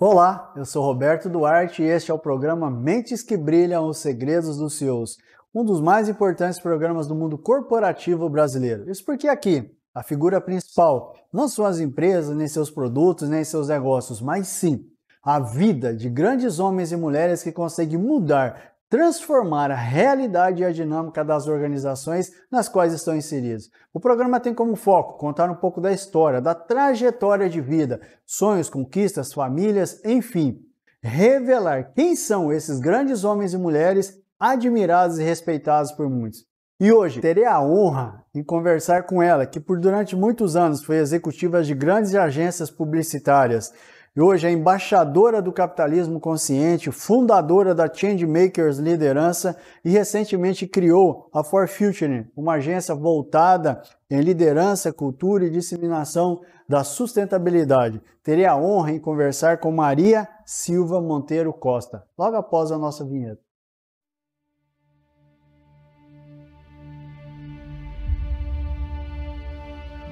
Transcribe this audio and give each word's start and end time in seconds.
Olá, 0.00 0.52
eu 0.54 0.64
sou 0.64 0.84
Roberto 0.84 1.28
Duarte 1.28 1.82
e 1.82 1.86
este 1.86 2.12
é 2.12 2.14
o 2.14 2.18
programa 2.20 2.70
Mentes 2.70 3.20
que 3.20 3.36
Brilham 3.36 3.88
os 3.88 3.98
Segredos 3.98 4.56
dos 4.56 4.78
CEOs, 4.78 5.16
um 5.52 5.64
dos 5.64 5.80
mais 5.80 6.08
importantes 6.08 6.60
programas 6.60 7.08
do 7.08 7.16
mundo 7.16 7.36
corporativo 7.36 8.30
brasileiro. 8.30 8.88
Isso 8.88 9.04
porque 9.04 9.26
aqui, 9.26 9.76
a 9.92 10.04
figura 10.04 10.40
principal 10.40 11.16
não 11.32 11.48
são 11.48 11.64
as 11.64 11.80
empresas, 11.80 12.36
nem 12.36 12.46
seus 12.46 12.70
produtos, 12.70 13.28
nem 13.28 13.42
seus 13.42 13.66
negócios, 13.66 14.20
mas 14.20 14.46
sim 14.46 14.86
a 15.20 15.40
vida 15.40 15.92
de 15.92 16.08
grandes 16.08 16.60
homens 16.60 16.92
e 16.92 16.96
mulheres 16.96 17.42
que 17.42 17.50
conseguem 17.50 17.98
mudar, 17.98 18.74
transformar 18.88 19.70
a 19.70 19.76
realidade 19.76 20.62
e 20.62 20.64
a 20.64 20.72
dinâmica 20.72 21.24
das 21.24 21.46
organizações 21.46 22.32
nas 22.50 22.68
quais 22.68 22.92
estão 22.92 23.14
inseridos. 23.14 23.70
O 23.92 24.00
programa 24.00 24.40
tem 24.40 24.54
como 24.54 24.76
foco 24.76 25.18
contar 25.18 25.50
um 25.50 25.54
pouco 25.54 25.80
da 25.80 25.92
história, 25.92 26.40
da 26.40 26.54
trajetória 26.54 27.48
de 27.48 27.60
vida, 27.60 28.00
sonhos, 28.24 28.70
conquistas, 28.70 29.32
famílias, 29.32 30.02
enfim, 30.04 30.60
revelar 31.02 31.92
quem 31.94 32.16
são 32.16 32.52
esses 32.52 32.80
grandes 32.80 33.24
homens 33.24 33.52
e 33.52 33.58
mulheres 33.58 34.18
admirados 34.40 35.18
e 35.18 35.22
respeitados 35.22 35.92
por 35.92 36.08
muitos. 36.08 36.46
E 36.80 36.92
hoje 36.92 37.20
terei 37.20 37.44
a 37.44 37.60
honra 37.60 38.24
em 38.32 38.42
conversar 38.42 39.02
com 39.02 39.20
ela, 39.20 39.44
que 39.44 39.58
por 39.58 39.80
durante 39.80 40.14
muitos 40.14 40.54
anos 40.54 40.84
foi 40.84 40.98
executiva 40.98 41.60
de 41.60 41.74
grandes 41.74 42.14
agências 42.14 42.70
publicitárias 42.70 43.72
e 44.14 44.20
hoje 44.20 44.46
é 44.46 44.50
embaixadora 44.50 45.40
do 45.40 45.52
capitalismo 45.52 46.18
consciente, 46.18 46.90
fundadora 46.90 47.74
da 47.74 47.92
Changemakers 47.92 48.78
Liderança 48.78 49.56
e 49.84 49.90
recentemente 49.90 50.66
criou 50.66 51.28
a 51.32 51.44
For 51.44 51.68
Future, 51.68 52.30
uma 52.36 52.54
agência 52.54 52.94
voltada 52.94 53.82
em 54.10 54.20
liderança, 54.20 54.92
cultura 54.92 55.44
e 55.44 55.50
disseminação 55.50 56.40
da 56.68 56.84
sustentabilidade. 56.84 58.00
Terei 58.22 58.44
a 58.44 58.56
honra 58.56 58.92
em 58.92 58.98
conversar 58.98 59.58
com 59.58 59.70
Maria 59.70 60.28
Silva 60.44 61.00
Monteiro 61.00 61.52
Costa, 61.52 62.04
logo 62.16 62.36
após 62.36 62.70
a 62.70 62.78
nossa 62.78 63.04
vinheta. 63.04 63.47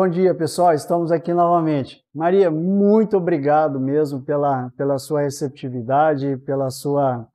Bom 0.00 0.08
dia, 0.08 0.32
pessoal. 0.32 0.72
Estamos 0.72 1.10
aqui 1.10 1.34
novamente. 1.34 2.04
Maria, 2.14 2.52
muito 2.52 3.16
obrigado 3.16 3.80
mesmo 3.80 4.22
pela, 4.22 4.70
pela 4.76 4.96
sua 4.96 5.22
receptividade, 5.22 6.36
pela 6.46 6.70
sua, 6.70 7.28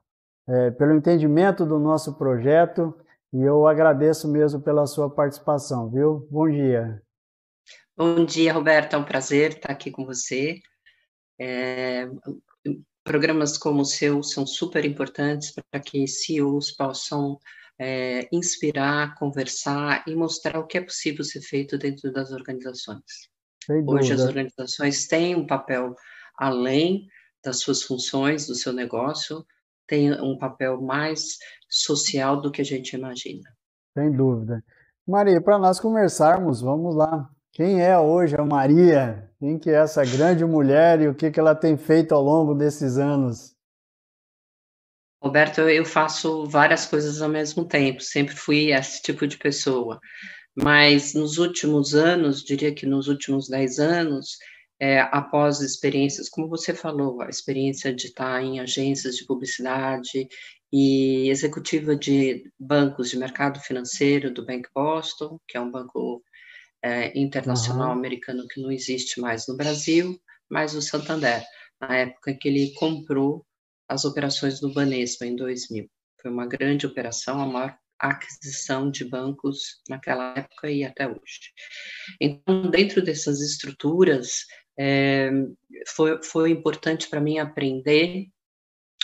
é, 0.47 0.72
pelo 0.72 0.96
entendimento 0.96 1.66
do 1.66 1.78
nosso 1.78 2.18
projeto 2.18 2.97
e 3.34 3.41
eu 3.41 3.68
agradeço 3.68 4.31
mesmo 4.31 4.62
pela 4.62 4.88
sua 4.88 5.09
participação, 5.09 5.90
viu? 5.90 6.25
Bom 6.31 6.50
dia. 6.50 7.03
Bom 7.97 8.23
dia, 8.23 8.53
Roberto. 8.53 8.94
É 8.94 8.97
um 8.97 9.03
prazer 9.03 9.57
estar 9.57 9.73
aqui 9.73 9.91
com 9.91 10.06
você. 10.06 10.62
É, 11.38 12.07
programas 13.03 13.57
como 13.57 13.81
o 13.81 13.85
seu 13.85 14.23
são 14.23 14.47
super 14.47 14.85
importantes 14.85 15.53
para 15.69 15.81
que 15.81 16.07
CEOs 16.07 16.72
possam 16.72 17.38
é, 17.79 18.28
inspirar, 18.31 19.16
conversar 19.16 20.03
e 20.07 20.16
mostrar 20.16 20.59
o 20.59 20.67
que 20.67 20.78
é 20.78 20.81
possível 20.81 21.23
ser 21.23 21.41
feito 21.41 21.78
dentro 21.78 22.11
das 22.11 22.31
organizações. 22.31 23.29
Hoje 23.88 24.13
as 24.13 24.22
organizações 24.22 25.07
têm 25.07 25.35
um 25.35 25.47
papel 25.47 25.95
além 26.38 27.07
das 27.44 27.59
suas 27.59 27.84
funções, 27.84 28.47
do 28.47 28.56
seu 28.56 28.73
negócio, 28.73 29.45
tem 29.88 30.11
um 30.13 30.38
papel 30.38 30.81
mais 30.81 31.38
social 31.69 32.39
do 32.41 32.51
que 32.51 32.61
a 32.61 32.66
gente 32.66 32.95
imagina. 32.95 33.50
Sem 33.97 34.11
dúvida. 34.11 34.63
Maria, 35.07 35.41
para 35.41 35.59
nós 35.59 35.79
conversarmos, 35.79 36.61
vamos 36.61 36.95
lá. 36.95 37.29
Quem 37.51 37.81
é 37.81 37.97
hoje 37.97 38.35
a 38.35 38.44
Maria? 38.44 39.29
Quem 39.40 39.59
que 39.59 39.69
é 39.69 39.75
essa 39.75 40.03
grande 40.03 40.45
mulher 40.45 41.01
e 41.01 41.07
o 41.07 41.13
que, 41.13 41.29
que 41.29 41.40
ela 41.40 41.53
tem 41.53 41.78
feito 41.78 42.16
ao 42.16 42.23
longo 42.23 42.55
desses 42.55 42.97
anos? 42.97 43.53
Roberto, 45.23 45.61
eu 45.61 45.85
faço 45.85 46.45
várias 46.47 46.85
coisas 46.85 47.22
ao 47.22 47.29
mesmo 47.29 47.66
tempo, 47.66 48.01
sempre 48.01 48.35
fui 48.35 48.73
esse 48.73 49.01
tipo 49.01 49.25
de 49.25 49.38
pessoa. 49.38 49.97
Mas 50.53 51.13
nos 51.13 51.38
últimos 51.38 51.95
anos, 51.95 52.44
diria 52.44 52.75
que 52.75 52.85
nos 52.85 53.07
últimos 53.07 53.47
dez 53.47 53.79
anos, 53.79 54.38
é, 54.78 55.00
após 55.00 55.61
experiências, 55.61 56.28
como 56.28 56.50
você 56.50 56.73
falou, 56.73 57.22
a 57.22 57.29
experiência 57.29 57.95
de 57.95 58.07
estar 58.07 58.44
em 58.44 58.59
agências 58.59 59.16
de 59.16 59.25
publicidade 59.25 60.28
e 60.73 61.29
executiva 61.29 61.95
de 61.95 62.44
bancos 62.59 63.09
de 63.09 63.17
mercado 63.17 63.61
financeiro 63.61 64.29
do 64.29 64.45
Bank 64.45 64.67
Boston, 64.75 65.40
que 65.47 65.55
é 65.55 65.61
um 65.61 65.72
banco 65.72 66.22
é, 66.84 67.17
internacional 67.17 67.88
uhum. 67.88 67.94
americano 67.94 68.45
que 68.45 68.61
não 68.61 68.69
existe 68.69 69.22
mais 69.22 69.47
no 69.47 69.55
Brasil, 69.55 70.19
mas 70.50 70.75
o 70.75 70.81
Santander, 70.81 71.41
na 71.79 71.95
época 71.95 72.31
em 72.31 72.38
que 72.38 72.50
ele 72.50 72.73
comprou 72.73 73.45
as 73.88 74.06
operações 74.06 74.60
do 74.60 74.74
Banespa 74.74 75.26
em 75.26 75.36
2000. 75.36 75.90
Foi 76.22 76.32
uma 76.32 76.48
grande 76.48 76.86
operação, 76.86 77.42
a 77.42 77.46
maior 77.46 77.78
aquisição 78.00 78.92
de 78.92 79.06
bancos 79.06 79.82
naquela 79.88 80.38
época 80.38 80.70
e 80.70 80.84
até 80.84 81.08
hoje. 81.08 81.54
Então, 82.20 82.70
dentro 82.70 83.02
dessas 83.02 83.40
estruturas, 83.42 84.46
é, 84.78 85.32
foi, 85.88 86.22
foi 86.24 86.52
importante 86.52 87.10
para 87.10 87.22
mim 87.22 87.40
aprender 87.40 88.28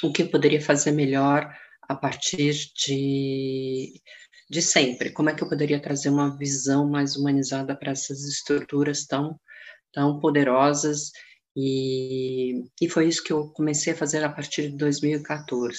o 0.04 0.12
que 0.12 0.24
eu 0.24 0.30
poderia 0.30 0.62
fazer 0.62 0.92
melhor 0.92 1.54
a 1.84 1.96
partir 1.96 2.54
de, 2.76 4.02
de 4.50 4.62
sempre. 4.62 5.12
Como 5.12 5.30
é 5.30 5.36
que 5.36 5.44
eu 5.44 5.50
poderia 5.50 5.82
trazer 5.82 6.10
uma 6.10 6.38
visão 6.38 6.90
mais 6.90 7.16
humanizada 7.16 7.76
para 7.76 7.92
essas 7.92 8.24
estruturas 8.26 9.06
tão, 9.06 9.40
tão 9.94 10.20
poderosas 10.20 11.12
e, 11.62 12.64
e 12.81 12.88
foi 12.88 13.08
isso 13.08 13.22
que 13.22 13.34
eu 13.34 13.50
comecei 13.50 13.92
a 13.92 13.97
fazer 13.97 14.24
a 14.24 14.30
partir 14.30 14.70
de 14.70 14.78
2014. 14.78 15.78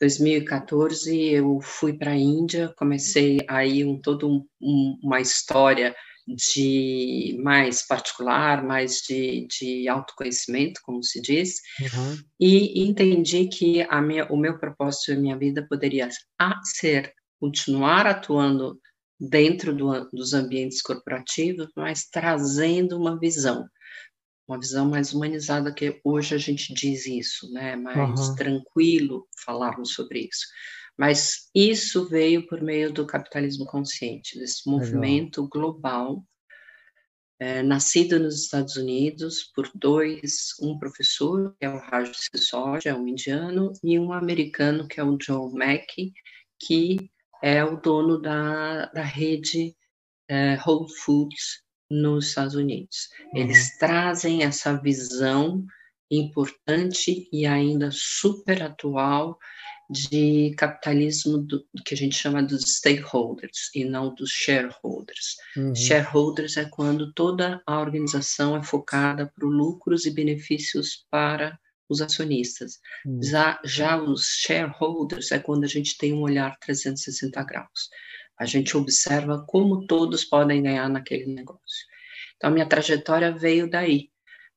2014 0.00 1.14
eu 1.18 1.60
fui 1.60 1.92
para 1.92 2.12
a 2.12 2.16
Índia, 2.16 2.72
comecei 2.76 3.38
aí 3.46 3.84
um, 3.84 4.00
todo 4.00 4.26
um, 4.26 4.46
um, 4.60 4.98
uma 5.02 5.20
história 5.20 5.94
de 6.26 7.38
mais 7.42 7.86
particular, 7.86 8.64
mais 8.64 9.02
de, 9.06 9.46
de 9.48 9.86
autoconhecimento, 9.86 10.80
como 10.82 11.02
se 11.02 11.20
diz, 11.20 11.60
uhum. 11.80 12.18
e 12.40 12.82
entendi 12.82 13.48
que 13.48 13.82
a 13.82 14.00
minha, 14.00 14.24
o 14.26 14.36
meu 14.36 14.58
propósito 14.58 15.10
e 15.10 15.14
a 15.14 15.20
minha 15.20 15.36
vida 15.36 15.66
poderia 15.68 16.08
a, 16.38 16.60
ser 16.64 17.12
continuar 17.38 18.06
atuando 18.06 18.80
dentro 19.20 19.74
do, 19.74 20.08
dos 20.10 20.32
ambientes 20.32 20.82
corporativos, 20.82 21.68
mas 21.76 22.08
trazendo 22.10 22.98
uma 22.98 23.18
visão 23.18 23.66
uma 24.48 24.58
visão 24.58 24.88
mais 24.88 25.12
humanizada 25.12 25.72
que 25.72 26.00
hoje 26.04 26.34
a 26.34 26.38
gente 26.38 26.72
diz 26.72 27.06
isso, 27.06 27.52
né? 27.52 27.76
Mais 27.76 28.28
uhum. 28.28 28.34
tranquilo 28.36 29.26
falarmos 29.44 29.92
sobre 29.92 30.20
isso. 30.20 30.46
Mas 30.96 31.50
isso 31.54 32.08
veio 32.08 32.46
por 32.46 32.62
meio 32.62 32.92
do 32.92 33.06
capitalismo 33.06 33.66
consciente, 33.66 34.38
desse 34.38 34.68
movimento 34.68 35.42
Legal. 35.42 35.50
global, 35.50 36.24
é, 37.38 37.62
nascido 37.62 38.18
nos 38.18 38.44
Estados 38.44 38.76
Unidos 38.76 39.50
por 39.54 39.70
dois, 39.74 40.54
um 40.62 40.78
professor, 40.78 41.54
que 41.58 41.66
é 41.66 41.68
o 41.68 41.78
Raj 41.78 42.10
Sisodia, 42.14 42.92
é 42.92 42.94
um 42.94 43.06
indiano, 43.06 43.72
e 43.84 43.98
um 43.98 44.10
americano, 44.10 44.88
que 44.88 44.98
é 44.98 45.04
o 45.04 45.18
Joe 45.20 45.52
Mackey, 45.52 46.14
que 46.58 47.10
é 47.42 47.62
o 47.62 47.76
dono 47.76 48.18
da, 48.18 48.86
da 48.86 49.02
rede 49.02 49.76
é, 50.28 50.58
Whole 50.66 50.90
Foods 51.04 51.65
nos 51.90 52.28
Estados 52.28 52.54
Unidos. 52.54 53.08
Uhum. 53.32 53.40
Eles 53.40 53.76
trazem 53.78 54.42
essa 54.42 54.74
visão 54.74 55.64
importante 56.10 57.28
e 57.32 57.46
ainda 57.46 57.90
super 57.92 58.62
atual 58.62 59.38
de 59.88 60.52
capitalismo 60.56 61.38
do, 61.38 61.64
que 61.84 61.94
a 61.94 61.96
gente 61.96 62.16
chama 62.16 62.42
dos 62.42 62.62
stakeholders 62.62 63.70
e 63.74 63.84
não 63.84 64.12
dos 64.14 64.30
shareholders. 64.30 65.36
Uhum. 65.56 65.74
Shareholders 65.74 66.56
é 66.56 66.64
quando 66.64 67.12
toda 67.12 67.62
a 67.66 67.78
organização 67.78 68.56
é 68.56 68.62
focada 68.62 69.32
para 69.34 69.46
lucros 69.46 70.04
e 70.04 70.10
benefícios 70.10 71.06
para 71.10 71.58
os 71.88 72.00
acionistas. 72.00 72.80
Uhum. 73.04 73.22
Já, 73.22 73.60
já 73.64 73.96
os 73.96 74.26
shareholders 74.40 75.30
é 75.30 75.38
quando 75.38 75.64
a 75.64 75.68
gente 75.68 75.96
tem 75.96 76.12
um 76.12 76.22
olhar 76.22 76.56
360 76.58 77.42
graus. 77.44 77.88
A 78.38 78.44
gente 78.44 78.76
observa 78.76 79.44
como 79.46 79.86
todos 79.86 80.24
podem 80.24 80.62
ganhar 80.62 80.88
naquele 80.88 81.26
negócio. 81.26 81.86
Então, 82.36 82.50
minha 82.50 82.68
trajetória 82.68 83.32
veio 83.32 83.68
daí. 83.68 84.10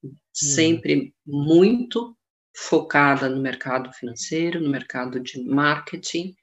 Uhum. 0.03 0.11
Sempre 0.33 1.13
muito 1.25 2.15
focada 2.55 3.29
no 3.29 3.41
mercado 3.41 3.91
financeiro, 3.93 4.59
no 4.59 4.69
mercado 4.69 5.19
de 5.19 5.43
marketing. 5.43 6.35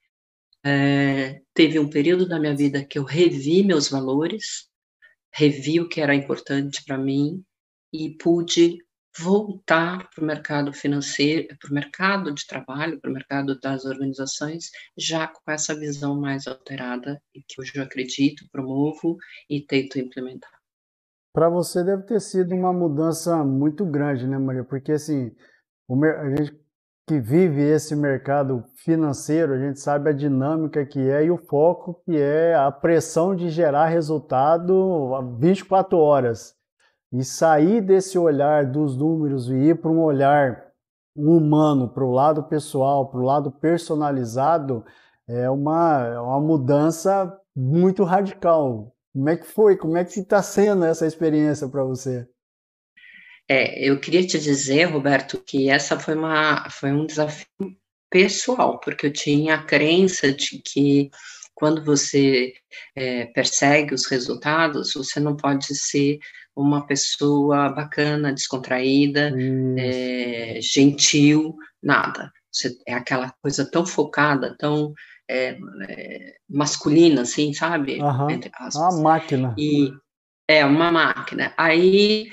É, 0.65 1.43
teve 1.55 1.79
um 1.79 1.89
período 1.89 2.27
da 2.27 2.41
minha 2.41 2.57
vida 2.57 2.85
que 2.85 2.99
eu 2.99 3.05
revi 3.05 3.63
meus 3.63 3.89
valores, 3.89 4.69
revi 5.33 5.81
o 5.81 5.89
que 5.89 6.01
era 6.01 6.15
importante 6.15 6.83
para 6.85 6.99
mim 6.99 7.45
e 7.93 8.17
pude 8.17 8.79
voltar 9.19 10.09
para 10.11 10.23
o 10.23 10.27
mercado 10.27 10.73
financeiro, 10.73 11.57
para 11.59 11.71
o 11.71 11.75
mercado 11.75 12.33
de 12.33 12.47
trabalho, 12.47 13.01
para 13.01 13.11
o 13.11 13.13
mercado 13.13 13.59
das 13.59 13.85
organizações, 13.85 14.71
já 14.97 15.27
com 15.27 15.51
essa 15.51 15.75
visão 15.75 16.19
mais 16.21 16.47
alterada 16.47 17.21
e 17.35 17.43
que 17.43 17.61
hoje 17.61 17.73
eu 17.77 17.83
acredito, 17.83 18.49
promovo 18.51 19.17
e 19.49 19.61
tento 19.61 19.99
implementar. 19.99 20.51
Para 21.33 21.49
você 21.49 21.85
deve 21.85 22.05
ter 22.05 22.21
sido 22.21 22.55
uma 22.55 22.73
mudança 22.73 23.45
muito 23.45 23.85
grande, 23.85 24.27
né, 24.27 24.39
Maria? 24.39 24.65
Porque 24.65 24.93
assim, 24.93 25.31
a 25.91 26.31
gente 26.31 26.67
que 27.07 27.21
vive 27.21 27.63
esse 27.63 27.95
mercado 27.95 28.65
financeiro, 28.75 29.55
a 29.55 29.59
gente 29.59 29.79
sabe 29.79 30.11
a 30.11 30.13
dinâmica 30.13 30.85
que 30.85 30.99
é 30.99 31.25
e 31.25 31.31
o 31.31 31.39
foco 31.39 32.03
que 32.05 32.17
é 32.17 32.53
a 32.55 32.73
pressão 32.73 33.37
de 33.37 33.49
gerar 33.49 33.87
resultado 33.87 35.39
24 35.39 35.97
horas. 35.97 36.56
E 37.13 37.25
sair 37.25 37.81
desse 37.81 38.19
olhar 38.19 38.67
dos 38.67 38.97
números 38.97 39.49
e 39.49 39.55
ir 39.55 39.81
para 39.81 39.91
um 39.91 40.03
olhar 40.03 40.67
humano, 41.15 41.89
para 41.89 42.05
o 42.05 42.13
lado 42.13 42.43
pessoal, 42.45 43.09
para 43.09 43.21
o 43.21 43.25
lado 43.25 43.51
personalizado, 43.51 44.85
é 45.29 45.49
uma, 45.49 46.07
é 46.07 46.21
uma 46.21 46.41
mudança 46.41 47.33
muito 47.55 48.05
radical. 48.05 48.95
Como 49.13 49.29
é 49.31 49.37
que 49.37 49.47
foi? 49.47 49.77
Como 49.77 49.97
é 49.97 50.05
que 50.05 50.21
está 50.21 50.43
sendo 50.43 50.85
essa 50.85 51.07
experiência 51.07 51.69
para 51.69 51.83
você? 51.83 52.29
É, 53.49 53.89
eu 53.89 53.99
queria 53.99 54.27
te 54.27 54.39
dizer, 54.39 54.85
Roberto, 54.85 55.39
que 55.39 55.71
essa 55.71 55.99
foi, 55.99 56.15
uma, 56.15 56.69
foi 56.69 56.93
um 56.93 57.07
desafio 57.07 57.47
pessoal, 58.11 58.79
porque 58.81 59.07
eu 59.07 59.13
tinha 59.13 59.55
a 59.55 59.63
crença 59.63 60.33
de 60.33 60.59
que 60.59 61.11
quando 61.55 61.83
você 61.83 62.53
é, 62.95 63.27
persegue 63.27 63.95
os 63.95 64.07
resultados, 64.07 64.93
você 64.93 65.19
não 65.19 65.37
pode 65.37 65.75
ser 65.75 66.19
uma 66.57 66.87
pessoa 66.87 67.69
bacana, 67.69 68.33
descontraída, 68.33 69.33
é, 69.79 70.59
gentil, 70.63 71.55
nada. 71.83 72.33
Você 72.51 72.75
é 72.87 72.95
aquela 72.95 73.33
coisa 73.43 73.71
tão 73.71 73.85
focada, 73.85 74.57
tão 74.59 74.95
é, 75.29 75.59
é, 75.89 76.35
masculina, 76.49 77.23
assim, 77.23 77.53
sabe? 77.53 78.01
Uhum. 78.01 78.29
Uma 78.75 79.03
máquina. 79.03 79.55
E 79.59 79.93
é 80.49 80.65
uma 80.65 80.91
máquina. 80.91 81.53
Aí 81.59 82.29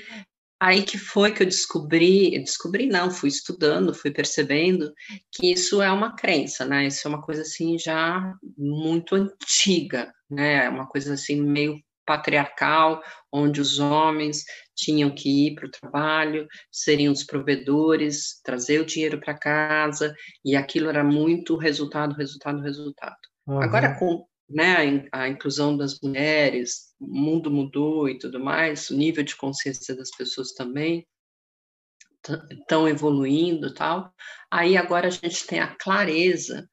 Aí 0.64 0.82
que 0.82 0.96
foi 0.96 1.30
que 1.30 1.42
eu 1.42 1.46
descobri, 1.46 2.34
eu 2.34 2.40
descobri 2.40 2.86
não, 2.86 3.10
fui 3.10 3.28
estudando, 3.28 3.92
fui 3.92 4.10
percebendo 4.10 4.94
que 5.30 5.52
isso 5.52 5.82
é 5.82 5.92
uma 5.92 6.16
crença, 6.16 6.64
né? 6.64 6.86
Isso 6.86 7.06
é 7.06 7.10
uma 7.10 7.20
coisa 7.20 7.42
assim 7.42 7.78
já 7.78 8.34
muito 8.56 9.14
antiga, 9.14 10.10
né? 10.30 10.64
É 10.64 10.68
uma 10.70 10.86
coisa 10.86 11.12
assim 11.12 11.38
meio 11.42 11.78
patriarcal, 12.04 13.02
onde 13.32 13.60
os 13.60 13.78
homens 13.78 14.44
tinham 14.74 15.10
que 15.10 15.46
ir 15.46 15.54
para 15.54 15.66
o 15.66 15.70
trabalho, 15.70 16.46
seriam 16.70 17.12
os 17.12 17.24
provedores, 17.24 18.40
trazer 18.42 18.80
o 18.80 18.86
dinheiro 18.86 19.20
para 19.20 19.38
casa, 19.38 20.14
e 20.44 20.56
aquilo 20.56 20.88
era 20.88 21.04
muito 21.04 21.56
resultado, 21.56 22.14
resultado, 22.14 22.60
resultado. 22.60 23.16
Uhum. 23.46 23.60
Agora, 23.60 23.98
com 23.98 24.26
né, 24.48 25.08
a, 25.12 25.28
inclusão 25.28 25.76
das 25.76 26.00
mulheres, 26.00 26.94
o 27.00 27.06
mundo 27.06 27.50
mudou 27.50 28.08
e 28.08 28.18
tudo 28.18 28.38
mais, 28.38 28.90
o 28.90 28.96
nível 28.96 29.24
de 29.24 29.36
consciência 29.36 29.94
das 29.96 30.10
pessoas 30.10 30.52
também 30.52 31.06
estão 32.50 32.88
evoluindo 32.88 33.72
tal. 33.74 34.12
Aí 34.50 34.76
agora 34.76 35.08
a 35.08 35.10
gente 35.10 35.46
tem 35.46 35.60
a 35.60 35.74
clareza 35.76 36.68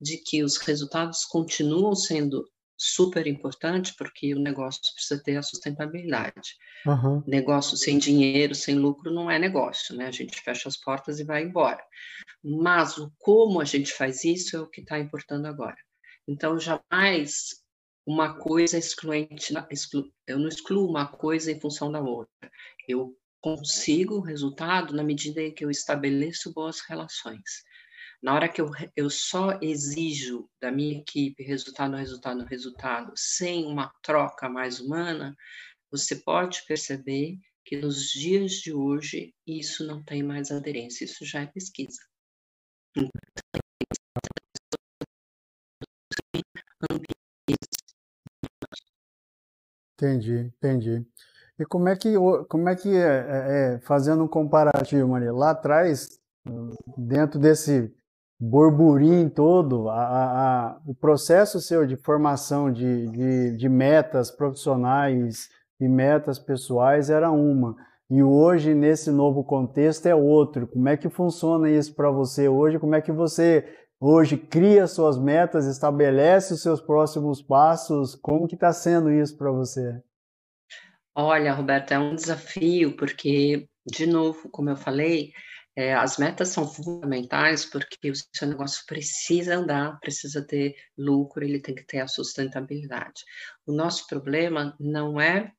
de 0.00 0.18
que 0.18 0.42
os 0.42 0.56
resultados 0.58 1.24
continuam 1.24 1.94
sendo 1.94 2.44
super 2.82 3.26
importantes, 3.26 3.94
porque 3.96 4.34
o 4.34 4.40
negócio 4.40 4.80
precisa 4.94 5.22
ter 5.22 5.36
a 5.36 5.42
sustentabilidade. 5.42 6.56
Uhum. 6.84 7.22
Negócio 7.26 7.76
sem 7.76 7.96
dinheiro, 7.96 8.54
sem 8.54 8.74
lucro, 8.74 9.12
não 9.12 9.30
é 9.30 9.38
negócio, 9.38 9.94
né? 9.94 10.06
A 10.06 10.10
gente 10.10 10.40
fecha 10.40 10.68
as 10.68 10.76
portas 10.76 11.20
e 11.20 11.24
vai 11.24 11.44
embora. 11.44 11.82
Mas 12.42 12.98
o 12.98 13.12
como 13.18 13.60
a 13.60 13.64
gente 13.64 13.92
faz 13.92 14.24
isso 14.24 14.56
é 14.56 14.60
o 14.60 14.66
que 14.66 14.80
está 14.80 14.98
importando 14.98 15.46
agora. 15.46 15.76
Então, 16.26 16.58
jamais 16.58 17.62
uma 18.04 18.34
coisa 18.34 18.76
excluente, 18.76 19.54
eu 20.26 20.38
não 20.38 20.48
excluo 20.48 20.88
uma 20.88 21.06
coisa 21.06 21.52
em 21.52 21.60
função 21.60 21.90
da 21.92 22.00
outra. 22.00 22.50
Eu 22.88 23.16
consigo 23.40 24.16
o 24.16 24.20
resultado 24.20 24.92
na 24.92 25.04
medida 25.04 25.40
em 25.40 25.54
que 25.54 25.64
eu 25.64 25.70
estabeleço 25.70 26.52
boas 26.52 26.80
relações. 26.80 27.62
Na 28.22 28.34
hora 28.34 28.48
que 28.48 28.60
eu, 28.60 28.70
eu 28.94 29.10
só 29.10 29.58
exijo 29.60 30.48
da 30.60 30.70
minha 30.70 30.98
equipe 30.98 31.42
resultado, 31.42 31.96
resultado, 31.96 32.44
resultado, 32.44 33.12
sem 33.16 33.66
uma 33.66 33.92
troca 34.00 34.48
mais 34.48 34.78
humana, 34.78 35.36
você 35.90 36.14
pode 36.14 36.64
perceber 36.64 37.38
que 37.64 37.76
nos 37.76 38.10
dias 38.12 38.52
de 38.52 38.72
hoje 38.72 39.34
isso 39.44 39.84
não 39.84 40.04
tem 40.04 40.22
mais 40.22 40.52
aderência, 40.52 41.04
isso 41.04 41.24
já 41.24 41.40
é 41.40 41.46
pesquisa. 41.46 41.98
Entendi, 49.94 50.52
entendi. 50.56 51.06
E 51.58 51.64
como 51.66 51.88
é 51.88 51.96
que, 51.96 52.14
como 52.48 52.68
é, 52.68 52.76
que 52.76 52.88
é, 52.88 53.00
é, 53.00 53.74
é, 53.74 53.80
fazendo 53.80 54.22
um 54.22 54.28
comparativo, 54.28 55.08
Maria, 55.08 55.32
lá 55.32 55.50
atrás, 55.50 56.20
dentro 56.96 57.38
desse 57.38 57.92
burburinho 58.44 59.30
todo, 59.30 59.88
a, 59.88 60.02
a, 60.02 60.80
o 60.84 60.92
processo 60.92 61.60
seu 61.60 61.86
de 61.86 61.96
formação 61.96 62.72
de, 62.72 63.06
de, 63.06 63.56
de 63.56 63.68
metas 63.68 64.32
profissionais 64.32 65.48
e 65.80 65.86
metas 65.86 66.40
pessoais 66.40 67.08
era 67.08 67.30
uma. 67.30 67.76
E 68.10 68.20
hoje, 68.20 68.74
nesse 68.74 69.12
novo 69.12 69.44
contexto, 69.44 70.06
é 70.06 70.14
outro. 70.14 70.66
Como 70.66 70.88
é 70.88 70.96
que 70.96 71.08
funciona 71.08 71.70
isso 71.70 71.94
para 71.94 72.10
você 72.10 72.48
hoje? 72.48 72.80
Como 72.80 72.96
é 72.96 73.00
que 73.00 73.12
você 73.12 73.64
hoje 74.00 74.36
cria 74.36 74.88
suas 74.88 75.16
metas, 75.16 75.64
estabelece 75.64 76.52
os 76.52 76.62
seus 76.62 76.80
próximos 76.80 77.40
passos. 77.40 78.16
Como 78.16 78.48
que 78.48 78.56
está 78.56 78.72
sendo 78.72 79.08
isso 79.12 79.38
para 79.38 79.52
você? 79.52 80.02
Olha, 81.14 81.52
Roberto, 81.52 81.92
é 81.92 81.98
um 81.98 82.16
desafio, 82.16 82.96
porque, 82.96 83.68
de 83.86 84.06
novo, 84.06 84.48
como 84.48 84.68
eu 84.68 84.76
falei, 84.76 85.30
é, 85.76 85.94
as 85.94 86.18
metas 86.18 86.48
são 86.48 86.66
fundamentais 86.66 87.64
porque 87.64 88.10
o 88.10 88.14
seu 88.14 88.48
negócio 88.48 88.84
precisa 88.86 89.56
andar, 89.56 89.98
precisa 90.00 90.46
ter 90.46 90.74
lucro, 90.96 91.44
ele 91.44 91.60
tem 91.60 91.74
que 91.74 91.84
ter 91.84 92.00
a 92.00 92.08
sustentabilidade. 92.08 93.22
O 93.66 93.72
nosso 93.72 94.06
problema 94.06 94.76
não 94.78 95.20
é 95.20 95.52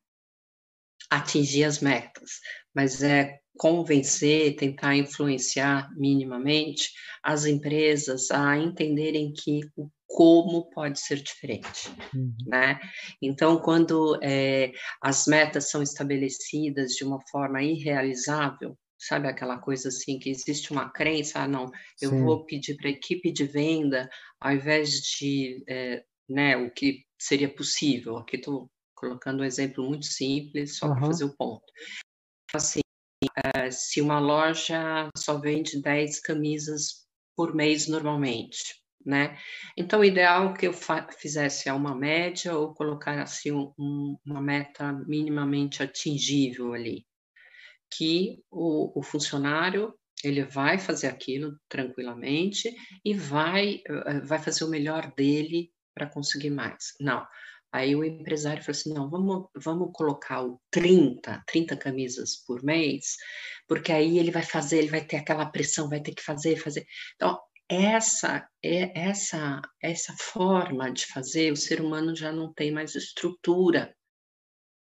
atingir 1.10 1.64
as 1.64 1.80
metas, 1.80 2.40
mas 2.74 3.04
é 3.04 3.40
convencer, 3.58 4.56
tentar 4.56 4.96
influenciar 4.96 5.90
minimamente 5.96 6.92
as 7.22 7.46
empresas 7.46 8.32
a 8.32 8.58
entenderem 8.58 9.32
que 9.34 9.62
o 9.76 9.90
como 10.14 10.70
pode 10.70 11.00
ser 11.00 11.22
diferente, 11.24 11.90
uhum. 12.14 12.36
né? 12.46 12.80
Então, 13.20 13.58
quando 13.60 14.20
é, 14.22 14.72
as 15.02 15.26
metas 15.26 15.72
são 15.72 15.82
estabelecidas 15.82 16.92
de 16.92 17.04
uma 17.04 17.20
forma 17.32 17.64
irrealizável, 17.64 18.78
sabe 19.08 19.28
aquela 19.28 19.58
coisa 19.58 19.90
assim 19.90 20.20
que 20.20 20.30
existe 20.30 20.72
uma 20.72 20.90
crença, 20.90 21.40
ah, 21.40 21.48
não, 21.48 21.72
eu 22.02 22.10
Sim. 22.10 22.24
vou 22.24 22.46
pedir 22.46 22.76
para 22.78 22.88
a 22.88 22.92
equipe 22.92 23.32
de 23.32 23.46
venda, 23.46 24.10
ao 24.40 24.54
invés 24.54 25.02
de, 25.02 25.64
é, 25.68 26.04
né, 26.30 26.58
o 26.58 26.72
que 26.72 27.06
seria 27.20 27.54
possível, 27.54 28.18
aqui 28.18 28.38
estou 28.38 28.70
colocando 28.96 29.42
um 29.42 29.46
exemplo 29.46 29.84
muito 29.84 30.06
simples, 30.06 30.78
só 30.78 30.88
uhum. 30.88 30.96
para 30.96 31.08
fazer 31.08 31.26
o 31.26 31.36
ponto. 31.36 31.66
Assim, 32.54 32.82
é, 33.56 33.72
se 33.72 34.02
uma 34.02 34.20
loja 34.20 35.10
só 35.18 35.40
vende 35.40 35.82
10 35.82 36.20
camisas 36.22 37.06
por 37.36 37.54
mês 37.54 37.88
normalmente, 37.88 38.82
né? 39.06 39.38
Então, 39.78 40.00
o 40.00 40.06
ideal 40.06 40.54
que 40.54 40.68
eu 40.68 40.74
fizesse 41.18 41.68
é 41.68 41.74
uma 41.74 41.96
média 41.96 42.56
ou 42.56 42.74
colocar 42.74 43.22
assim 43.22 43.52
um, 43.52 44.18
uma 44.26 44.42
meta 44.42 44.94
minimamente 44.94 45.84
atingível 45.84 46.74
ali, 46.74 47.06
que 47.98 48.44
o, 48.52 49.00
o 49.00 49.04
funcionário 49.04 49.94
ele 50.24 50.44
vai 50.44 50.78
fazer 50.78 51.08
aquilo 51.08 51.60
tranquilamente 51.68 52.74
e 53.04 53.14
vai, 53.14 53.82
eh, 53.86 54.22
vai 54.22 54.40
fazer 54.40 54.64
o 54.64 54.70
melhor 54.70 55.14
dele 55.16 55.72
para 55.94 56.10
conseguir 56.10 56.50
mais. 56.50 56.94
Não. 57.00 57.26
Aí 57.74 57.96
o 57.96 58.04
empresário 58.04 58.64
falou 58.64 58.78
assim: 58.78 58.94
não, 58.94 59.10
vamos, 59.10 59.48
vamos 59.56 59.90
colocar 59.94 60.44
o 60.44 60.62
30, 60.72 61.44
30 61.48 61.76
camisas 61.76 62.38
por 62.46 62.64
mês, 62.64 63.18
porque 63.68 63.92
aí 63.92 64.20
ele 64.20 64.32
vai 64.32 64.44
fazer, 64.44 64.78
ele 64.78 64.90
vai 64.90 65.04
ter 65.04 65.18
aquela 65.18 65.46
pressão, 65.48 65.90
vai 65.90 66.00
ter 66.00 66.14
que 66.14 66.22
fazer, 66.22 66.56
fazer. 66.58 66.86
Então, 67.16 67.40
essa 67.68 68.48
é 68.64 69.08
essa 69.10 69.62
essa 69.82 70.14
forma 70.14 70.92
de 70.92 71.06
fazer, 71.08 71.52
o 71.52 71.58
ser 71.58 71.82
humano 71.82 72.16
já 72.16 72.32
não 72.32 72.54
tem 72.54 72.72
mais 72.72 72.94
estrutura 72.96 73.96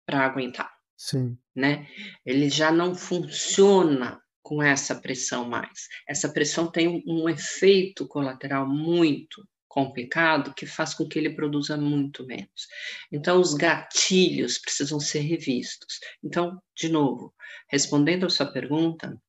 para 0.07 0.25
aguentar. 0.25 0.73
Sim. 0.97 1.39
Né? 1.59 1.89
Ele 2.25 2.49
já 2.49 2.71
não 2.71 2.95
funciona 2.95 4.23
com 4.41 4.63
essa 4.63 4.95
pressão 4.95 5.49
mais. 5.49 5.89
Essa 6.09 6.29
pressão 6.33 6.71
tem 6.71 7.03
um, 7.05 7.29
efeito 7.29 8.07
colateral 8.07 8.65
muito 8.65 9.45
complicado 9.67 10.55
que 10.55 10.67
faz 10.67 10.95
com 10.95 11.09
que 11.09 11.19
ele 11.19 11.35
produza 11.35 11.77
muito 11.77 12.25
menos. 12.25 12.69
Então, 13.11 13.41
os 13.41 13.55
gatilhos 13.55 14.57
precisam 14.57 15.01
ser 15.01 15.19
revistos. 15.19 15.99
Então, 16.23 16.63
de 16.77 16.89
novo, 16.89 17.35
respondendo 17.69 18.25
a 18.25 18.31
sua 18.31 18.47
pergunta, 18.47 19.21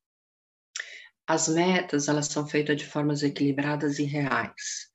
as 1.25 1.47
metas 1.47 2.07
elas 2.07 2.27
são 2.27 2.45
feitas 2.45 2.77
de 2.77 2.85
formas 2.85 3.23
equilibradas 3.23 3.97
e 3.97 4.03
reais. 4.03 4.91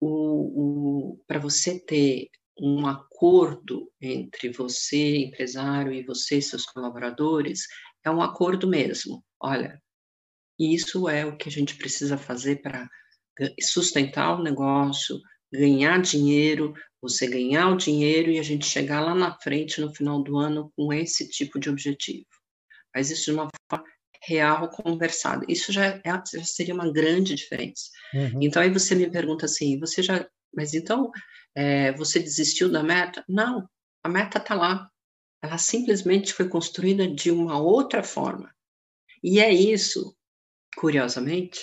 O, 0.00 1.10
o 1.12 1.24
Para 1.26 1.38
você 1.38 1.78
ter 1.78 2.30
um 2.60 2.86
acordo 2.86 3.90
entre 4.00 4.50
você, 4.50 5.16
empresário, 5.16 5.92
e 5.92 6.02
você, 6.02 6.40
seus 6.40 6.64
colaboradores, 6.66 7.66
é 8.04 8.10
um 8.10 8.22
acordo 8.22 8.68
mesmo. 8.68 9.24
Olha, 9.40 9.80
isso 10.58 11.08
é 11.08 11.24
o 11.24 11.36
que 11.36 11.48
a 11.48 11.52
gente 11.52 11.76
precisa 11.76 12.16
fazer 12.16 12.60
para 12.60 12.88
sustentar 13.60 14.38
o 14.38 14.42
negócio, 14.42 15.18
ganhar 15.52 16.00
dinheiro, 16.00 16.74
você 17.00 17.26
ganhar 17.26 17.68
o 17.68 17.76
dinheiro 17.76 18.30
e 18.30 18.38
a 18.38 18.42
gente 18.42 18.64
chegar 18.64 19.00
lá 19.00 19.14
na 19.14 19.36
frente 19.40 19.80
no 19.80 19.94
final 19.94 20.22
do 20.22 20.38
ano 20.38 20.72
com 20.76 20.92
esse 20.92 21.28
tipo 21.28 21.58
de 21.58 21.68
objetivo. 21.68 22.26
Mas 22.94 23.10
isso 23.10 23.24
de 23.24 23.32
uma 23.32 23.48
forma 23.70 23.84
real, 24.24 24.68
conversada. 24.70 25.44
Isso 25.48 25.72
já, 25.72 25.86
é, 25.86 26.00
já 26.04 26.44
seria 26.44 26.74
uma 26.74 26.90
grande 26.92 27.34
diferença. 27.34 27.90
Uhum. 28.14 28.38
Então 28.40 28.62
aí 28.62 28.70
você 28.70 28.94
me 28.94 29.10
pergunta 29.10 29.46
assim, 29.46 29.78
você 29.80 30.02
já, 30.02 30.26
mas 30.54 30.74
então 30.74 31.10
é, 31.54 31.92
você 31.92 32.18
desistiu 32.18 32.70
da 32.70 32.82
meta? 32.82 33.24
Não, 33.28 33.68
a 34.02 34.08
meta 34.08 34.38
está 34.38 34.54
lá. 34.54 34.90
Ela 35.42 35.58
simplesmente 35.58 36.32
foi 36.32 36.48
construída 36.48 37.06
de 37.06 37.30
uma 37.30 37.58
outra 37.58 38.02
forma. 38.02 38.54
E 39.22 39.40
é 39.40 39.52
isso, 39.52 40.16
curiosamente, 40.76 41.60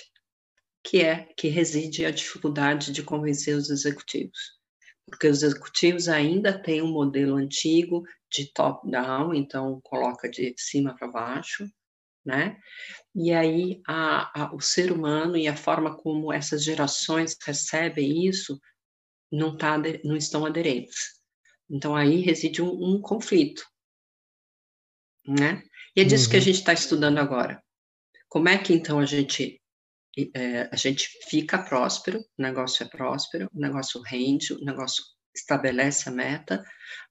que 0.84 1.02
é 1.02 1.28
que 1.38 1.48
reside 1.48 2.06
a 2.06 2.12
dificuldade 2.12 2.92
de 2.92 3.04
convencer 3.04 3.56
os 3.56 3.70
executivos. 3.70 4.58
Porque 5.06 5.28
os 5.28 5.44
executivos 5.44 6.08
ainda 6.08 6.58
têm 6.62 6.82
um 6.82 6.92
modelo 6.92 7.36
antigo 7.36 8.04
de 8.32 8.52
top-down, 8.54 9.34
então 9.34 9.82
coloca 9.82 10.30
de 10.30 10.54
cima 10.58 10.96
para 10.96 11.08
baixo, 11.08 11.68
né? 12.24 12.58
E 13.16 13.34
aí 13.34 13.82
a, 13.88 14.44
a, 14.44 14.56
o 14.56 14.60
ser 14.60 14.92
humano 14.92 15.36
e 15.36 15.48
a 15.48 15.56
forma 15.56 15.98
como 15.98 16.32
essas 16.32 16.64
gerações 16.64 17.36
recebem 17.44 18.28
isso 18.28 18.60
não, 19.32 19.58
tá, 19.58 19.78
não 20.04 20.16
estão 20.16 20.46
aderentes. 20.46 21.20
Então 21.70 21.96
aí 21.96 22.22
reside 22.22 22.62
um, 22.62 22.72
um 22.72 23.02
conflito, 23.02 23.64
né? 25.28 25.64
E 25.96 26.02
é 26.02 26.04
disso 26.04 26.26
uhum. 26.26 26.32
que 26.32 26.36
a 26.36 26.40
uhum. 26.40 26.46
gente 26.46 26.60
está 26.60 26.74
estudando 26.74 27.18
agora. 27.20 27.62
Como 28.28 28.50
é 28.50 28.58
que 28.58 28.74
então 28.74 29.00
a 29.00 29.06
gente 29.06 29.60
é, 30.36 30.70
a 30.72 30.76
gente 30.76 31.08
fica 31.30 31.58
próspero, 31.58 32.20
o 32.20 32.42
negócio 32.42 32.84
é 32.84 32.90
próspero, 32.90 33.50
o 33.54 33.60
negócio 33.60 34.02
rende, 34.02 34.54
o 34.54 34.66
negócio 34.66 35.04
estabelece 35.36 36.10
a 36.10 36.12
meta, 36.12 36.64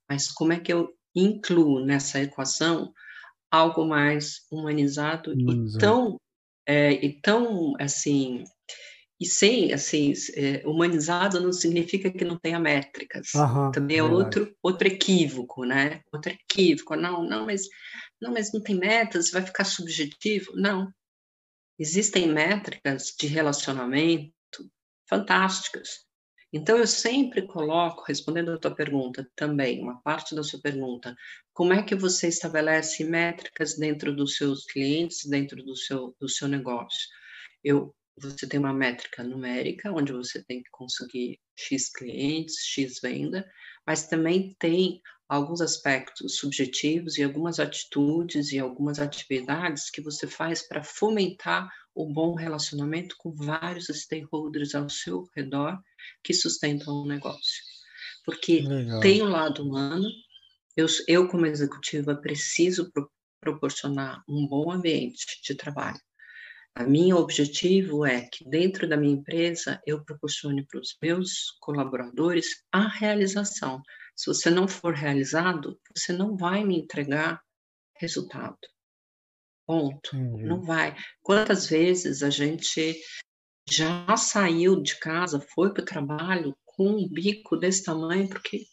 mas 0.09 0.31
como 0.31 0.53
é 0.53 0.61
que 0.61 0.73
eu 0.73 0.93
incluo 1.15 1.85
nessa 1.85 2.21
equação 2.21 2.93
algo 3.51 3.87
mais 3.87 4.47
humanizado, 4.51 5.33
humanizado. 5.33 5.77
e 5.77 5.81
tão 5.81 6.21
é, 6.67 6.93
e 6.93 7.21
tão 7.21 7.75
assim 7.81 8.45
e 9.21 9.27
sem 9.27 9.73
assim 9.73 10.13
é, 10.35 10.63
humanizado 10.67 11.41
não 11.41 11.53
significa 11.53 12.11
que 12.11 12.25
não 12.25 12.39
tenha 12.39 12.61
métricas 12.61 13.35
uhum, 13.35 13.71
também 13.73 13.99
é 13.99 14.03
verdade. 14.03 14.25
outro 14.25 14.57
outro 14.63 14.89
equívoco 14.89 15.65
né 15.65 16.03
outro 16.13 16.33
equívoco 16.33 16.95
não 16.95 17.25
não 17.25 17.47
mas 17.47 17.63
não 18.21 18.33
mas 18.33 18.53
não 18.53 18.63
tem 18.63 18.77
metas 18.77 19.31
vai 19.31 19.43
ficar 19.43 19.65
subjetivo 19.65 20.53
não 20.55 20.93
Existem 21.79 22.27
métricas 22.27 23.15
de 23.19 23.29
relacionamento 23.29 24.33
fantásticas. 25.09 26.07
Então, 26.53 26.77
eu 26.77 26.87
sempre 26.87 27.47
coloco, 27.47 28.03
respondendo 28.03 28.51
a 28.51 28.59
tua 28.59 28.75
pergunta 28.75 29.31
também, 29.37 29.81
uma 29.81 30.01
parte 30.03 30.35
da 30.35 30.43
sua 30.43 30.61
pergunta, 30.61 31.15
como 31.53 31.73
é 31.73 31.83
que 31.83 31.95
você 31.95 32.27
estabelece 32.27 33.05
métricas 33.05 33.77
dentro 33.77 34.15
dos 34.17 34.37
seus 34.37 34.65
clientes, 34.65 35.25
dentro 35.25 35.63
do 35.63 35.77
seu, 35.77 36.17
do 36.19 36.29
seu 36.29 36.49
negócio? 36.49 37.09
Eu, 37.63 37.95
você 38.19 38.47
tem 38.47 38.59
uma 38.61 38.73
métrica 38.73 39.23
numérica, 39.23 39.93
onde 39.93 40.13
você 40.13 40.43
tem 40.45 40.63
que 40.63 40.71
conseguir 40.71 41.39
X 41.57 41.91
clientes, 41.91 42.57
X 42.65 43.01
venda, 43.01 43.49
mas 43.87 44.07
também 44.07 44.55
tem 44.59 45.01
alguns 45.29 45.61
aspectos 45.61 46.37
subjetivos 46.37 47.19
e 47.19 47.23
algumas 47.23 47.61
atitudes 47.61 48.51
e 48.51 48.59
algumas 48.59 48.99
atividades 48.99 49.91
que 49.91 50.01
você 50.01 50.27
faz 50.27 50.67
para 50.67 50.83
fomentar 50.83 51.71
o 51.95 52.07
bom 52.07 52.35
relacionamento 52.35 53.15
com 53.19 53.35
vários 53.35 53.87
stakeholders 53.87 54.75
ao 54.75 54.89
seu 54.89 55.29
redor 55.37 55.79
que 56.23 56.33
sustentam 56.33 56.95
o 56.95 57.07
negócio. 57.07 57.63
Porque 58.25 58.61
Legal. 58.61 59.01
tem 59.01 59.21
o 59.21 59.27
um 59.27 59.31
lado 59.31 59.63
humano, 59.63 60.09
eu, 60.77 60.87
eu 61.07 61.29
como 61.29 61.45
executiva 61.45 62.15
preciso 62.15 62.91
pro, 62.93 63.11
proporcionar 63.41 64.23
um 64.29 64.47
bom 64.47 64.71
ambiente 64.71 65.27
de 65.43 65.55
trabalho. 65.55 66.01
A 66.79 66.85
minha 66.85 67.17
objetivo 67.17 68.07
é 68.07 68.23
que 68.33 68.49
dentro 68.49 68.89
da 68.89 68.97
minha 68.97 69.15
empresa 69.15 69.81
eu 69.87 70.05
proporcione 70.05 70.65
para 70.67 70.81
os 70.81 70.97
meus 71.03 71.57
colaboradores 71.61 72.47
a 72.73 72.89
realização 72.89 73.83
se 74.19 74.27
você 74.27 74.51
não 74.51 74.67
for 74.67 74.95
realizado, 74.95 75.79
você 75.97 76.13
não 76.13 76.37
vai 76.37 76.65
me 76.65 76.77
entregar 76.77 77.41
resultado. 78.01 78.59
Ponto. 79.65 80.17
Uhum. 80.17 80.45
Não 80.45 80.61
vai. 80.61 80.97
Quantas 81.23 81.69
vezes 81.69 82.21
a 82.25 82.29
gente 82.29 83.01
já 83.71 84.17
saiu 84.17 84.83
de 84.83 84.99
casa, 84.99 85.41
foi 85.55 85.73
para 85.73 85.83
o 85.83 85.87
trabalho 85.87 86.57
com 86.65 86.89
um 86.89 87.09
bico 87.09 87.57
desse 87.57 87.85
tamanho 87.85 88.29
porque 88.29 88.67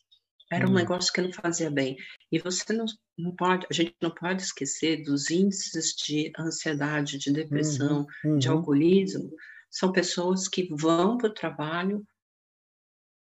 era 0.52 0.66
um 0.66 0.70
uhum. 0.70 0.76
negócio 0.76 1.12
que 1.12 1.22
não 1.22 1.32
fazia 1.34 1.72
bem. 1.72 1.98
E 2.32 2.40
você 2.40 2.72
não, 2.74 2.86
não 3.18 3.36
pode, 3.36 3.66
a 3.70 3.74
gente 3.74 3.96
não 4.02 4.12
pode 4.12 4.44
esquecer 4.44 5.04
dos 5.04 5.30
índices 5.32 5.94
de 5.96 6.32
ansiedade, 6.38 7.18
de 7.18 7.32
depressão, 7.32 8.06
uhum. 8.24 8.38
de 8.38 8.50
uhum. 8.50 8.58
alcoolismo. 8.58 9.32
São 9.70 9.92
pessoas 9.92 10.48
que 10.48 10.68
vão 10.72 11.18
para 11.18 11.30
o 11.30 11.34
trabalho 11.34 12.06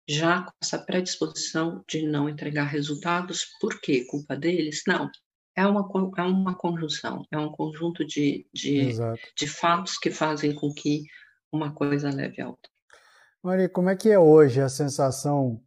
já 0.08 0.42
com 0.42 0.52
essa 0.62 0.78
predisposição 0.78 1.82
de 1.88 2.06
não 2.06 2.28
entregar 2.28 2.64
resultados, 2.64 3.46
por 3.60 3.80
quê? 3.80 4.04
Culpa 4.04 4.36
deles? 4.36 4.82
Não. 4.86 5.10
É 5.56 5.66
uma, 5.66 5.88
é 6.18 6.22
uma 6.22 6.54
conjunção, 6.54 7.24
é 7.30 7.38
um 7.38 7.50
conjunto 7.50 8.04
de, 8.04 8.44
de, 8.52 8.92
de 9.36 9.46
fatos 9.46 9.96
que 9.96 10.10
fazem 10.10 10.52
com 10.52 10.74
que 10.74 11.04
uma 11.50 11.72
coisa 11.72 12.10
leve 12.10 12.42
a 12.42 12.48
outra. 12.48 12.70
Maria, 13.40 13.68
como 13.68 13.88
é 13.88 13.94
que 13.94 14.10
é 14.10 14.18
hoje 14.18 14.60
a 14.60 14.68
sensação 14.68 15.62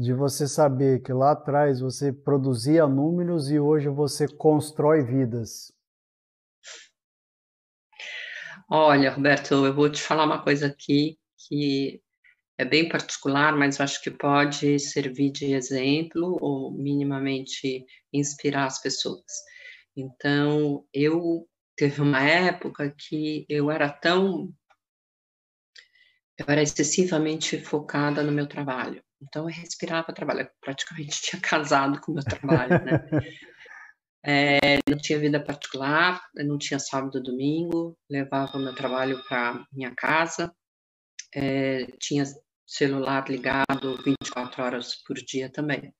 de 0.00 0.14
você 0.14 0.48
saber 0.48 1.02
que 1.02 1.12
lá 1.12 1.32
atrás 1.32 1.80
você 1.80 2.10
produzia 2.10 2.86
números 2.86 3.50
e 3.50 3.60
hoje 3.60 3.90
você 3.90 4.26
constrói 4.26 5.04
vidas? 5.04 5.70
Olha, 8.70 9.10
Roberto, 9.10 9.66
eu 9.66 9.74
vou 9.74 9.90
te 9.90 10.00
falar 10.00 10.24
uma 10.24 10.42
coisa 10.42 10.68
aqui 10.68 11.18
que 11.46 12.00
é 12.56 12.64
bem 12.64 12.88
particular, 12.88 13.54
mas 13.54 13.78
acho 13.78 14.02
que 14.02 14.10
pode 14.10 14.78
servir 14.78 15.32
de 15.32 15.52
exemplo 15.52 16.38
ou 16.40 16.72
minimamente 16.72 17.84
inspirar 18.10 18.64
as 18.64 18.80
pessoas. 18.80 19.30
Então, 19.94 20.82
eu 20.94 21.46
teve 21.76 22.00
uma 22.00 22.22
época 22.22 22.90
que 22.96 23.44
eu 23.50 23.70
era 23.70 23.90
tão 23.90 24.50
eu 26.38 26.46
era 26.48 26.62
excessivamente 26.62 27.60
focada 27.60 28.22
no 28.22 28.32
meu 28.32 28.46
trabalho. 28.46 29.04
Então 29.22 29.48
eu 29.48 29.54
respirava 29.54 30.12
trabalho, 30.12 30.40
eu 30.40 30.50
praticamente 30.60 31.20
tinha 31.22 31.40
casado 31.40 32.00
com 32.00 32.12
o 32.12 32.14
meu 32.14 32.24
trabalho, 32.24 32.84
né? 32.84 33.00
É, 34.22 34.78
não 34.88 34.98
tinha 34.98 35.18
vida 35.18 35.42
particular, 35.42 36.20
não 36.34 36.58
tinha 36.58 36.78
sábado 36.78 37.22
domingo, 37.22 37.98
levava 38.08 38.58
o 38.58 38.60
meu 38.60 38.74
trabalho 38.74 39.22
para 39.26 39.66
minha 39.72 39.94
casa, 39.94 40.54
é, 41.34 41.86
tinha 41.98 42.24
celular 42.66 43.28
ligado 43.28 43.96
24 44.04 44.62
horas 44.62 44.94
por 45.06 45.16
dia 45.16 45.50
também, 45.50 45.94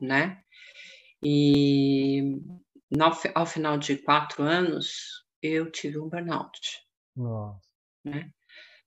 né? 0.00 0.42
E 1.22 2.40
no, 2.90 3.12
ao 3.34 3.46
final 3.46 3.76
de 3.76 3.98
quatro 3.98 4.42
anos, 4.42 5.24
eu 5.42 5.70
tive 5.70 5.98
um 5.98 6.08
burnout. 6.08 6.60
Nossa. 7.14 7.60
Né? 8.04 8.30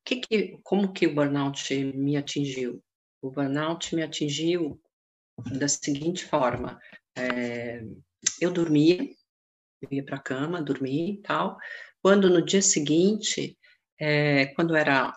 Que 0.04 0.22
que, 0.22 0.60
como 0.64 0.92
que 0.92 1.08
o 1.08 1.14
burnout 1.14 1.74
me 1.94 2.18
atingiu? 2.18 2.84
O 3.22 3.30
burnout 3.30 3.96
me 3.96 4.02
atingiu 4.02 4.82
da 5.58 5.68
seguinte 5.68 6.26
forma: 6.26 6.80
é, 7.16 7.84
eu 8.40 8.52
dormia, 8.52 8.98
eu 9.82 9.90
ia 9.92 10.04
para 10.04 10.18
a 10.18 10.22
cama, 10.22 10.62
dormia 10.62 11.14
e 11.14 11.22
tal. 11.22 11.58
Quando 12.02 12.30
no 12.30 12.44
dia 12.44 12.62
seguinte, 12.62 13.58
é, 14.00 14.48
quando 14.48 14.76
era, 14.76 15.14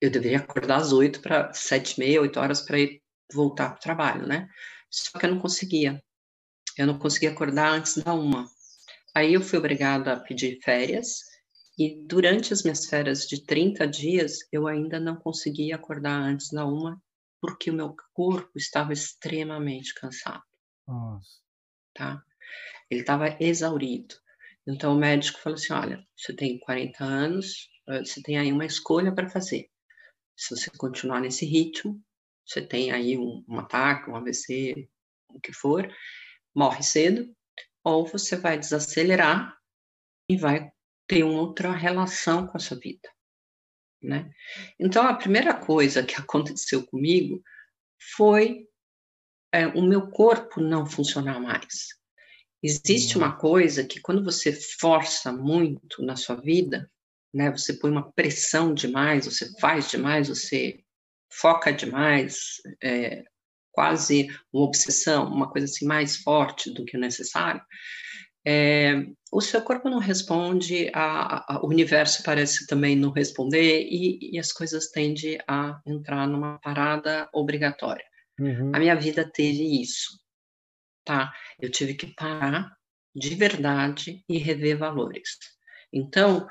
eu 0.00 0.10
deveria 0.10 0.38
acordar 0.38 0.76
às 0.76 0.92
oito 0.92 1.20
para 1.20 1.52
sete 1.52 1.94
e 1.94 2.00
meia, 2.00 2.20
oito 2.20 2.38
horas 2.38 2.62
para 2.62 2.78
ir 2.78 3.02
voltar 3.32 3.70
para 3.70 3.76
o 3.76 3.80
trabalho, 3.80 4.26
né? 4.26 4.48
Só 4.90 5.18
que 5.18 5.26
eu 5.26 5.30
não 5.30 5.40
conseguia. 5.40 6.02
Eu 6.78 6.86
não 6.86 6.98
conseguia 6.98 7.30
acordar 7.30 7.72
antes 7.72 7.96
da 7.98 8.14
uma. 8.14 8.48
Aí 9.14 9.34
eu 9.34 9.42
fui 9.42 9.58
obrigada 9.58 10.12
a 10.12 10.20
pedir 10.20 10.60
férias 10.62 11.18
e 11.78 12.02
durante 12.06 12.52
as 12.52 12.62
minhas 12.62 12.86
férias 12.86 13.26
de 13.26 13.44
30 13.44 13.86
dias 13.86 14.38
eu 14.52 14.66
ainda 14.66 15.00
não 15.00 15.16
conseguia 15.16 15.76
acordar 15.76 16.18
antes 16.18 16.50
da 16.50 16.64
uma 16.64 17.00
porque 17.42 17.72
o 17.72 17.74
meu 17.74 17.96
corpo 18.14 18.52
estava 18.56 18.92
extremamente 18.92 19.92
cansado. 19.94 20.44
Nossa. 20.86 21.42
Tá? 21.92 22.22
Ele 22.88 23.00
estava 23.00 23.36
exaurido. 23.40 24.14
Então 24.64 24.94
o 24.94 24.98
médico 24.98 25.40
falou 25.40 25.56
assim: 25.58 25.72
olha, 25.72 26.06
você 26.16 26.32
tem 26.32 26.60
40 26.60 27.04
anos, 27.04 27.68
eh, 27.88 28.04
você 28.04 28.22
tem 28.22 28.38
aí 28.38 28.52
uma 28.52 28.64
escolha 28.64 29.12
para 29.12 29.28
fazer. 29.28 29.68
Se 30.36 30.54
você 30.54 30.70
continuar 30.78 31.20
nesse 31.20 31.44
ritmo, 31.44 32.00
você 32.46 32.62
tem 32.64 32.92
aí 32.92 33.18
um, 33.18 33.44
um 33.48 33.58
ataque, 33.58 34.08
um 34.08 34.16
AVC, 34.16 34.88
o 35.28 35.40
que 35.40 35.52
for, 35.52 35.92
morre 36.54 36.82
cedo, 36.84 37.34
ou 37.82 38.06
você 38.06 38.36
vai 38.36 38.56
desacelerar 38.56 39.58
e 40.28 40.36
vai 40.36 40.70
ter 41.08 41.24
uma 41.24 41.40
outra 41.40 41.72
relação 41.72 42.46
com 42.46 42.56
a 42.56 42.60
sua 42.60 42.78
vida 42.78 43.08
né? 44.02 44.30
Então, 44.78 45.06
a 45.06 45.14
primeira 45.14 45.54
coisa 45.54 46.02
que 46.02 46.14
aconteceu 46.14 46.84
comigo 46.86 47.42
foi 48.16 48.66
é, 49.52 49.66
o 49.66 49.82
meu 49.82 50.10
corpo 50.10 50.60
não 50.60 50.86
funcionar 50.86 51.40
mais. 51.40 51.88
Existe 52.62 53.18
uma 53.18 53.36
coisa 53.36 53.84
que 53.84 54.00
quando 54.00 54.24
você 54.24 54.52
força 54.52 55.32
muito 55.32 56.02
na 56.02 56.16
sua 56.16 56.36
vida, 56.36 56.90
né, 57.34 57.50
você 57.50 57.74
põe 57.74 57.90
uma 57.90 58.12
pressão 58.12 58.72
demais, 58.72 59.26
você 59.26 59.50
faz 59.58 59.90
demais, 59.90 60.28
você 60.28 60.80
foca 61.30 61.72
demais, 61.72 62.60
é, 62.82 63.24
quase 63.72 64.28
uma 64.52 64.64
obsessão, 64.64 65.26
uma 65.26 65.50
coisa 65.50 65.64
assim 65.64 65.86
mais 65.86 66.18
forte 66.18 66.70
do 66.70 66.84
que 66.84 66.96
o 66.96 67.00
necessário, 67.00 67.62
é, 68.44 69.06
o 69.32 69.40
seu 69.40 69.62
corpo 69.62 69.88
não 69.88 69.98
responde, 69.98 70.90
a, 70.92 71.54
a, 71.54 71.60
o 71.62 71.68
universo 71.68 72.22
parece 72.22 72.66
também 72.66 72.96
não 72.96 73.10
responder 73.10 73.82
e, 73.88 74.32
e, 74.32 74.38
as 74.38 74.52
coisas 74.52 74.90
tendem 74.90 75.38
a 75.48 75.80
entrar 75.86 76.26
numa 76.26 76.58
parada 76.58 77.28
obrigatória. 77.32 78.04
Uhum. 78.38 78.72
A 78.74 78.78
minha 78.78 78.96
vida 78.96 79.30
teve 79.32 79.80
isso, 79.80 80.18
tá? 81.04 81.32
Eu 81.60 81.70
tive 81.70 81.94
que 81.94 82.14
parar 82.14 82.70
de 83.14 83.34
verdade 83.34 84.24
e 84.28 84.38
rever 84.38 84.76
valores. 84.76 85.38
Então, 85.92 86.48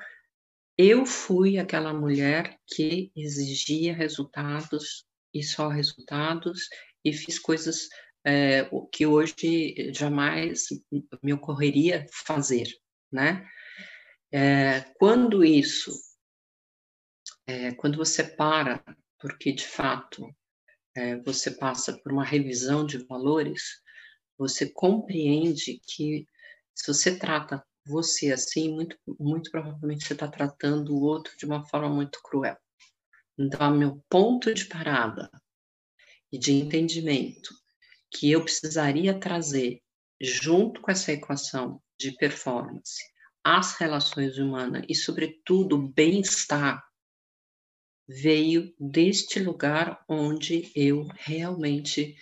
eu 0.77 1.05
fui 1.05 1.57
aquela 1.57 1.93
mulher 1.93 2.57
que 2.67 3.11
exigia 3.15 3.93
resultados 3.93 5.05
e 5.33 5.43
só 5.43 5.67
resultados 5.67 6.67
e 7.03 7.11
fiz 7.13 7.37
coisas 7.37 7.87
é, 8.23 8.67
o 8.71 8.85
que 8.85 9.05
hoje 9.05 9.91
jamais 9.93 10.65
me 11.23 11.33
ocorreria 11.33 12.05
fazer, 12.25 12.67
né? 13.11 13.47
É, 14.31 14.81
quando 14.97 15.43
isso, 15.43 15.91
é, 17.45 17.71
quando 17.73 17.97
você 17.97 18.23
para, 18.23 18.83
porque 19.19 19.51
de 19.51 19.67
fato 19.67 20.33
é, 20.95 21.17
você 21.17 21.51
passa 21.51 21.97
por 21.99 22.11
uma 22.11 22.23
revisão 22.23 22.85
de 22.85 22.97
valores, 22.99 23.81
você 24.37 24.69
compreende 24.69 25.81
que 25.85 26.27
se 26.73 26.87
você 26.87 27.17
trata 27.17 27.65
você 27.85 28.31
assim, 28.31 28.73
muito, 28.73 28.97
muito 29.19 29.49
provavelmente 29.49 30.05
você 30.05 30.13
está 30.13 30.27
tratando 30.27 30.95
o 30.95 31.01
outro 31.01 31.35
de 31.37 31.45
uma 31.45 31.65
forma 31.67 31.89
muito 31.89 32.21
cruel. 32.21 32.57
Então, 33.37 33.75
meu 33.75 34.03
ponto 34.07 34.53
de 34.53 34.65
parada 34.65 35.29
e 36.31 36.37
de 36.37 36.53
entendimento 36.53 37.60
que 38.11 38.31
eu 38.31 38.43
precisaria 38.43 39.19
trazer 39.19 39.81
junto 40.19 40.81
com 40.81 40.91
essa 40.91 41.11
equação 41.11 41.81
de 41.97 42.11
performance 42.11 43.01
as 43.43 43.75
relações 43.77 44.37
humanas 44.37 44.83
e, 44.87 44.93
sobretudo, 44.93 45.75
o 45.75 45.87
bem-estar 45.87 46.83
veio 48.07 48.73
deste 48.79 49.39
lugar 49.39 50.03
onde 50.07 50.71
eu 50.75 51.07
realmente 51.15 52.15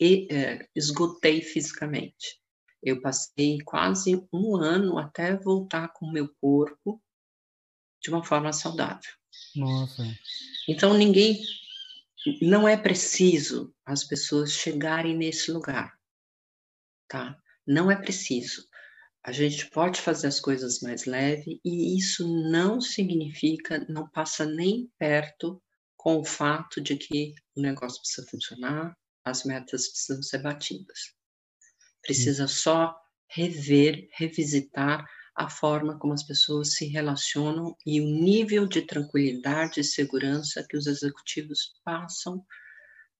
é, 0.00 0.68
esgotei 0.74 1.40
fisicamente. 1.40 2.38
Eu 2.82 3.00
passei 3.00 3.58
quase 3.64 4.22
um 4.32 4.56
ano 4.56 4.98
até 4.98 5.36
voltar 5.36 5.88
com 5.88 6.06
o 6.06 6.12
meu 6.12 6.28
corpo 6.40 7.02
de 8.02 8.10
uma 8.10 8.22
forma 8.22 8.52
saudável. 8.52 9.10
Nossa. 9.54 10.02
Então 10.68 10.94
ninguém 10.94 11.40
não 12.42 12.66
é 12.66 12.76
preciso 12.76 13.74
as 13.84 14.04
pessoas 14.04 14.52
chegarem 14.52 15.16
nesse 15.16 15.50
lugar, 15.50 15.96
tá? 17.08 17.38
Não 17.66 17.90
é 17.90 17.96
preciso. 17.96 18.66
A 19.24 19.32
gente 19.32 19.68
pode 19.70 20.00
fazer 20.00 20.28
as 20.28 20.38
coisas 20.38 20.80
mais 20.80 21.04
leve 21.04 21.60
e 21.64 21.98
isso 21.98 22.26
não 22.50 22.80
significa, 22.80 23.84
não 23.88 24.08
passa 24.08 24.44
nem 24.46 24.90
perto 24.98 25.60
com 25.96 26.18
o 26.18 26.24
fato 26.24 26.80
de 26.80 26.96
que 26.96 27.34
o 27.56 27.60
negócio 27.60 28.00
precisa 28.00 28.26
funcionar, 28.28 28.96
as 29.24 29.42
metas 29.42 29.88
precisam 29.88 30.22
ser 30.22 30.38
batidas. 30.38 31.12
Precisa 32.02 32.46
só 32.46 32.96
rever, 33.28 34.08
revisitar 34.12 35.04
a 35.36 35.50
forma 35.50 35.98
como 35.98 36.14
as 36.14 36.22
pessoas 36.22 36.74
se 36.74 36.86
relacionam 36.86 37.76
e 37.84 38.00
o 38.00 38.04
nível 38.04 38.66
de 38.66 38.82
tranquilidade 38.82 39.80
e 39.80 39.84
segurança 39.84 40.66
que 40.68 40.76
os 40.76 40.86
executivos 40.86 41.74
passam 41.84 42.42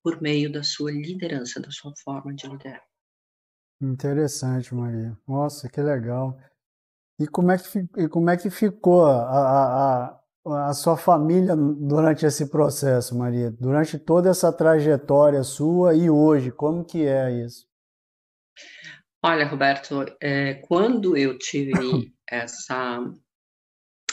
por 0.03 0.23
meio 0.23 0.51
da 0.51 0.63
sua 0.63 0.91
liderança, 0.91 1.61
da 1.61 1.71
sua 1.71 1.93
forma 2.03 2.35
de 2.35 2.49
liderar. 2.49 2.83
Interessante, 3.81 4.75
Maria. 4.75 5.17
Nossa, 5.29 5.69
que 5.69 5.81
legal. 5.83 6.39
E 7.19 7.27
como 7.27 7.51
é 7.51 7.59
que, 7.59 8.09
como 8.09 8.31
é 8.31 8.37
que 8.37 8.49
ficou 8.49 9.05
a, 9.05 10.17
a, 10.47 10.69
a 10.69 10.75
sua 10.75 10.97
família 10.97 11.55
durante 11.55 12.25
esse 12.25 12.47
processo, 12.49 13.17
Maria? 13.17 13.51
Durante 13.51 13.99
toda 13.99 14.31
essa 14.31 14.51
trajetória 14.51 15.43
sua 15.43 15.95
e 15.95 16.09
hoje, 16.09 16.51
como 16.51 16.85
que 16.85 17.05
é 17.05 17.45
isso? 17.45 17.67
Olha, 19.29 19.45
Roberto, 19.45 20.07
é, 20.21 20.55
quando 20.55 21.17
eu 21.17 21.37
tive 21.37 21.73
essa, 22.31 23.01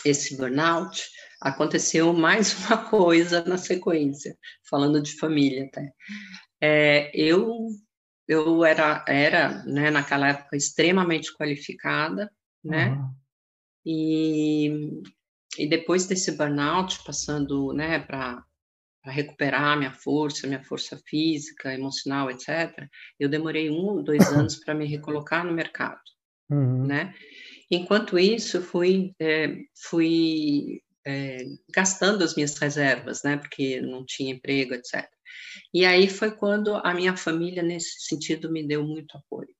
esse 0.03 0.35
burnout, 0.35 1.07
aconteceu 1.39 2.11
mais 2.13 2.57
uma 2.65 2.89
coisa 2.89 3.43
na 3.43 3.55
sequência, 3.55 4.35
falando 4.67 4.99
de 4.99 5.15
família 5.17 5.65
até. 5.65 5.93
É, 6.59 7.11
eu 7.13 7.67
eu 8.27 8.65
era, 8.65 9.05
era 9.07 9.63
né, 9.65 9.91
naquela 9.91 10.29
época, 10.29 10.57
extremamente 10.57 11.31
qualificada, 11.37 12.31
né? 12.63 12.89
Uhum. 12.89 13.15
E, 13.85 15.03
e 15.59 15.69
depois 15.69 16.07
desse 16.07 16.31
burnout, 16.31 17.03
passando 17.03 17.71
né, 17.71 17.99
para 17.99 18.43
para 19.03 19.11
recuperar 19.11 19.77
minha 19.77 19.93
força, 19.93 20.47
minha 20.47 20.63
força 20.63 20.97
física, 21.05 21.73
emocional, 21.73 22.31
etc., 22.31 22.87
eu 23.19 23.27
demorei 23.27 23.69
um 23.69 23.85
ou 23.85 24.01
dois 24.01 24.25
anos 24.31 24.55
para 24.55 24.73
me 24.73 24.85
recolocar 24.85 25.45
no 25.45 25.51
mercado, 25.51 26.01
uhum. 26.49 26.87
né? 26.87 27.13
Enquanto 27.69 28.17
isso, 28.17 28.61
fui, 28.61 29.13
é, 29.19 29.57
fui 29.89 30.81
é, 31.05 31.43
gastando 31.73 32.23
as 32.23 32.35
minhas 32.35 32.57
reservas, 32.57 33.23
né? 33.23 33.37
Porque 33.37 33.81
não 33.81 34.05
tinha 34.05 34.33
emprego, 34.33 34.73
etc. 34.73 35.05
E 35.73 35.85
aí 35.85 36.07
foi 36.07 36.31
quando 36.31 36.75
a 36.75 36.93
minha 36.93 37.17
família, 37.17 37.61
nesse 37.61 38.05
sentido, 38.07 38.51
me 38.51 38.65
deu 38.65 38.83
muito 38.85 39.17
apoio. 39.17 39.53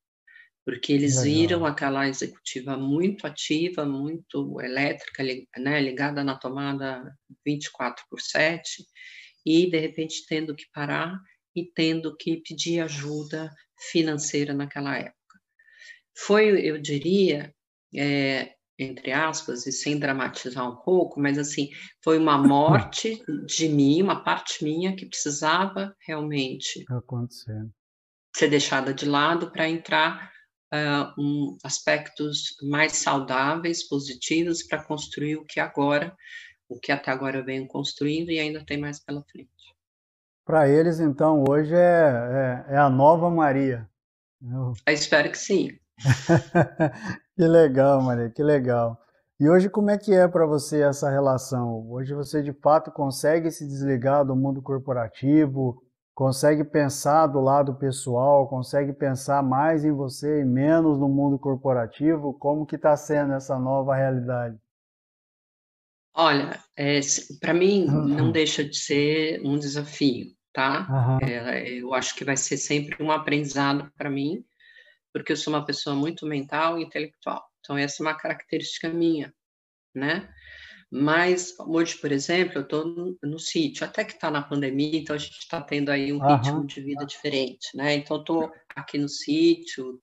Porque 0.65 0.93
eles 0.93 1.17
Legal. 1.17 1.33
viram 1.33 1.65
aquela 1.65 2.07
executiva 2.07 2.77
muito 2.77 3.27
ativa, 3.27 3.83
muito 3.83 4.61
elétrica, 4.61 5.21
né, 5.57 5.81
ligada 5.81 6.23
na 6.23 6.37
tomada 6.37 7.13
24 7.45 8.05
por 8.09 8.21
7, 8.21 8.85
e 9.45 9.69
de 9.69 9.79
repente 9.79 10.25
tendo 10.27 10.55
que 10.55 10.65
parar 10.73 11.19
e 11.55 11.65
tendo 11.65 12.15
que 12.15 12.37
pedir 12.37 12.79
ajuda 12.79 13.51
financeira 13.91 14.53
naquela 14.53 14.97
época. 14.97 15.39
Foi, 16.15 16.59
eu 16.61 16.79
diria, 16.79 17.53
é, 17.95 18.53
entre 18.77 19.11
aspas, 19.11 19.65
e 19.65 19.71
sem 19.71 19.99
dramatizar 19.99 20.69
um 20.69 20.75
pouco, 20.77 21.19
mas 21.19 21.37
assim, 21.37 21.69
foi 22.03 22.17
uma 22.17 22.37
morte 22.37 23.21
de 23.45 23.69
mim, 23.69 24.01
uma 24.01 24.23
parte 24.23 24.63
minha 24.63 24.95
que 24.95 25.05
precisava 25.05 25.95
realmente 26.05 26.83
acontecer. 26.89 27.67
ser 28.35 28.49
deixada 28.49 28.93
de 28.93 29.05
lado 29.05 29.51
para 29.51 29.69
entrar 29.69 30.31
uh, 30.73 31.21
um, 31.21 31.57
aspectos 31.63 32.55
mais 32.61 32.93
saudáveis, 32.93 33.87
positivos, 33.87 34.63
para 34.63 34.83
construir 34.83 35.37
o 35.37 35.45
que 35.45 35.59
agora, 35.59 36.15
o 36.69 36.79
que 36.79 36.91
até 36.91 37.11
agora 37.11 37.37
eu 37.37 37.45
venho 37.45 37.67
construindo 37.67 38.29
e 38.29 38.39
ainda 38.39 38.63
tem 38.65 38.77
mais 38.77 38.99
pela 38.99 39.21
frente. 39.23 39.49
Para 40.45 40.67
eles, 40.67 40.99
então, 40.99 41.43
hoje 41.47 41.73
é, 41.73 42.65
é, 42.69 42.73
é, 42.73 42.77
a 42.77 42.89
nova 42.89 43.29
Maria. 43.29 43.89
Eu... 44.41 44.73
eu 44.85 44.93
espero 44.93 45.31
que 45.31 45.37
sim. 45.37 45.69
que 47.35 47.43
legal, 47.43 48.01
Maria, 48.01 48.29
que 48.29 48.43
legal. 48.43 48.99
E 49.39 49.49
hoje 49.49 49.69
como 49.69 49.89
é 49.89 49.97
que 49.97 50.13
é 50.13 50.27
para 50.27 50.45
você 50.45 50.81
essa 50.81 51.09
relação? 51.09 51.89
Hoje 51.89 52.13
você 52.13 52.41
de 52.41 52.53
fato 52.53 52.91
consegue 52.91 53.51
se 53.51 53.65
desligar 53.65 54.25
do 54.25 54.35
mundo 54.35 54.61
corporativo, 54.61 55.81
consegue 56.13 56.63
pensar 56.63 57.27
do 57.27 57.39
lado 57.39 57.75
pessoal, 57.75 58.47
consegue 58.47 58.93
pensar 58.93 59.41
mais 59.41 59.83
em 59.83 59.91
você 59.91 60.41
e 60.41 60.45
menos 60.45 60.99
no 60.99 61.09
mundo 61.09 61.39
corporativo? 61.39 62.33
Como 62.33 62.65
que 62.65 62.75
está 62.75 62.95
sendo 62.95 63.33
essa 63.33 63.57
nova 63.57 63.95
realidade? 63.95 64.57
Olha, 66.15 66.63
é, 66.77 66.99
para 67.39 67.53
mim 67.53 67.85
uhum. 67.85 68.07
não 68.07 68.31
deixa 68.31 68.63
de 68.63 68.77
ser 68.77 69.41
um 69.43 69.57
desafio, 69.57 70.27
tá? 70.53 70.87
Uhum. 70.89 71.27
É, 71.27 71.69
eu 71.69 71.93
acho 71.93 72.15
que 72.15 72.23
vai 72.23 72.37
ser 72.37 72.57
sempre 72.57 73.01
um 73.03 73.11
aprendizado 73.11 73.91
para 73.97 74.09
mim, 74.09 74.43
porque 75.11 75.31
eu 75.31 75.37
sou 75.37 75.53
uma 75.53 75.65
pessoa 75.65 75.95
muito 75.95 76.25
mental 76.27 76.77
e 76.77 76.83
intelectual. 76.83 77.43
Então 77.59 77.77
essa 77.77 78.03
é 78.03 78.05
uma 78.05 78.15
característica 78.15 78.89
minha, 78.89 79.33
né? 79.95 80.29
Mas 80.91 81.55
hoje, 81.59 81.97
por 81.97 82.11
exemplo, 82.11 82.59
eu 82.59 82.61
estou 82.61 82.85
no, 82.85 83.17
no, 83.23 83.39
sítio, 83.39 83.83
até 83.83 84.05
que 84.05 84.13
está 84.13 84.29
na 84.29 84.43
pandemia, 84.43 84.99
então 84.99 85.15
a 85.15 85.19
gente 85.19 85.39
está 85.39 85.59
tendo 85.59 85.89
aí 85.89 86.13
um 86.13 86.19
uhum. 86.19 86.35
ritmo 86.35 86.67
de 86.67 86.81
vida 86.81 87.03
diferente, 87.03 87.75
né? 87.75 87.95
Então 87.95 88.17
estou 88.17 88.51
aqui 88.75 88.99
no 88.99 89.09
sítio, 89.09 89.99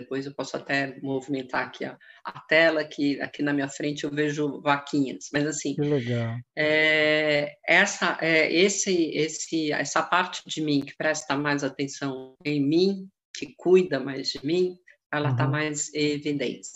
depois 0.00 0.26
eu 0.26 0.34
posso 0.34 0.56
até 0.56 0.98
movimentar 1.00 1.66
aqui 1.66 1.84
a, 1.84 1.96
a, 2.24 2.40
tela, 2.40 2.84
que 2.84 3.20
aqui 3.20 3.42
na 3.42 3.52
minha 3.52 3.68
frente 3.68 4.04
eu 4.04 4.10
vejo 4.10 4.60
vaquinhas, 4.60 5.28
mas 5.32 5.46
assim, 5.46 5.74
que 5.74 5.80
legal. 5.80 6.36
É, 6.56 7.56
essa, 7.66 8.18
é, 8.20 8.52
esse, 8.52 9.10
esse, 9.12 9.72
essa 9.72 10.02
parte 10.02 10.42
de 10.46 10.60
mim 10.60 10.80
que 10.80 10.96
presta 10.96 11.36
mais 11.36 11.64
atenção 11.64 12.34
em 12.44 12.60
mim, 12.60 13.08
que 13.36 13.54
cuida 13.56 13.98
mais 13.98 14.28
de 14.28 14.44
mim, 14.44 14.76
ela 15.12 15.30
está 15.30 15.44
uhum. 15.44 15.50
mais 15.52 15.92
evidente. 15.94 16.68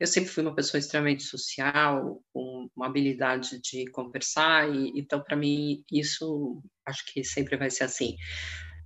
Eu 0.00 0.06
sempre 0.06 0.30
fui 0.30 0.42
uma 0.42 0.54
pessoa 0.54 0.78
extremamente 0.78 1.22
social, 1.24 2.22
com 2.32 2.68
uma 2.74 2.86
habilidade 2.86 3.60
de 3.60 3.84
conversar, 3.90 4.74
e 4.74 4.98
então, 4.98 5.22
para 5.22 5.36
mim, 5.36 5.84
isso 5.92 6.62
acho 6.86 7.04
que 7.12 7.22
sempre 7.22 7.56
vai 7.58 7.70
ser 7.70 7.84
assim. 7.84 8.16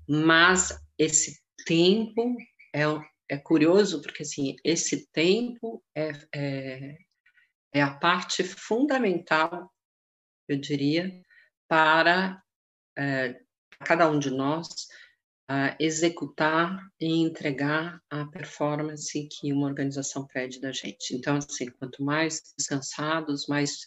Mas 0.09 0.77
esse 0.98 1.40
tempo 1.64 2.37
é, 2.74 2.83
é 3.28 3.38
curioso, 3.38 4.02
porque 4.02 4.22
assim, 4.22 4.56
esse 4.64 5.06
tempo 5.10 5.82
é, 5.94 6.12
é, 6.34 6.98
é 7.72 7.82
a 7.82 7.94
parte 7.94 8.44
fundamental, 8.44 9.70
eu 10.48 10.58
diria, 10.58 11.22
para 11.68 12.42
é, 12.96 13.40
cada 13.80 14.10
um 14.10 14.18
de 14.18 14.30
nós 14.30 14.68
executar 15.78 16.78
e 16.98 17.20
entregar 17.20 18.00
a 18.08 18.24
performance 18.24 19.28
que 19.28 19.52
uma 19.52 19.66
organização 19.66 20.26
pede 20.26 20.58
da 20.58 20.72
gente. 20.72 21.14
Então, 21.14 21.37
assim, 21.37 21.70
quanto 21.72 22.02
mais 22.02 22.40
descansados, 22.56 23.46
mais, 23.46 23.87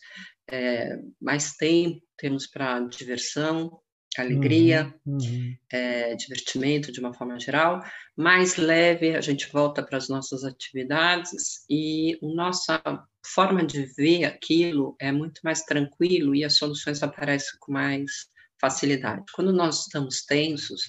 é, 0.52 1.00
mais 1.20 1.56
tempo 1.56 2.00
temos 2.16 2.46
para 2.46 2.80
diversão, 2.82 3.82
alegria, 4.22 4.94
uhum, 5.06 5.18
uhum. 5.18 5.56
É, 5.72 6.16
divertimento 6.16 6.92
de 6.92 7.00
uma 7.00 7.14
forma 7.14 7.40
geral, 7.40 7.82
mais 8.16 8.56
leve 8.56 9.16
a 9.16 9.22
gente 9.22 9.52
volta 9.52 9.84
para 9.84 9.98
as 9.98 10.10
nossas 10.10 10.44
atividades 10.44 11.66
e 11.70 12.18
a 12.22 12.28
nossa 12.28 12.82
forma 13.26 13.66
de 13.66 13.86
ver 13.96 14.26
aquilo 14.26 14.96
é 15.00 15.12
muito 15.12 15.42
mais 15.44 15.64
tranquilo 15.64 16.34
e 16.34 16.44
as 16.44 16.58
soluções 16.58 17.04
aparecem 17.04 17.58
com 17.60 17.72
mais 17.72 18.12
facilidade. 18.60 19.24
Quando 19.34 19.54
nós 19.54 19.82
estamos 19.82 20.26
tensos, 20.26 20.82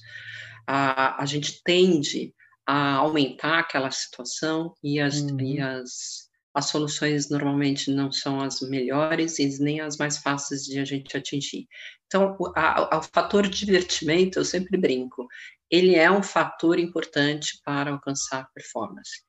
a, 0.66 1.22
a 1.22 1.26
gente 1.26 1.62
tende 1.64 2.34
a 2.66 2.96
aumentar 2.96 3.60
aquela 3.60 3.90
situação 3.90 4.74
e 4.82 5.00
as, 5.00 5.20
uhum. 5.20 5.40
e 5.40 5.60
as, 5.60 6.27
as 6.54 6.66
soluções 6.66 7.28
normalmente 7.30 7.90
não 7.90 8.10
são 8.10 8.40
as 8.40 8.60
melhores 8.60 9.38
e 9.38 9.62
nem 9.62 9.80
as 9.80 9.96
mais 9.96 10.18
fáceis 10.18 10.64
de 10.64 10.78
a 10.78 10.84
gente 10.84 11.16
atingir. 11.16 11.66
Então, 12.06 12.36
a, 12.56 12.96
a, 12.96 12.98
o 12.98 13.02
fator 13.02 13.46
divertimento, 13.46 14.38
eu 14.38 14.44
sempre 14.44 14.78
brinco, 14.78 15.26
ele 15.70 15.94
é 15.94 16.10
um 16.10 16.22
fator 16.22 16.78
importante 16.78 17.60
para 17.64 17.90
alcançar 17.90 18.48
performance. 18.54 19.22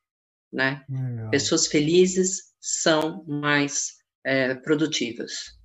Né? 0.52 0.84
Pessoas 1.30 1.66
felizes 1.66 2.54
são 2.58 3.24
mais 3.26 3.98
é, 4.24 4.54
produtivas. 4.54 5.58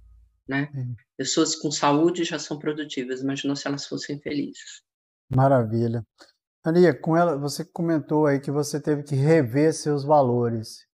Né? 0.47 0.69
Pessoas 1.17 1.55
com 1.55 1.71
saúde 1.71 2.23
já 2.23 2.37
são 2.37 2.59
produtivas, 2.59 3.21
imagina 3.21 3.55
se 3.55 3.67
elas 3.67 3.87
fossem 3.87 4.19
felizes. 4.19 4.83
Maravilha. 5.33 6.05
Maria, 6.63 6.93
com 6.93 7.15
ela, 7.15 7.37
você 7.37 7.63
comentou 7.63 8.25
aí 8.25 8.39
que 8.39 8.51
você 8.51 8.79
teve 8.79 9.03
que 9.03 9.15
rever 9.15 9.73
seus 9.73 10.03
valores. 10.03 10.85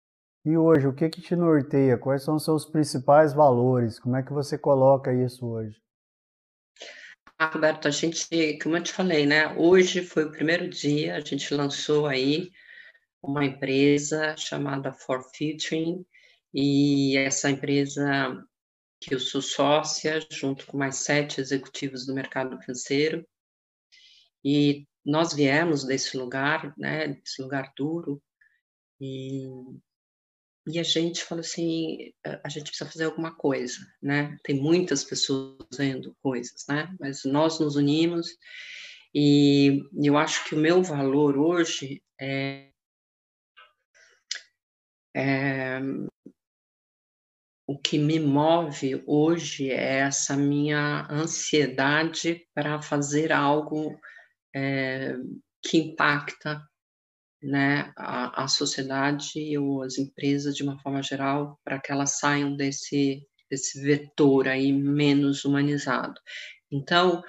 E 0.44 0.58
hoje, 0.58 0.88
o 0.88 0.94
que 0.94 1.08
que 1.08 1.22
te 1.22 1.36
norteia? 1.36 1.98
Quais 1.98 2.24
são 2.24 2.36
os 2.36 2.44
seus 2.44 2.66
principais 2.66 3.32
valores? 3.32 4.00
Como 4.00 4.16
é 4.16 4.24
que 4.24 4.34
você 4.34 4.58
coloca 4.58 5.14
isso 5.14 5.46
hoje? 5.46 5.80
Ah, 7.38 7.48
Roberto, 7.48 7.88
a 7.88 7.92
gente, 7.92 8.58
como 8.60 8.78
eu 8.78 8.84
te 8.84 8.92
falei, 8.92 9.26
né? 9.26 9.56
Hoje 9.56 10.04
foi 10.04 10.26
o 10.26 10.32
primeiro 10.32 10.68
dia, 10.68 11.16
a 11.16 11.20
gente 11.20 11.54
lançou 11.54 12.08
aí 12.08 12.52
uma 13.22 13.46
empresa 13.46 14.36
chamada 14.36 14.92
For 14.92 15.22
Futuring, 15.24 16.04
e 16.54 17.16
essa 17.18 17.50
empresa 17.50 18.44
que 19.00 19.14
eu 19.14 19.20
sou 19.20 19.42
sócia, 19.42 20.20
junto 20.32 20.66
com 20.66 20.78
mais 20.78 20.98
sete 20.98 21.40
executivos 21.40 22.06
do 22.06 22.16
mercado 22.16 22.60
financeiro, 22.60 23.26
e 24.44 24.88
nós 25.06 25.34
viemos 25.34 25.84
desse 25.84 26.18
lugar, 26.18 26.74
né, 26.78 27.08
desse 27.10 27.42
lugar 27.42 27.72
duro, 27.76 28.22
e, 29.00 29.48
e 30.68 30.80
a 30.80 30.84
gente 30.84 31.24
falou 31.24 31.42
assim, 31.42 32.14
a 32.44 32.50
gente 32.50 32.70
precisa 32.70 32.90
fazer 32.90 33.06
alguma 33.06 33.36
coisa, 33.36 33.78
né? 34.02 34.38
Tem 34.44 34.56
muitas 34.56 35.04
pessoas 35.04 35.58
fazendo 35.72 36.16
coisas, 36.22 36.66
né? 36.70 36.94
Mas 37.00 37.24
nós 37.26 37.60
nos 37.60 37.76
unimos 37.76 38.28
e 39.14 39.84
eu 39.96 40.18
acho 40.18 40.46
que 40.46 40.56
o 40.56 40.60
meu 40.60 40.84
valor 40.84 41.38
hoje 41.38 42.02
é, 42.20 42.70
é 45.16 45.80
o 47.68 47.78
que 47.78 47.98
me 47.98 48.20
move 48.20 49.02
hoje 49.08 49.72
é 49.72 50.00
essa 50.00 50.36
minha 50.36 51.08
ansiedade 51.10 52.46
para 52.54 52.82
fazer 52.82 53.32
algo 53.32 53.98
é, 54.54 55.16
que 55.64 55.78
impacta 55.78 56.62
né, 57.42 57.92
a, 57.98 58.44
a 58.44 58.48
sociedade 58.48 59.58
ou 59.58 59.82
as 59.82 59.98
empresas 59.98 60.56
de 60.56 60.64
uma 60.64 60.80
forma 60.80 61.02
geral 61.02 61.60
para 61.64 61.80
que 61.80 61.92
elas 61.92 62.20
saiam 62.20 62.56
desse, 62.56 63.28
desse 63.50 63.82
vetor 63.82 64.48
aí 64.48 64.72
menos 64.72 65.44
humanizado. 65.44 66.20
Então, 66.72 67.24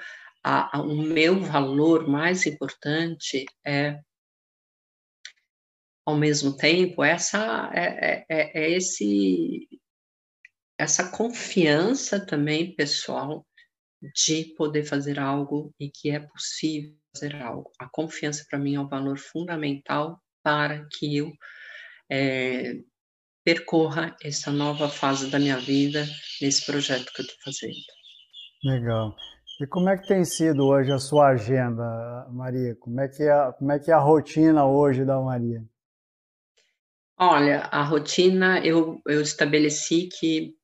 a, 0.45 0.79
a, 0.79 0.83
o 0.83 0.95
meu 0.95 1.41
valor 1.41 2.07
mais 2.09 2.47
importante 2.47 3.47
é, 3.67 3.99
ao 6.05 6.17
mesmo 6.17 6.57
tempo, 6.57 7.03
essa 7.03 7.71
é, 7.73 7.85
é, 7.85 8.27
é, 8.29 8.65
é 8.65 8.71
esse 8.73 9.69
essa 10.79 11.13
confiança 11.13 12.25
também 12.27 12.75
pessoal 12.75 13.47
de 14.17 14.53
poder 14.57 14.85
fazer 14.85 15.21
algo 15.21 15.73
e 15.79 15.89
que 15.89 16.11
é 16.11 16.19
possível 16.19 16.97
fazer 17.15 17.37
algo. 17.37 17.71
A 17.79 17.89
confiança 17.89 18.45
para 18.49 18.59
mim 18.59 18.75
é 18.75 18.81
um 18.81 18.89
valor 18.89 19.19
fundamental 19.19 20.21
para 20.43 20.87
que 20.91 21.17
eu 21.19 21.33
é, 22.11 22.75
percorra 23.45 24.17
essa 24.23 24.51
nova 24.51 24.89
fase 24.89 25.31
da 25.31 25.39
minha 25.39 25.59
vida 25.59 26.05
nesse 26.41 26.65
projeto 26.65 27.13
que 27.13 27.23
eu 27.23 27.27
estou 27.27 27.39
fazendo. 27.45 27.77
Legal. 28.65 29.15
E 29.61 29.67
como 29.67 29.89
é 29.89 29.97
que 29.97 30.09
tem 30.09 30.25
sido 30.25 30.67
hoje 30.67 30.91
a 30.91 30.99
sua 30.99 31.29
agenda, 31.29 32.27
Maria? 32.31 32.75
Como 32.77 33.01
é 33.01 33.09
que 33.09 33.23
é, 33.23 33.53
como 33.53 33.73
é, 33.73 33.79
que 33.79 33.91
é 33.91 33.95
a 33.95 33.99
rotina 33.99 34.67
hoje 34.67 35.05
da 35.05 35.21
Maria? 35.21 35.63
Olha, 37.19 37.61
a 37.71 37.83
rotina 37.85 38.65
eu, 38.65 39.01
eu 39.07 39.21
estabeleci 39.21 40.09
que 40.09 40.57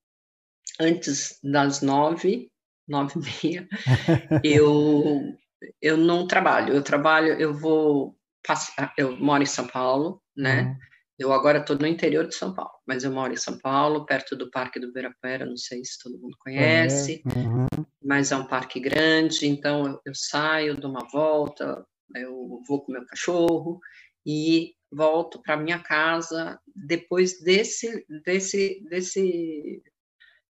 antes 0.80 1.38
das 1.42 1.82
nove, 1.82 2.50
nove 2.88 3.20
e 3.20 3.46
meia, 3.46 3.68
eu 4.42 5.36
eu 5.80 5.96
não 5.96 6.26
trabalho, 6.26 6.74
eu 6.74 6.82
trabalho, 6.82 7.32
eu 7.34 7.52
vou 7.52 8.16
passar, 8.46 8.92
eu 8.96 9.16
moro 9.16 9.42
em 9.42 9.46
São 9.46 9.66
Paulo, 9.66 10.22
né? 10.36 10.62
Uhum. 10.62 10.76
Eu 11.18 11.32
agora 11.32 11.58
estou 11.58 11.76
no 11.76 11.86
interior 11.86 12.26
de 12.28 12.34
São 12.34 12.54
Paulo, 12.54 12.70
mas 12.86 13.02
eu 13.02 13.10
moro 13.10 13.32
em 13.32 13.36
São 13.36 13.58
Paulo, 13.58 14.06
perto 14.06 14.36
do 14.36 14.50
Parque 14.50 14.78
do 14.78 14.88
Ibirapuera, 14.88 15.44
não 15.44 15.56
sei 15.56 15.84
se 15.84 15.98
todo 16.00 16.18
mundo 16.18 16.36
conhece, 16.38 17.22
uhum. 17.26 17.66
mas 18.02 18.30
é 18.30 18.36
um 18.36 18.46
parque 18.46 18.78
grande, 18.78 19.48
então 19.48 19.84
eu, 19.86 20.00
eu 20.06 20.14
saio, 20.14 20.76
dou 20.76 20.90
uma 20.90 21.08
volta, 21.12 21.84
eu 22.14 22.62
vou 22.66 22.84
com 22.84 22.92
meu 22.92 23.04
cachorro 23.04 23.80
e 24.24 24.74
volto 24.90 25.40
para 25.42 25.56
minha 25.56 25.80
casa 25.80 26.58
depois 26.74 27.40
desse 27.42 28.06
desse 28.24 28.82
desse 28.88 29.82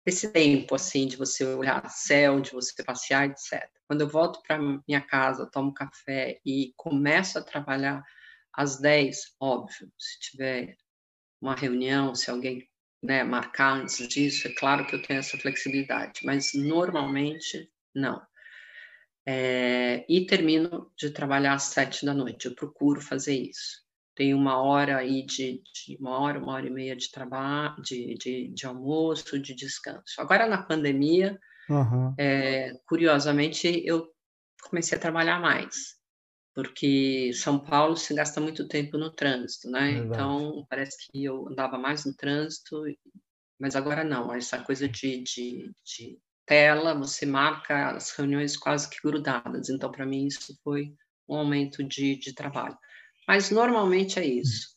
esse 0.09 0.33
tempo 0.33 0.75
assim 0.75 1.07
de 1.07 1.17
você 1.17 1.45
olhar 1.45 1.89
céu, 1.91 2.41
de 2.41 2.53
você 2.53 2.83
passear, 2.83 3.29
etc. 3.29 3.69
Quando 3.87 4.03
eu 4.03 4.09
volto 4.09 4.43
para 4.43 4.59
minha 4.59 5.01
casa, 5.01 5.51
tomo 5.51 5.73
café 5.73 6.41
e 6.45 6.73
começo 6.77 7.39
a 7.39 7.43
trabalhar 7.43 8.03
às 8.53 8.81
10, 8.81 9.35
óbvio, 9.41 9.93
se 9.99 10.21
tiver 10.21 10.77
uma 11.41 11.55
reunião, 11.55 12.15
se 12.15 12.31
alguém 12.31 12.69
né, 13.03 13.23
marcar 13.23 13.75
antes 13.75 14.07
disso, 14.09 14.49
é 14.49 14.53
claro 14.55 14.87
que 14.87 14.95
eu 14.95 15.03
tenho 15.03 15.21
essa 15.21 15.39
flexibilidade, 15.39 16.21
mas 16.25 16.53
normalmente 16.55 17.71
não. 17.95 18.21
É, 19.27 20.05
e 20.09 20.27
termino 20.27 20.91
de 20.97 21.11
trabalhar 21.11 21.55
às 21.55 21.65
sete 21.65 22.05
da 22.05 22.15
noite, 22.15 22.47
eu 22.47 22.55
procuro 22.55 23.01
fazer 23.01 23.37
isso 23.37 23.88
tem 24.19 24.35
uma 24.35 24.61
hora 24.61 24.97
aí 24.97 25.25
de, 25.25 25.63
de, 25.63 25.97
uma 26.01 26.19
hora, 26.19 26.41
uma 26.41 26.55
hora 26.55 26.67
e 26.67 26.71
meia 26.71 26.97
de 26.97 27.09
trabalho, 27.09 27.81
de, 27.81 28.15
de, 28.15 28.49
de 28.49 28.67
almoço, 28.67 29.39
de 29.39 29.55
descanso. 29.55 30.03
Agora 30.19 30.45
na 30.49 30.61
pandemia, 30.61 31.39
uhum. 31.71 32.13
é, 32.19 32.73
curiosamente, 32.85 33.81
eu 33.87 34.13
comecei 34.65 34.99
a 34.99 35.01
trabalhar 35.01 35.41
mais, 35.41 35.95
porque 36.53 37.31
São 37.33 37.61
Paulo 37.61 37.97
se 37.97 38.13
gasta 38.13 38.41
muito 38.41 38.67
tempo 38.67 38.99
no 38.99 39.13
trânsito, 39.13 39.71
né? 39.71 39.93
Verdade. 39.93 40.07
Então 40.09 40.67
parece 40.69 40.97
que 41.07 41.25
eu 41.25 41.47
andava 41.49 41.79
mais 41.79 42.05
no 42.05 42.13
trânsito, 42.13 42.83
mas 43.57 43.77
agora 43.77 44.03
não. 44.03 44.35
Essa 44.35 44.59
coisa 44.59 44.89
de, 44.89 45.23
de, 45.23 45.71
de 45.85 46.19
tela, 46.45 46.93
você 46.93 47.25
marca 47.25 47.93
as 47.93 48.11
reuniões 48.11 48.57
quase 48.57 48.91
que 48.91 48.99
grudadas. 49.01 49.69
Então 49.69 49.93
para 49.93 50.05
mim 50.05 50.27
isso 50.27 50.59
foi 50.65 50.93
um 51.29 51.37
aumento 51.37 51.85
de, 51.85 52.17
de 52.17 52.35
trabalho. 52.35 52.77
Mas 53.29 53.51
normalmente 53.51 54.19
é 54.19 54.27
isso. 54.27 54.69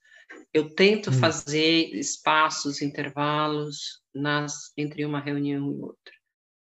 Eu 0.53 0.75
tento 0.75 1.09
hum. 1.09 1.13
fazer 1.13 1.95
espaços, 1.95 2.81
intervalos 2.81 4.01
nas, 4.13 4.73
entre 4.75 5.05
uma 5.05 5.21
reunião 5.21 5.71
e 5.71 5.81
outra. 5.81 6.13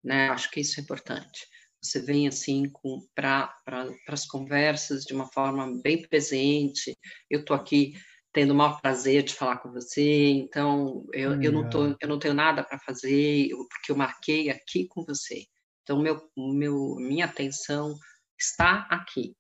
Né? 0.05 0.29
Acho 0.29 0.51
que 0.51 0.61
isso 0.61 0.79
é 0.79 0.83
importante. 0.83 1.47
Você 1.83 2.03
vem 2.03 2.29
assim 2.29 2.71
para 3.15 3.49
pra, 3.65 3.89
as 4.09 4.27
conversas 4.27 5.05
de 5.05 5.15
uma 5.15 5.27
forma 5.33 5.81
bem 5.83 6.07
presente. 6.07 6.95
Eu 7.31 7.41
estou 7.41 7.57
aqui 7.57 7.95
tendo 8.33 8.51
o 8.51 8.55
maior 8.55 8.79
prazer 8.81 9.23
de 9.23 9.35
falar 9.35 9.57
com 9.59 9.73
você, 9.73 10.29
então 10.29 11.05
eu, 11.13 11.43
eu, 11.43 11.51
não, 11.51 11.69
tô, 11.69 11.97
eu 12.01 12.09
não 12.09 12.19
tenho 12.19 12.35
nada 12.35 12.63
para 12.63 12.79
fazer, 12.79 13.49
porque 13.69 13.91
eu 13.91 13.97
marquei 13.97 14.51
aqui 14.51 14.87
com 14.87 15.05
você. 15.05 15.47
Então, 15.83 16.01
meu, 16.01 16.21
meu, 16.37 16.95
minha 16.97 17.25
atenção 17.25 17.93
está 18.39 18.87
aqui. 18.89 19.35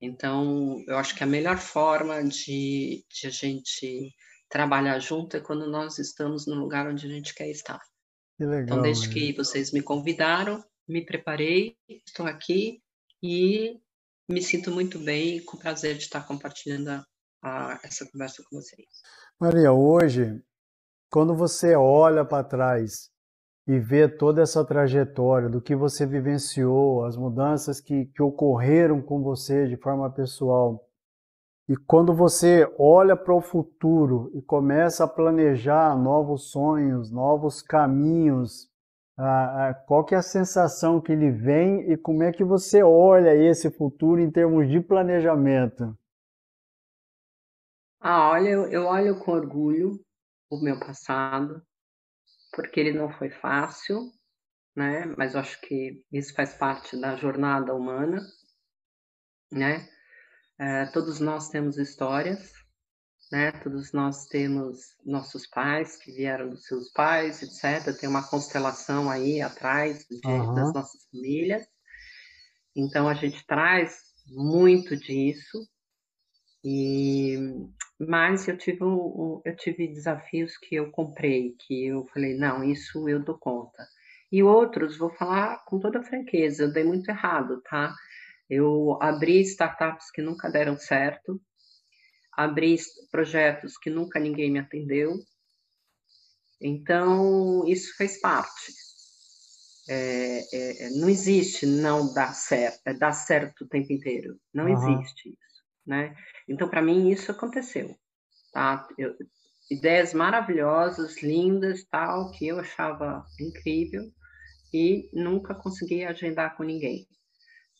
Então, 0.00 0.82
eu 0.86 0.96
acho 0.96 1.14
que 1.14 1.22
a 1.22 1.26
melhor 1.26 1.58
forma 1.58 2.22
de, 2.24 3.04
de 3.08 3.26
a 3.26 3.30
gente 3.30 4.14
trabalhar 4.48 4.98
junto 4.98 5.36
é 5.36 5.40
quando 5.40 5.70
nós 5.70 5.98
estamos 5.98 6.46
no 6.46 6.54
lugar 6.54 6.88
onde 6.88 7.06
a 7.06 7.10
gente 7.10 7.34
quer 7.34 7.50
estar. 7.50 7.78
Que 8.36 8.44
então, 8.44 8.50
legal, 8.50 8.64
então, 8.64 8.82
desde 8.82 9.08
né? 9.08 9.14
que 9.14 9.32
vocês 9.34 9.72
me 9.72 9.82
convidaram, 9.82 10.64
me 10.88 11.04
preparei, 11.04 11.76
estou 11.88 12.26
aqui 12.26 12.82
e 13.22 13.78
me 14.28 14.42
sinto 14.42 14.70
muito 14.70 14.98
bem 14.98 15.36
e 15.36 15.40
com 15.40 15.58
prazer 15.58 15.96
de 15.96 16.04
estar 16.04 16.26
compartilhando 16.26 16.88
a, 16.88 17.04
a, 17.42 17.80
essa 17.84 18.08
conversa 18.10 18.42
com 18.48 18.56
vocês. 18.56 18.88
Maria, 19.38 19.72
hoje, 19.72 20.42
quando 21.10 21.34
você 21.34 21.74
olha 21.74 22.24
para 22.24 22.44
trás 22.44 23.10
e 23.70 23.78
ver 23.78 24.16
toda 24.16 24.42
essa 24.42 24.64
trajetória 24.64 25.48
do 25.48 25.60
que 25.60 25.76
você 25.76 26.04
vivenciou, 26.04 27.04
as 27.04 27.16
mudanças 27.16 27.80
que, 27.80 28.06
que 28.06 28.20
ocorreram 28.20 29.00
com 29.00 29.22
você 29.22 29.68
de 29.68 29.76
forma 29.76 30.10
pessoal. 30.10 30.84
E 31.68 31.76
quando 31.76 32.12
você 32.12 32.68
olha 32.76 33.14
para 33.14 33.32
o 33.32 33.40
futuro 33.40 34.28
e 34.34 34.42
começa 34.42 35.04
a 35.04 35.08
planejar 35.08 35.96
novos 35.96 36.50
sonhos, 36.50 37.12
novos 37.12 37.62
caminhos, 37.62 38.68
qual 39.86 40.04
que 40.04 40.16
é 40.16 40.18
a 40.18 40.22
sensação 40.22 41.00
que 41.00 41.14
lhe 41.14 41.30
vem 41.30 41.92
e 41.92 41.96
como 41.96 42.24
é 42.24 42.32
que 42.32 42.42
você 42.42 42.82
olha 42.82 43.36
esse 43.36 43.70
futuro 43.70 44.20
em 44.20 44.32
termos 44.32 44.68
de 44.68 44.80
planejamento? 44.80 45.96
Ah, 48.00 48.30
olha, 48.30 48.48
eu 48.48 48.86
olho 48.86 49.16
com 49.20 49.30
orgulho 49.30 50.00
o 50.50 50.60
meu 50.60 50.80
passado, 50.80 51.62
porque 52.52 52.80
ele 52.80 52.92
não 52.92 53.10
foi 53.10 53.30
fácil, 53.30 54.10
né? 54.76 55.06
Mas 55.16 55.34
eu 55.34 55.40
acho 55.40 55.60
que 55.62 56.04
isso 56.12 56.34
faz 56.34 56.54
parte 56.54 57.00
da 57.00 57.16
jornada 57.16 57.74
humana, 57.74 58.20
né? 59.52 59.88
É, 60.58 60.86
todos 60.86 61.20
nós 61.20 61.48
temos 61.48 61.78
histórias, 61.78 62.52
né? 63.32 63.52
Todos 63.52 63.92
nós 63.92 64.26
temos 64.26 64.96
nossos 65.04 65.46
pais 65.46 65.96
que 65.96 66.12
vieram 66.12 66.50
dos 66.50 66.64
seus 66.64 66.90
pais, 66.92 67.42
etc. 67.42 67.98
Tem 67.98 68.08
uma 68.08 68.28
constelação 68.28 69.10
aí 69.10 69.40
atrás 69.40 70.06
de, 70.06 70.20
uhum. 70.26 70.54
das 70.54 70.72
nossas 70.72 71.04
famílias. 71.10 71.66
Então 72.76 73.08
a 73.08 73.14
gente 73.14 73.44
traz 73.46 74.10
muito 74.26 74.96
disso, 74.96 75.66
e, 76.64 77.36
mas 78.00 78.48
eu 78.48 78.56
tive, 78.56 78.82
um, 78.82 79.42
eu 79.44 79.54
tive 79.54 79.86
desafios 79.86 80.56
que 80.56 80.74
eu 80.74 80.90
comprei, 80.90 81.54
que 81.58 81.86
eu 81.86 82.06
falei, 82.06 82.34
não, 82.34 82.64
isso 82.64 83.06
eu 83.06 83.22
dou 83.22 83.36
conta. 83.38 83.86
E 84.32 84.42
outros, 84.42 84.96
vou 84.96 85.10
falar 85.10 85.62
com 85.66 85.78
toda 85.78 86.02
franqueza, 86.02 86.62
eu 86.62 86.72
dei 86.72 86.82
muito 86.82 87.10
errado, 87.10 87.60
tá? 87.62 87.94
Eu 88.48 88.96
abri 89.02 89.40
startups 89.42 90.10
que 90.10 90.22
nunca 90.22 90.48
deram 90.48 90.78
certo, 90.78 91.38
abri 92.32 92.78
projetos 93.10 93.76
que 93.76 93.90
nunca 93.90 94.18
ninguém 94.18 94.50
me 94.50 94.60
atendeu. 94.60 95.16
Então, 96.58 97.66
isso 97.66 97.94
fez 97.98 98.18
parte. 98.18 98.72
É, 99.88 100.56
é, 100.56 100.86
é 100.86 100.90
não 100.90 101.08
existe 101.08 101.66
não 101.66 102.14
dar 102.14 102.32
certo, 102.32 102.80
é 102.86 102.94
dar 102.94 103.12
certo 103.12 103.64
o 103.64 103.68
tempo 103.68 103.92
inteiro. 103.92 104.38
Não 104.54 104.64
uhum. 104.64 104.72
existe 104.72 105.28
isso 105.28 105.49
né? 105.90 106.14
Então, 106.48 106.68
para 106.68 106.80
mim, 106.80 107.10
isso 107.10 107.32
aconteceu, 107.32 107.96
tá? 108.52 108.86
Eu, 108.96 109.12
ideias 109.68 110.14
maravilhosas, 110.14 111.20
lindas, 111.20 111.84
tal, 111.90 112.30
que 112.30 112.46
eu 112.46 112.60
achava 112.60 113.24
incrível 113.40 114.04
e 114.72 115.10
nunca 115.12 115.52
consegui 115.52 116.04
agendar 116.04 116.56
com 116.56 116.62
ninguém. 116.62 117.08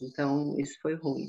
Então, 0.02 0.58
isso 0.58 0.76
foi 0.82 0.94
ruim. 0.94 1.28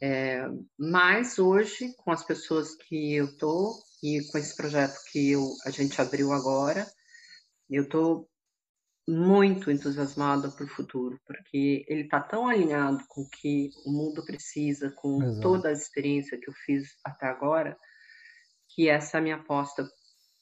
É, 0.00 0.46
mas 0.78 1.38
hoje, 1.38 1.92
com 1.96 2.12
as 2.12 2.24
pessoas 2.24 2.76
que 2.76 3.14
eu 3.14 3.36
tô 3.36 3.74
e 4.02 4.20
com 4.30 4.38
esse 4.38 4.56
projeto 4.56 4.94
que 5.10 5.32
eu, 5.32 5.50
a 5.66 5.70
gente 5.70 6.00
abriu 6.00 6.32
agora, 6.32 6.86
eu 7.68 7.88
tô 7.88 8.28
muito 9.06 9.70
entusiasmada 9.70 10.48
para 10.50 10.64
o 10.64 10.68
futuro, 10.68 11.20
porque 11.26 11.84
ele 11.88 12.02
está 12.02 12.20
tão 12.20 12.48
alinhado 12.48 13.04
com 13.08 13.22
o 13.22 13.28
que 13.28 13.70
o 13.84 13.92
mundo 13.92 14.24
precisa, 14.24 14.90
com 14.96 15.22
Exato. 15.22 15.40
toda 15.40 15.68
a 15.68 15.72
experiência 15.72 16.38
que 16.38 16.48
eu 16.48 16.54
fiz 16.64 16.88
até 17.04 17.26
agora, 17.26 17.76
que 18.68 18.88
essa 18.88 19.18
é 19.18 19.20
a 19.20 19.22
minha 19.22 19.36
aposta 19.36 19.86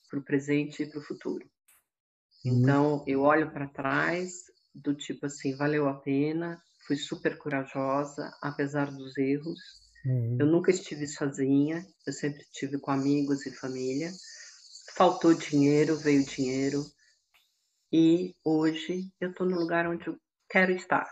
para 0.09 0.19
o 0.19 0.25
presente 0.25 0.83
e 0.83 0.87
para 0.89 1.01
o 1.01 1.05
futuro. 1.05 1.45
Uhum. 2.45 2.63
Então, 2.63 3.05
eu 3.07 3.23
olho 3.23 3.51
para 3.51 3.67
trás 3.67 4.31
do 4.75 4.95
tipo 4.95 5.27
assim, 5.27 5.57
valeu 5.57 5.89
a 5.89 5.95
pena, 5.95 6.63
fui 6.87 6.97
super 6.97 7.37
corajosa, 7.39 8.33
apesar 8.41 8.91
dos 8.93 9.17
erros. 9.19 9.59
Uhum. 10.07 10.37
Eu 10.39 10.47
nunca 10.47 10.71
estive 10.71 11.07
sozinha, 11.07 11.85
eu 12.07 12.13
sempre 12.13 12.43
estive 12.43 12.79
com 12.79 12.93
amigos 12.93 13.45
e 13.45 13.51
família. 13.51 14.11
Faltou 14.95 15.35
dinheiro, 15.35 15.97
veio 15.97 16.25
dinheiro 16.25 16.85
e 17.93 18.35
hoje 18.45 19.13
eu 19.21 19.31
estou 19.31 19.47
no 19.47 19.59
lugar 19.59 19.87
onde 19.87 20.07
eu 20.07 20.17
quero 20.49 20.73
estar. 20.73 21.07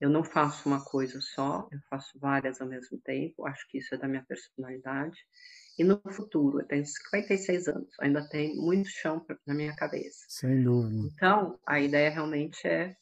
Eu 0.00 0.10
não 0.10 0.24
faço 0.24 0.68
uma 0.68 0.84
coisa 0.84 1.20
só, 1.20 1.68
eu 1.70 1.78
faço 1.88 2.18
várias 2.18 2.60
ao 2.60 2.68
mesmo 2.68 3.00
tempo. 3.04 3.46
Acho 3.46 3.66
que 3.68 3.78
isso 3.78 3.94
é 3.94 3.98
da 3.98 4.08
minha 4.08 4.24
personalidade. 4.26 5.16
E 5.78 5.84
no 5.84 6.00
futuro, 6.10 6.60
eu 6.60 6.66
tenho 6.66 6.84
56 6.84 7.68
anos, 7.68 7.88
ainda 8.00 8.28
tem 8.28 8.56
muito 8.56 8.88
chão 8.88 9.24
na 9.46 9.54
minha 9.54 9.74
cabeça. 9.74 10.24
Sem 10.28 10.62
dúvida. 10.62 11.08
Então, 11.14 11.58
a 11.66 11.80
ideia 11.80 12.10
realmente 12.10 12.66
é 12.66 12.96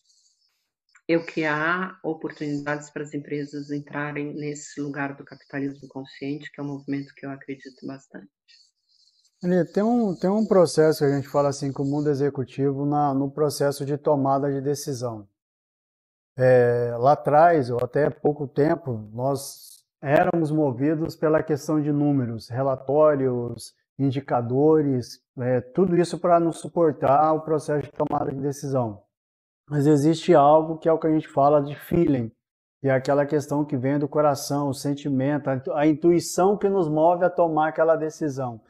eu 1.09 1.25
criar 1.27 1.99
oportunidades 2.03 2.91
para 2.91 3.03
as 3.03 3.13
empresas 3.13 3.71
entrarem 3.71 4.33
nesse 4.35 4.81
lugar 4.81 5.17
do 5.17 5.25
capitalismo 5.25 5.89
consciente, 5.89 6.51
que 6.51 6.61
é 6.61 6.65
um 6.65 6.69
movimento 6.69 7.15
que 7.15 7.27
eu 7.27 7.31
acredito 7.31 7.87
bastante. 7.87 8.31
Tem 9.75 9.83
um, 9.83 10.15
tem 10.15 10.31
um 10.31 10.47
processo 10.47 11.01
que 11.01 11.05
a 11.05 11.17
gente 11.17 11.29
fala 11.29 11.49
assim 11.49 11.73
com 11.73 11.83
o 11.83 11.87
mundo 11.87 12.09
executivo 12.09 12.87
na, 12.87 13.13
no 13.13 13.29
processo 13.29 13.85
de 13.85 13.99
tomada 13.99 14.53
de 14.53 14.61
decisão. 14.61 15.27
É, 16.39 16.95
lá 16.97 17.13
atrás, 17.13 17.69
ou 17.69 17.83
até 17.83 18.09
pouco 18.09 18.47
tempo, 18.47 18.93
nós 19.13 19.85
éramos 20.01 20.53
movidos 20.53 21.17
pela 21.17 21.43
questão 21.43 21.81
de 21.81 21.91
números, 21.91 22.49
relatórios, 22.49 23.75
indicadores, 23.99 25.21
é, 25.37 25.61
tudo 25.61 25.97
isso 25.97 26.21
para 26.21 26.39
nos 26.39 26.59
suportar 26.59 27.33
o 27.33 27.41
processo 27.41 27.83
de 27.83 27.91
tomada 27.91 28.31
de 28.31 28.41
decisão. 28.41 29.03
Mas 29.69 29.89
existe 29.89 30.33
algo 30.35 30.79
que 30.79 30.89
é 30.89 30.93
o 30.93 30.99
que 30.99 31.09
a 31.09 31.13
gente 31.13 31.27
fala 31.29 31.61
de 31.61 31.75
feeling, 31.75 32.31
E 32.81 32.89
é 32.89 32.93
aquela 32.93 33.27
questão 33.27 33.65
que 33.65 33.77
vem 33.77 33.99
do 33.99 34.09
coração, 34.09 34.69
o 34.69 34.75
sentimento, 34.75 35.49
a 35.73 35.87
intuição 35.87 36.57
que 36.57 36.69
nos 36.69 36.89
move 36.89 37.25
a 37.25 37.31
tomar 37.31 37.69
aquela 37.69 37.97
decisão. 37.97 38.61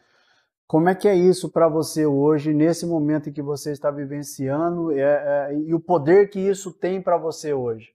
Como 0.66 0.88
é 0.88 0.94
que 0.94 1.06
é 1.06 1.14
isso 1.14 1.50
para 1.50 1.68
você 1.68 2.06
hoje, 2.06 2.54
nesse 2.54 2.86
momento 2.86 3.28
em 3.28 3.32
que 3.32 3.42
você 3.42 3.72
está 3.72 3.90
vivenciando, 3.90 4.90
é, 4.92 5.02
é, 5.50 5.54
e 5.54 5.74
o 5.74 5.80
poder 5.80 6.30
que 6.30 6.40
isso 6.40 6.72
tem 6.72 7.02
para 7.02 7.18
você 7.18 7.52
hoje? 7.52 7.94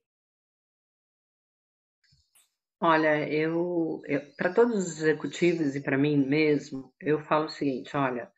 Olha, 2.80 3.28
eu, 3.28 4.02
eu 4.06 4.22
para 4.38 4.54
todos 4.54 4.76
os 4.76 5.00
executivos 5.00 5.76
e 5.76 5.82
para 5.82 5.98
mim 5.98 6.18
mesmo, 6.18 6.94
eu 7.02 7.20
falo 7.20 7.46
o 7.46 7.50
seguinte: 7.50 7.98
olha, 7.98 8.32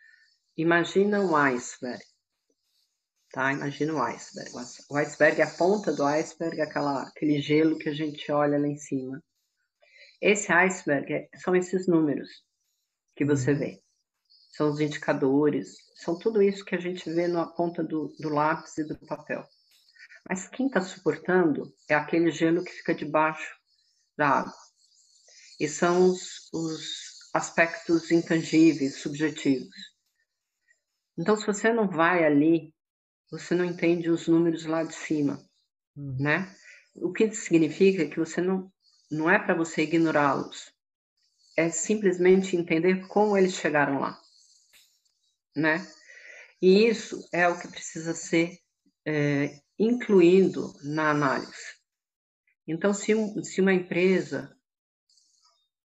imagina 0.55 1.19
um 1.19 1.35
iceberg, 1.35 2.01
tá? 3.33 3.51
Imagina 3.51 3.93
um 3.93 4.01
iceberg. 4.01 4.51
O 4.89 4.95
iceberg 4.95 5.41
é 5.41 5.43
a 5.43 5.57
ponta 5.57 5.93
do 5.93 6.05
iceberg, 6.05 6.61
aquela, 6.61 7.03
aquele 7.03 7.41
gelo 7.41 7.77
que 7.77 7.89
a 7.89 7.93
gente 7.93 8.31
olha 8.31 8.57
lá 8.57 8.67
em 8.67 8.77
cima. 8.77 9.21
Esse 10.21 10.49
iceberg 10.53 11.13
é, 11.13 11.29
são 11.35 11.53
esses 11.53 11.85
números 11.87 12.29
que 13.17 13.25
você 13.25 13.51
uhum. 13.51 13.59
vê 13.59 13.81
são 14.59 14.71
os 14.71 14.81
indicadores, 14.81 15.77
são 15.95 16.19
tudo 16.19 16.43
isso 16.43 16.65
que 16.65 16.75
a 16.75 16.79
gente 16.81 17.09
vê 17.09 17.29
na 17.29 17.47
ponta 17.47 17.81
do, 17.81 18.13
do 18.19 18.27
lápis 18.27 18.77
e 18.77 18.83
do 18.83 18.99
papel. 19.07 19.47
Mas 20.27 20.49
quem 20.49 20.67
está 20.67 20.81
suportando 20.81 21.73
é 21.87 21.95
aquele 21.95 22.29
gelo 22.29 22.61
que 22.61 22.73
fica 22.73 22.93
debaixo 22.93 23.55
da 24.17 24.27
água. 24.27 24.53
E 25.61 25.65
são 25.65 26.09
os, 26.09 26.49
os 26.51 27.29
aspectos 27.33 28.11
intangíveis, 28.11 28.97
subjetivos. 28.97 29.73
Então, 31.17 31.37
se 31.37 31.45
você 31.45 31.71
não 31.71 31.87
vai 31.87 32.25
ali, 32.25 32.73
você 33.31 33.55
não 33.55 33.63
entende 33.63 34.09
os 34.09 34.27
números 34.27 34.65
lá 34.65 34.83
de 34.83 34.93
cima, 34.93 35.41
uhum. 35.95 36.17
né? 36.19 36.53
O 36.95 37.13
que 37.13 37.31
significa 37.31 38.09
que 38.09 38.19
você 38.19 38.41
não, 38.41 38.69
não 39.09 39.29
é 39.29 39.39
para 39.39 39.55
você 39.55 39.83
ignorá-los, 39.83 40.69
é 41.55 41.69
simplesmente 41.69 42.57
entender 42.57 43.07
como 43.07 43.37
eles 43.37 43.53
chegaram 43.53 44.01
lá 44.01 44.19
né? 45.59 45.85
E 46.61 46.87
isso 46.87 47.27
é 47.33 47.47
o 47.47 47.59
que 47.59 47.67
precisa 47.67 48.13
ser 48.13 48.57
é, 49.05 49.59
incluído 49.77 50.73
na 50.83 51.11
análise. 51.11 51.79
Então, 52.67 52.93
se, 52.93 53.13
se 53.43 53.61
uma 53.61 53.73
empresa 53.73 54.55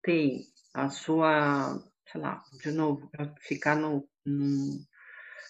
tem 0.03 0.45
a 0.73 0.89
sua, 0.89 1.81
sei 2.11 2.21
lá, 2.21 2.43
de 2.61 2.71
novo, 2.71 3.09
para 3.09 3.33
ficar 3.41 3.75
no, 3.75 4.07
num, 4.25 4.85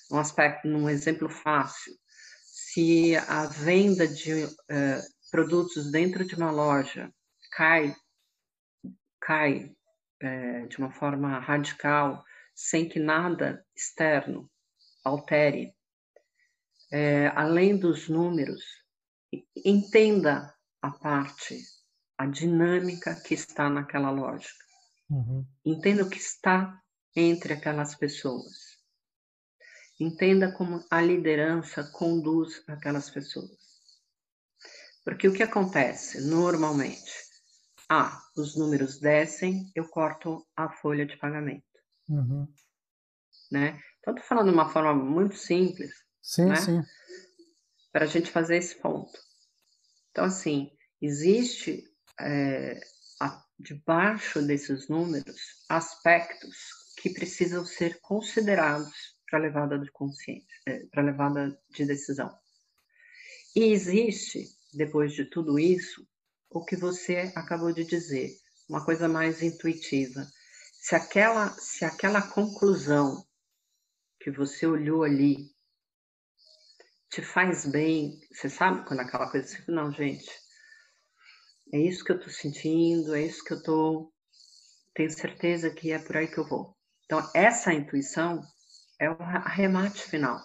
num 0.09 0.19
aspecto, 0.19 0.67
num 0.67 0.89
exemplo 0.89 1.27
fácil, 1.27 1.93
se 2.43 3.15
a 3.15 3.47
venda 3.47 4.07
de 4.07 4.45
uh, 4.45 5.01
produtos 5.31 5.91
dentro 5.91 6.23
de 6.23 6.35
uma 6.35 6.51
loja 6.51 7.11
cai, 7.51 7.93
cai 9.19 9.75
é, 10.21 10.65
de 10.67 10.77
uma 10.77 10.91
forma 10.91 11.39
radical 11.39 12.23
sem 12.55 12.87
que 12.87 12.99
nada 12.99 13.65
externo 13.75 14.49
altere, 15.03 15.75
é, 16.91 17.27
além 17.35 17.77
dos 17.77 18.07
números, 18.07 18.63
entenda 19.65 20.55
a 20.81 20.89
parte, 20.89 21.59
a 22.17 22.25
dinâmica 22.25 23.13
que 23.15 23.33
está 23.33 23.69
naquela 23.69 24.09
lógica. 24.09 24.65
Uhum. 25.09 25.45
Entenda 25.63 26.03
o 26.03 26.09
que 26.09 26.17
está 26.17 26.81
entre 27.15 27.53
aquelas 27.53 27.93
pessoas. 27.95 28.75
Entenda 29.99 30.51
como 30.51 30.83
a 30.89 31.01
liderança 31.01 31.83
conduz 31.91 32.63
aquelas 32.67 33.09
pessoas. 33.09 33.57
Porque 35.03 35.27
o 35.27 35.33
que 35.33 35.43
acontece 35.43 36.21
normalmente? 36.27 37.13
Ah, 37.87 38.19
os 38.35 38.57
números 38.57 38.99
descem, 38.99 39.71
eu 39.75 39.87
corto 39.87 40.45
a 40.55 40.69
folha 40.69 41.05
de 41.05 41.15
pagamento. 41.17 41.74
Uhum. 42.09 42.47
Né? 43.51 43.79
Então, 43.99 44.13
estou 44.13 44.27
falando 44.27 44.49
de 44.49 44.53
uma 44.53 44.69
forma 44.69 44.93
muito 44.93 45.35
simples. 45.35 45.91
Sim, 46.21 46.45
né? 46.45 46.55
sim. 46.55 46.81
Para 47.91 48.05
a 48.05 48.07
gente 48.07 48.29
fazer 48.29 48.57
esse 48.57 48.75
ponto. 48.81 49.17
Então, 50.11 50.25
assim, 50.25 50.71
existe 51.01 51.83
é, 52.19 52.79
a, 53.19 53.43
debaixo 53.59 54.41
desses 54.41 54.87
números 54.87 55.65
aspectos 55.69 56.55
que 57.01 57.09
precisam 57.11 57.65
ser 57.65 57.99
considerados 58.01 59.15
para 59.29 59.39
levada 59.39 59.77
de 59.77 59.91
consciência, 59.91 60.47
é, 60.67 60.85
para 60.87 61.03
levada 61.03 61.59
de 61.71 61.85
decisão. 61.85 62.33
E 63.55 63.71
existe, 63.71 64.47
depois 64.73 65.13
de 65.13 65.25
tudo 65.25 65.57
isso, 65.59 66.07
o 66.49 66.63
que 66.63 66.75
você 66.75 67.31
acabou 67.35 67.71
de 67.73 67.83
dizer, 67.83 68.31
uma 68.69 68.83
coisa 68.83 69.07
mais 69.07 69.41
intuitiva, 69.41 70.25
se 70.85 70.93
aquela, 70.93 71.49
se 71.49 71.83
aquela 71.83 72.21
conclusão 72.21 73.25
que 74.19 74.29
você 74.29 74.67
olhou 74.67 75.01
ali 75.01 75.51
te 77.09 77.23
faz 77.23 77.65
bem, 77.65 78.19
você 78.31 78.47
sabe 78.51 78.85
quando 78.87 78.99
aquela 78.99 79.31
coisa 79.31 79.47
assim, 79.47 79.63
não, 79.67 79.91
gente, 79.91 80.29
é 81.73 81.79
isso 81.79 82.05
que 82.05 82.11
eu 82.11 82.19
tô 82.19 82.29
sentindo, 82.29 83.15
é 83.15 83.23
isso 83.23 83.43
que 83.43 83.53
eu 83.53 83.63
tô, 83.63 84.13
tenho 84.93 85.09
certeza 85.09 85.71
que 85.71 85.91
é 85.91 85.97
por 85.97 86.17
aí 86.17 86.27
que 86.27 86.37
eu 86.37 86.47
vou. 86.47 86.77
Então, 87.05 87.31
essa 87.33 87.73
intuição 87.73 88.39
é 89.01 89.09
o 89.09 89.19
arremate 89.19 90.03
final, 90.03 90.39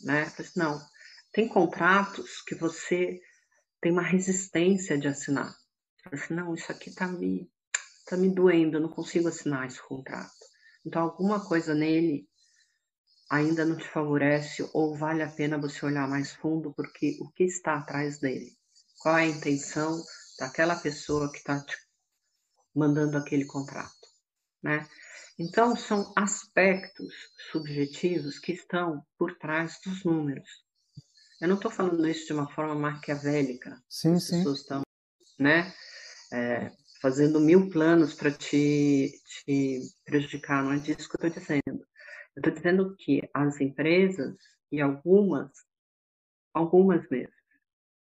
né? 0.00 0.32
Não, 0.56 0.80
tem 1.30 1.46
contratos 1.46 2.40
que 2.40 2.54
você 2.54 3.20
tem 3.82 3.92
uma 3.92 4.02
resistência 4.02 4.98
de 4.98 5.08
assinar. 5.08 5.54
Assim, 6.10 6.32
não, 6.32 6.54
isso 6.54 6.72
aqui 6.72 6.90
tá 6.94 7.06
me 7.06 7.50
tá 8.08 8.16
me 8.16 8.30
doendo, 8.30 8.76
eu 8.76 8.80
não 8.80 8.88
consigo 8.88 9.28
assinar 9.28 9.66
esse 9.66 9.82
contrato. 9.82 10.30
Então, 10.84 11.02
alguma 11.02 11.44
coisa 11.46 11.74
nele 11.74 12.28
ainda 13.30 13.64
não 13.64 13.76
te 13.76 13.86
favorece 13.86 14.68
ou 14.72 14.96
vale 14.96 15.22
a 15.22 15.30
pena 15.30 15.58
você 15.58 15.84
olhar 15.84 16.08
mais 16.08 16.32
fundo 16.32 16.72
porque 16.74 17.18
o 17.20 17.30
que 17.30 17.44
está 17.44 17.76
atrás 17.76 18.18
dele? 18.18 18.56
Qual 19.00 19.18
é 19.18 19.24
a 19.24 19.26
intenção 19.26 20.02
daquela 20.38 20.76
pessoa 20.76 21.30
que 21.30 21.38
está 21.38 21.62
te 21.62 21.76
mandando 22.74 23.16
aquele 23.16 23.44
contrato, 23.44 24.08
né? 24.62 24.88
Então, 25.38 25.76
são 25.76 26.12
aspectos 26.16 27.14
subjetivos 27.52 28.38
que 28.38 28.52
estão 28.52 29.04
por 29.16 29.36
trás 29.38 29.78
dos 29.84 30.04
números. 30.04 30.48
Eu 31.40 31.48
não 31.48 31.56
estou 31.56 31.70
falando 31.70 32.08
isso 32.08 32.26
de 32.26 32.32
uma 32.32 32.50
forma 32.52 32.74
maquiavélica. 32.74 33.80
Sim, 33.88 34.14
As 34.14 34.24
sim. 34.24 34.38
pessoas 34.38 34.60
estão, 34.60 34.82
né? 35.38 35.72
É, 36.32 36.72
fazendo 37.00 37.40
mil 37.40 37.70
planos 37.70 38.14
para 38.14 38.30
te, 38.30 39.10
te 39.24 39.80
prejudicar, 40.04 40.62
não 40.62 40.72
é 40.72 40.78
disso 40.78 41.08
que 41.08 41.24
eu 41.24 41.28
estou 41.28 41.42
dizendo. 41.42 41.86
Eu 42.36 42.40
estou 42.40 42.52
dizendo 42.52 42.96
que 42.96 43.28
as 43.32 43.60
empresas, 43.60 44.36
e 44.70 44.80
algumas, 44.80 45.50
algumas 46.52 47.08
mesmo, 47.08 47.32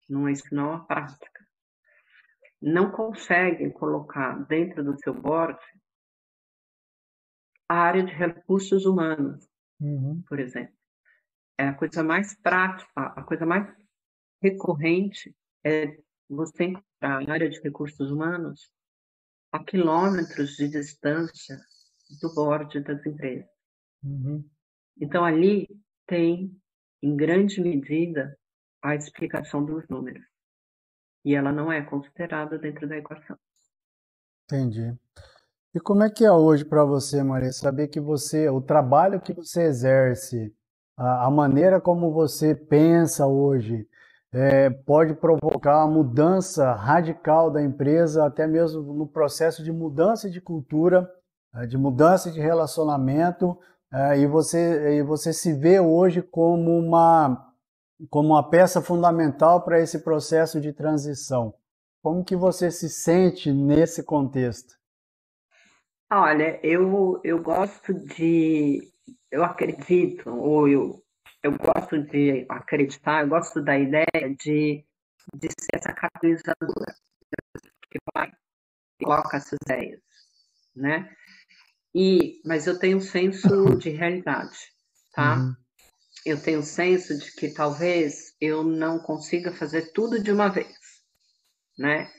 não 0.10 0.28
é 0.28 0.32
isso 0.32 0.54
não 0.54 0.74
é 0.74 0.76
a 0.76 0.80
prática, 0.80 1.48
não 2.62 2.92
conseguem 2.92 3.70
colocar 3.72 4.34
dentro 4.48 4.84
do 4.84 4.98
seu 5.00 5.14
board 5.14 5.60
a 7.70 7.76
área 7.76 8.04
de 8.04 8.14
recursos 8.14 8.86
humanos, 8.86 9.48
uhum. 9.80 10.24
por 10.28 10.40
exemplo. 10.40 10.76
É 11.58 11.68
a 11.68 11.74
coisa 11.74 12.04
mais 12.04 12.36
prática, 12.40 12.90
a 12.96 13.24
coisa 13.24 13.46
mais 13.46 13.68
recorrente 14.42 15.36
é 15.64 15.98
você 16.30 16.66
encontrar 16.66 17.26
na 17.26 17.34
área 17.34 17.50
de 17.50 17.60
recursos 17.62 18.12
humanos 18.12 18.72
a 19.52 19.64
quilômetros 19.64 20.56
de 20.56 20.68
distância 20.68 21.58
do 22.22 22.34
borde 22.34 22.80
das 22.82 23.06
empresas. 23.06 23.46
Uhum. 24.04 24.44
Então, 25.00 25.24
ali 25.24 25.68
tem, 26.06 26.56
em 27.02 27.16
grande 27.16 27.62
medida, 27.62 28.38
a 28.82 28.96
explicação 28.96 29.64
dos 29.64 29.88
números. 29.90 30.24
E 31.24 31.36
ela 31.36 31.52
não 31.52 31.72
é 31.72 31.82
considerada 31.82 32.58
dentro 32.58 32.88
da 32.88 32.98
equação. 32.98 33.38
Entendi. 34.46 34.96
E 35.76 35.80
como 35.80 36.04
é 36.04 36.10
que 36.10 36.26
é 36.26 36.32
hoje 36.32 36.64
para 36.64 36.86
você, 36.86 37.22
Maria, 37.22 37.52
saber 37.52 37.90
que 37.90 38.00
você, 38.00 38.50
o 38.50 38.62
trabalho 38.62 39.22
que 39.22 39.34
você 39.34 39.64
exerce, 39.64 40.56
a, 40.96 41.28
a 41.28 41.32
maneira 41.32 41.82
como 41.82 42.12
você 42.12 42.56
pensa 42.56 43.28
hoje, 43.28 43.88
é, 44.38 44.70
pode 44.70 45.16
provocar 45.16 45.84
uma 45.84 45.96
mudança 45.96 46.72
radical 46.74 47.50
da 47.50 47.64
empresa, 47.64 48.24
até 48.24 48.46
mesmo 48.46 48.94
no 48.94 49.08
processo 49.08 49.64
de 49.64 49.72
mudança 49.72 50.30
de 50.30 50.40
cultura, 50.40 51.12
é, 51.56 51.66
de 51.66 51.76
mudança 51.76 52.32
de 52.32 52.40
relacionamento, 52.40 53.58
é, 53.92 54.20
e, 54.20 54.28
você, 54.28 55.00
e 55.00 55.02
você 55.02 55.34
se 55.34 55.54
vê 55.54 55.80
hoje 55.80 56.22
como 56.22 56.78
uma, 56.78 57.52
como 58.12 58.30
uma 58.30 58.48
peça 58.48 58.80
fundamental 58.80 59.64
para 59.64 59.80
esse 59.80 60.04
processo 60.04 60.62
de 60.62 60.72
transição. 60.72 61.56
Como 62.04 62.24
que 62.24 62.36
você 62.36 62.70
se 62.70 62.90
sente 62.90 63.52
nesse 63.52 64.04
contexto? 64.04 64.76
Olha, 66.12 66.60
eu, 66.62 67.20
eu 67.24 67.42
gosto 67.42 67.92
de, 67.92 68.84
eu 69.32 69.44
acredito, 69.44 70.30
ou 70.30 70.68
eu 70.68 71.02
eu 71.48 71.58
gosto 71.58 72.04
de 72.04 72.46
acreditar, 72.50 73.24
eu 73.24 73.30
gosto 73.30 73.62
da 73.62 73.78
ideia 73.78 74.36
de, 74.38 74.86
de 75.34 75.48
ser 75.48 75.78
essa 75.78 75.94
catalisadora. 75.94 76.94
que 77.90 77.98
vai 78.14 78.30
e 79.00 79.06
coloca 79.06 79.38
essas 79.38 79.58
ideias, 79.64 80.02
né? 80.76 81.10
E, 81.96 82.42
mas 82.46 82.68
eu 82.68 82.78
tenho 82.78 82.98
um 82.98 83.02
senso 83.02 83.78
de 83.78 83.90
realidade, 83.90 84.58
tá? 85.14 85.38
Uhum. 85.38 85.56
Eu 86.26 86.42
tenho 86.42 86.60
um 86.60 86.64
senso 86.64 87.18
de 87.18 87.34
que 87.34 87.54
talvez 87.54 88.36
eu 88.42 88.64
não 88.64 89.00
consiga 89.00 89.54
fazer 89.54 89.94
tudo 89.94 90.22
de 90.22 90.32
uma 90.32 90.50
vez, 90.50 90.78
né? 91.80 92.12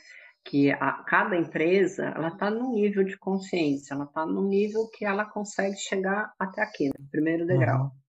Que 0.42 0.70
a, 0.70 1.04
cada 1.06 1.36
empresa, 1.36 2.06
ela 2.16 2.28
está 2.28 2.50
num 2.50 2.72
nível 2.72 3.04
de 3.04 3.18
consciência, 3.18 3.92
ela 3.92 4.04
está 4.04 4.24
num 4.24 4.48
nível 4.48 4.88
que 4.88 5.04
ela 5.04 5.26
consegue 5.26 5.76
chegar 5.76 6.32
até 6.38 6.62
aqui, 6.62 6.86
no 6.86 6.94
né? 6.98 7.08
primeiro 7.10 7.46
degrau. 7.46 7.82
Uhum. 7.82 8.07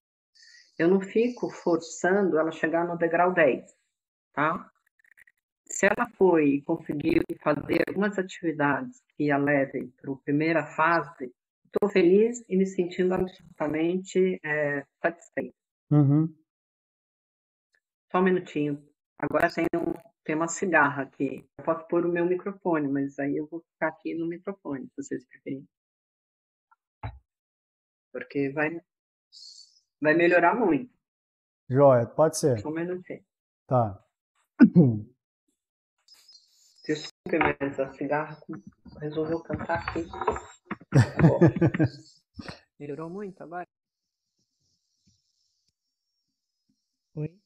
Eu 0.80 0.88
não 0.88 1.02
fico 1.02 1.50
forçando 1.50 2.40
ela 2.40 2.54
chegar 2.54 2.88
no 2.88 2.98
degrau 2.98 3.34
10, 3.34 3.70
tá? 4.32 4.72
Se 5.66 5.86
ela 5.86 6.10
foi 6.18 6.46
e 6.56 6.62
conseguiu 6.62 7.22
fazer 7.44 7.84
algumas 7.86 8.18
atividades 8.18 9.04
que 9.18 9.30
a 9.30 9.38
levem 9.38 9.90
para 9.90 10.10
a 10.10 10.16
primeira 10.16 10.66
fase, 10.66 11.34
estou 11.66 11.90
feliz 11.90 12.46
e 12.48 12.56
me 12.56 12.66
sentindo 12.66 13.14
absolutamente 13.14 14.40
é, 14.42 14.86
satisfeita. 15.02 15.54
Uhum. 15.92 16.34
Só 18.10 18.20
um 18.20 18.24
minutinho. 18.24 18.82
Agora 19.18 19.54
tem, 19.54 19.66
um, 19.76 19.94
tem 20.24 20.34
uma 20.34 20.48
cigarra 20.48 21.04
aqui. 21.04 21.46
Eu 21.58 21.66
posso 21.66 21.86
pôr 21.90 22.06
o 22.06 22.12
meu 22.12 22.26
microfone, 22.26 22.88
mas 22.88 23.20
aí 23.20 23.36
eu 23.36 23.48
vou 23.48 23.62
ficar 23.74 23.90
aqui 23.90 24.16
no 24.16 24.26
microfone, 24.28 24.88
se 24.88 25.04
vocês 25.04 25.26
preferirem. 25.28 25.68
Porque 28.14 28.50
vai 28.50 28.80
vai 30.02 30.14
melhorar 30.14 30.56
muito. 30.56 30.92
Joia, 31.70 32.06
pode 32.06 32.38
ser. 32.38 32.60
Só 32.62 32.70
um 32.70 32.74
minutinho. 32.74 33.24
Tá. 33.68 34.04
Desculpe, 36.86 37.38
mas 37.38 37.80
a 37.80 37.94
cigarra 37.94 38.38
resolveu 39.00 39.40
cantar 39.42 39.80
aqui. 39.80 40.08
Tá 40.10 40.20
Melhorou 42.80 43.10
muito 43.10 43.44
agora? 43.44 43.68
Oi? 47.16 47.38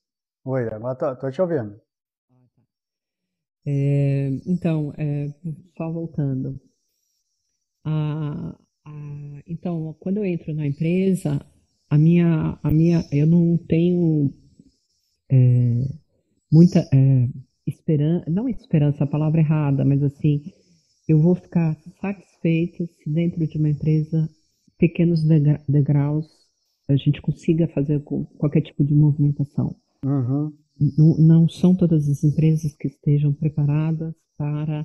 Oi, 0.45 0.67
agora 0.69 0.95
tô, 0.95 1.15
tô 1.17 1.31
te 1.31 1.41
ouvindo. 1.41 1.81
Ah, 2.31 2.47
tá. 2.55 2.61
É, 3.65 4.27
então, 4.45 4.93
é, 4.97 5.27
só 5.75 5.91
voltando. 5.91 6.61
Ah, 7.83 8.55
ah, 8.85 9.41
então, 9.45 9.93
quando 9.99 10.17
eu 10.17 10.25
entro 10.25 10.53
na 10.53 10.65
empresa, 10.65 11.39
a 11.93 11.97
minha, 11.97 12.57
a 12.63 12.71
minha, 12.71 13.05
eu 13.11 13.27
não 13.27 13.55
tenho 13.55 14.33
é, 15.31 15.83
muita 16.51 16.79
é, 16.91 17.29
esperança, 17.67 18.27
não 18.31 18.49
esperança, 18.49 19.03
a 19.03 19.07
palavra 19.07 19.41
errada, 19.41 19.85
mas 19.85 20.01
assim, 20.01 20.41
eu 21.07 21.21
vou 21.21 21.35
ficar 21.35 21.77
satisfeito 22.01 22.87
se 22.87 23.07
dentro 23.11 23.45
de 23.45 23.59
uma 23.59 23.69
empresa 23.69 24.27
pequenos 24.79 25.23
degraus 25.69 26.25
a 26.89 26.95
gente 26.95 27.21
consiga 27.21 27.67
fazer 27.67 28.01
qualquer 28.39 28.61
tipo 28.61 28.83
de 28.83 28.95
movimentação. 28.95 29.75
Uhum. 30.03 30.51
Não, 30.97 31.17
não 31.19 31.47
são 31.47 31.75
todas 31.75 32.09
as 32.09 32.23
empresas 32.23 32.75
que 32.75 32.87
estejam 32.87 33.31
preparadas 33.33 34.15
para 34.35 34.83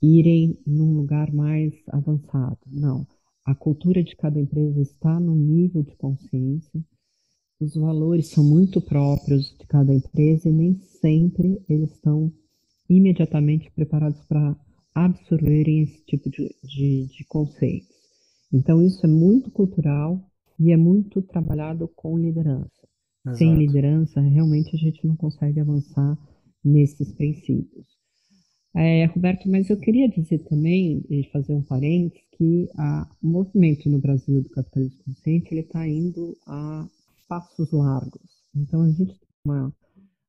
irem 0.00 0.56
num 0.64 0.94
lugar 0.94 1.32
mais 1.32 1.74
avançado. 1.88 2.58
Não. 2.70 3.04
A 3.44 3.54
cultura 3.54 4.02
de 4.02 4.16
cada 4.16 4.40
empresa 4.40 4.80
está 4.80 5.20
no 5.20 5.34
nível 5.34 5.82
de 5.82 5.94
consciência. 5.96 6.82
Os 7.60 7.74
valores 7.74 8.28
são 8.28 8.42
muito 8.42 8.80
próprios 8.80 9.54
de 9.58 9.66
cada 9.66 9.92
empresa 9.92 10.48
e 10.48 10.52
nem 10.52 10.78
sempre 11.00 11.62
eles 11.68 11.92
estão 11.92 12.32
imediatamente 12.88 13.70
preparados 13.72 14.20
para 14.26 14.56
absorverem 14.94 15.82
esse 15.82 16.04
tipo 16.06 16.30
de, 16.30 16.54
de, 16.62 17.06
de 17.06 17.24
conceitos. 17.26 17.88
Então, 18.52 18.80
isso 18.80 19.04
é 19.04 19.08
muito 19.08 19.50
cultural 19.50 20.20
e 20.58 20.72
é 20.72 20.76
muito 20.76 21.20
trabalhado 21.20 21.88
com 21.88 22.18
liderança. 22.18 22.70
Exato. 23.24 23.38
Sem 23.38 23.56
liderança, 23.56 24.20
realmente 24.20 24.74
a 24.74 24.78
gente 24.78 25.06
não 25.06 25.16
consegue 25.16 25.60
avançar 25.60 26.16
nesses 26.64 27.12
princípios. 27.12 27.86
É, 28.76 29.06
Roberto, 29.06 29.48
mas 29.48 29.70
eu 29.70 29.78
queria 29.78 30.08
dizer 30.08 30.40
também, 30.40 31.04
e 31.08 31.24
fazer 31.32 31.54
um 31.54 31.62
parênteses, 31.62 32.23
que 32.36 32.68
a, 32.76 33.08
o 33.22 33.26
movimento 33.26 33.88
no 33.88 33.98
Brasil 33.98 34.42
do 34.42 34.50
capitalismo 34.50 35.02
consciente 35.04 35.52
ele 35.52 35.60
está 35.60 35.86
indo 35.86 36.36
a 36.46 36.86
passos 37.28 37.70
largos. 37.72 38.30
Então 38.54 38.82
a 38.82 38.88
gente 38.88 39.18
tem 39.18 39.28
uma, 39.44 39.72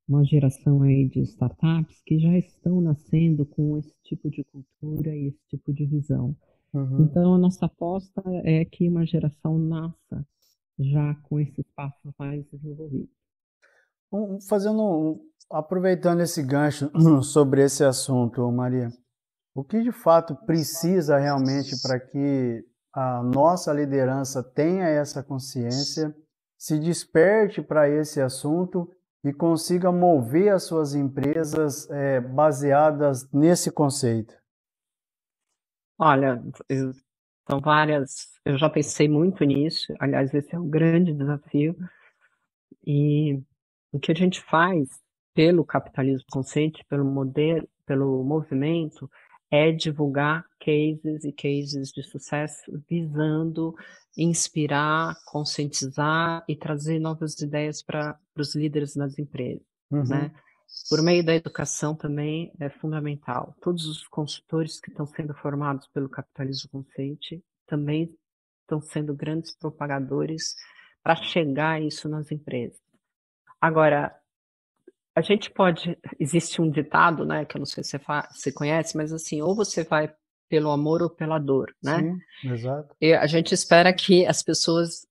uma 0.07 0.23
geração 0.23 0.81
aí 0.81 1.07
de 1.07 1.21
startups 1.21 2.01
que 2.05 2.19
já 2.19 2.37
estão 2.37 2.81
nascendo 2.81 3.45
com 3.45 3.77
esse 3.77 3.93
tipo 4.03 4.29
de 4.29 4.43
cultura 4.45 5.15
e 5.15 5.27
esse 5.27 5.39
tipo 5.49 5.73
de 5.73 5.85
visão. 5.85 6.35
Uhum. 6.73 7.03
Então 7.03 7.33
a 7.33 7.37
nossa 7.37 7.65
aposta 7.65 8.21
é 8.43 8.65
que 8.65 8.87
uma 8.87 9.05
geração 9.05 9.57
nasça 9.57 10.25
já 10.77 11.15
com 11.23 11.39
esses 11.39 11.65
passos 11.75 12.11
mais 12.19 12.45
desenvolvidos. 12.51 13.15
Fazendo 14.47 15.19
aproveitando 15.49 16.21
esse 16.21 16.41
gancho 16.43 16.89
sobre 17.23 17.63
esse 17.63 17.83
assunto, 17.83 18.49
Maria, 18.51 18.89
o 19.55 19.63
que 19.63 19.81
de 19.81 19.91
fato 19.93 20.35
precisa 20.45 21.17
realmente 21.17 21.81
para 21.81 21.97
que 21.97 22.61
a 22.93 23.23
nossa 23.23 23.71
liderança 23.71 24.43
tenha 24.43 24.85
essa 24.85 25.23
consciência, 25.23 26.13
se 26.57 26.77
desperte 26.77 27.61
para 27.61 27.89
esse 27.89 28.21
assunto 28.21 28.91
e 29.23 29.31
consiga 29.31 29.93
mover 29.93 30.53
as 30.53 30.63
suas 30.63 30.93
empresas 30.93 31.89
é, 31.89 32.19
baseadas 32.19 33.31
nesse 33.31 33.71
conceito? 33.71 34.35
Olha, 35.97 36.43
são 37.49 37.61
várias. 37.61 38.27
Eu 38.43 38.57
já 38.57 38.69
pensei 38.69 39.07
muito 39.07 39.43
nisso. 39.45 39.93
Aliás, 39.99 40.33
esse 40.33 40.53
é 40.53 40.59
um 40.59 40.69
grande 40.69 41.13
desafio. 41.13 41.75
E 42.85 43.41
o 43.91 43.99
que 43.99 44.11
a 44.11 44.15
gente 44.15 44.41
faz 44.41 44.89
pelo 45.33 45.65
capitalismo 45.65 46.25
consciente, 46.31 46.83
pelo 46.89 47.05
modelo, 47.05 47.67
pelo 47.85 48.23
movimento, 48.23 49.09
é 49.51 49.71
divulgar 49.71 50.45
cases 50.59 51.23
e 51.23 51.31
cases 51.31 51.91
de 51.91 52.03
sucesso 52.03 52.83
visando 52.89 53.75
inspirar, 54.17 55.15
conscientizar 55.25 56.43
e 56.47 56.55
trazer 56.55 56.99
novas 56.99 57.39
ideias 57.39 57.81
para 57.81 58.17
os 58.37 58.55
líderes 58.55 58.95
das 58.95 59.17
empresas, 59.19 59.65
uhum. 59.91 60.07
né? 60.07 60.31
Por 60.89 61.01
meio 61.01 61.23
da 61.23 61.33
educação 61.35 61.95
também 61.95 62.51
é 62.59 62.69
fundamental. 62.69 63.55
Todos 63.61 63.85
os 63.85 64.07
consultores 64.07 64.79
que 64.79 64.89
estão 64.89 65.05
sendo 65.05 65.33
formados 65.33 65.87
pelo 65.87 66.09
capitalismo 66.09 66.69
consciente 66.69 67.43
também 67.67 68.13
estão 68.61 68.81
sendo 68.81 69.13
grandes 69.13 69.55
propagadores 69.55 70.55
para 71.03 71.15
chegar 71.15 71.81
isso 71.81 72.09
nas 72.09 72.31
empresas. 72.31 72.79
Agora, 73.61 74.15
a 75.15 75.21
gente 75.21 75.49
pode. 75.49 75.97
Existe 76.19 76.61
um 76.61 76.69
ditado, 76.69 77.25
né, 77.25 77.45
que 77.45 77.55
eu 77.55 77.59
não 77.59 77.65
sei 77.65 77.83
se 77.83 77.97
você, 77.97 77.99
você 78.31 78.51
conhece, 78.51 78.97
mas 78.97 79.13
assim, 79.13 79.41
ou 79.41 79.55
você 79.55 79.83
vai 79.83 80.13
pelo 80.49 80.69
amor 80.69 81.01
ou 81.01 81.09
pela 81.09 81.39
dor, 81.39 81.73
né? 81.81 81.99
Sim, 81.99 82.51
exato. 82.51 82.95
E 83.01 83.13
a 83.13 83.25
gente 83.25 83.53
espera 83.53 83.91
que 83.93 84.25
as 84.25 84.43
pessoas 84.43 85.07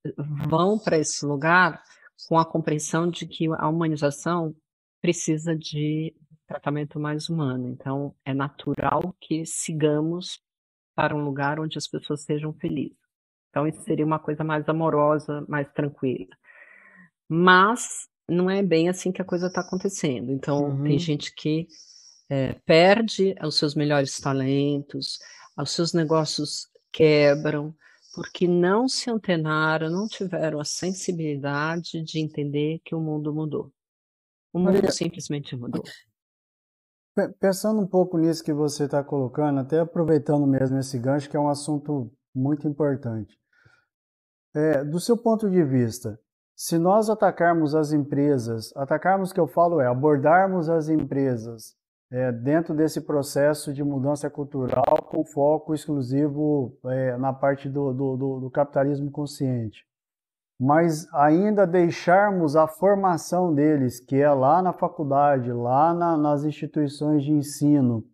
vão 0.48 0.78
para 0.78 0.98
esse 0.98 1.24
lugar 1.26 1.82
com 2.28 2.38
a 2.38 2.44
compreensão 2.44 3.10
de 3.10 3.26
que 3.26 3.46
a 3.58 3.68
humanização 3.68 4.54
precisa 5.00 5.56
de 5.56 6.14
tratamento 6.46 7.00
mais 7.00 7.28
humano. 7.28 7.68
Então, 7.68 8.14
é 8.24 8.32
natural 8.32 9.14
que 9.20 9.44
sigamos 9.44 10.40
para 10.94 11.16
um 11.16 11.24
lugar 11.24 11.58
onde 11.58 11.76
as 11.76 11.88
pessoas 11.88 12.22
sejam 12.22 12.52
felizes. 12.52 12.96
Então, 13.50 13.66
isso 13.66 13.82
seria 13.82 14.06
uma 14.06 14.18
coisa 14.18 14.44
mais 14.44 14.68
amorosa, 14.68 15.44
mais 15.48 15.70
tranquila. 15.72 16.34
Mas 17.28 18.08
não 18.28 18.48
é 18.48 18.62
bem 18.62 18.88
assim 18.88 19.12
que 19.12 19.22
a 19.22 19.24
coisa 19.24 19.46
está 19.48 19.60
acontecendo. 19.60 20.30
Então, 20.32 20.70
uhum. 20.70 20.82
tem 20.84 20.98
gente 20.98 21.34
que 21.34 21.68
é, 22.28 22.54
perde 22.66 23.34
os 23.42 23.56
seus 23.56 23.74
melhores 23.74 24.18
talentos, 24.18 25.18
os 25.56 25.70
seus 25.70 25.92
negócios 25.92 26.68
quebram, 26.92 27.74
porque 28.14 28.46
não 28.46 28.88
se 28.88 29.10
antenaram, 29.10 29.90
não 29.90 30.06
tiveram 30.06 30.60
a 30.60 30.64
sensibilidade 30.64 32.02
de 32.02 32.20
entender 32.20 32.80
que 32.84 32.94
o 32.94 33.00
mundo 33.00 33.34
mudou. 33.34 33.72
O 34.52 34.58
mundo 34.58 34.74
Maria, 34.74 34.90
simplesmente 34.92 35.56
mudou. 35.56 35.82
Pensando 37.40 37.80
um 37.80 37.86
pouco 37.86 38.16
nisso 38.18 38.42
que 38.42 38.52
você 38.52 38.84
está 38.84 39.02
colocando, 39.02 39.60
até 39.60 39.80
aproveitando 39.80 40.46
mesmo 40.46 40.78
esse 40.78 40.98
gancho, 40.98 41.28
que 41.28 41.36
é 41.36 41.40
um 41.40 41.48
assunto 41.48 42.10
muito 42.34 42.66
importante. 42.66 43.38
É, 44.54 44.84
do 44.84 45.00
seu 45.00 45.16
ponto 45.16 45.50
de 45.50 45.62
vista, 45.64 46.18
se 46.56 46.78
nós 46.78 47.10
atacarmos 47.10 47.74
as 47.74 47.92
empresas, 47.92 48.72
atacarmos 48.76 49.32
que 49.32 49.40
eu 49.40 49.46
falo 49.46 49.80
é 49.80 49.86
abordarmos 49.86 50.68
as 50.68 50.88
empresas 50.88 51.74
é, 52.12 52.30
dentro 52.30 52.74
desse 52.74 53.00
processo 53.00 53.72
de 53.72 53.82
mudança 53.82 54.30
cultural 54.30 55.02
com 55.10 55.24
foco 55.24 55.74
exclusivo 55.74 56.78
é, 56.86 57.16
na 57.16 57.32
parte 57.32 57.68
do, 57.68 57.92
do, 57.92 58.40
do, 58.40 58.50
capitalismo 58.50 59.10
consciente, 59.10 59.84
mas 60.60 61.12
ainda 61.12 61.66
deixarmos 61.66 62.54
a 62.54 62.68
formação 62.68 63.52
deles, 63.52 63.98
que 63.98 64.16
é 64.16 64.30
lá 64.30 64.62
na 64.62 64.72
faculdade, 64.72 65.52
lá 65.52 65.92
na, 65.92 66.16
nas 66.16 66.44
instituições 66.44 67.24
de 67.24 67.32
ensino, 67.32 68.04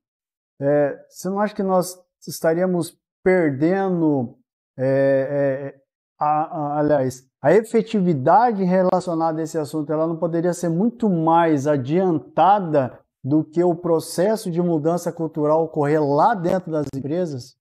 é, 0.59 0.99
você 1.09 1.29
não 1.29 1.41
acha 1.41 1.55
que 1.55 1.63
nós 1.63 1.95
estaríamos 2.27 2.99
perdendo, 3.23 4.39
é, 4.79 5.75
é, 5.77 5.80
a, 6.21 6.27
a, 6.27 6.79
aliás, 6.79 7.27
a 7.43 7.53
efetividade 7.53 8.63
relacionada 8.63 9.41
a 9.41 9.45
esse 9.45 9.57
assunto, 9.57 9.91
ela 9.91 10.07
não 10.07 10.19
poderia 10.19 10.53
ser 10.53 10.69
muito 10.69 11.09
mais 11.09 11.67
adiantada 11.67 13.01
do 13.25 13.43
que 13.43 13.65
o 13.65 13.75
processo 13.75 14.51
de 14.51 14.61
mudança 14.61 15.11
cultural 15.11 15.65
ocorrer 15.65 16.03
lá 16.03 16.35
dentro 16.35 16.71
das 16.71 16.87
empresas? 16.95 17.57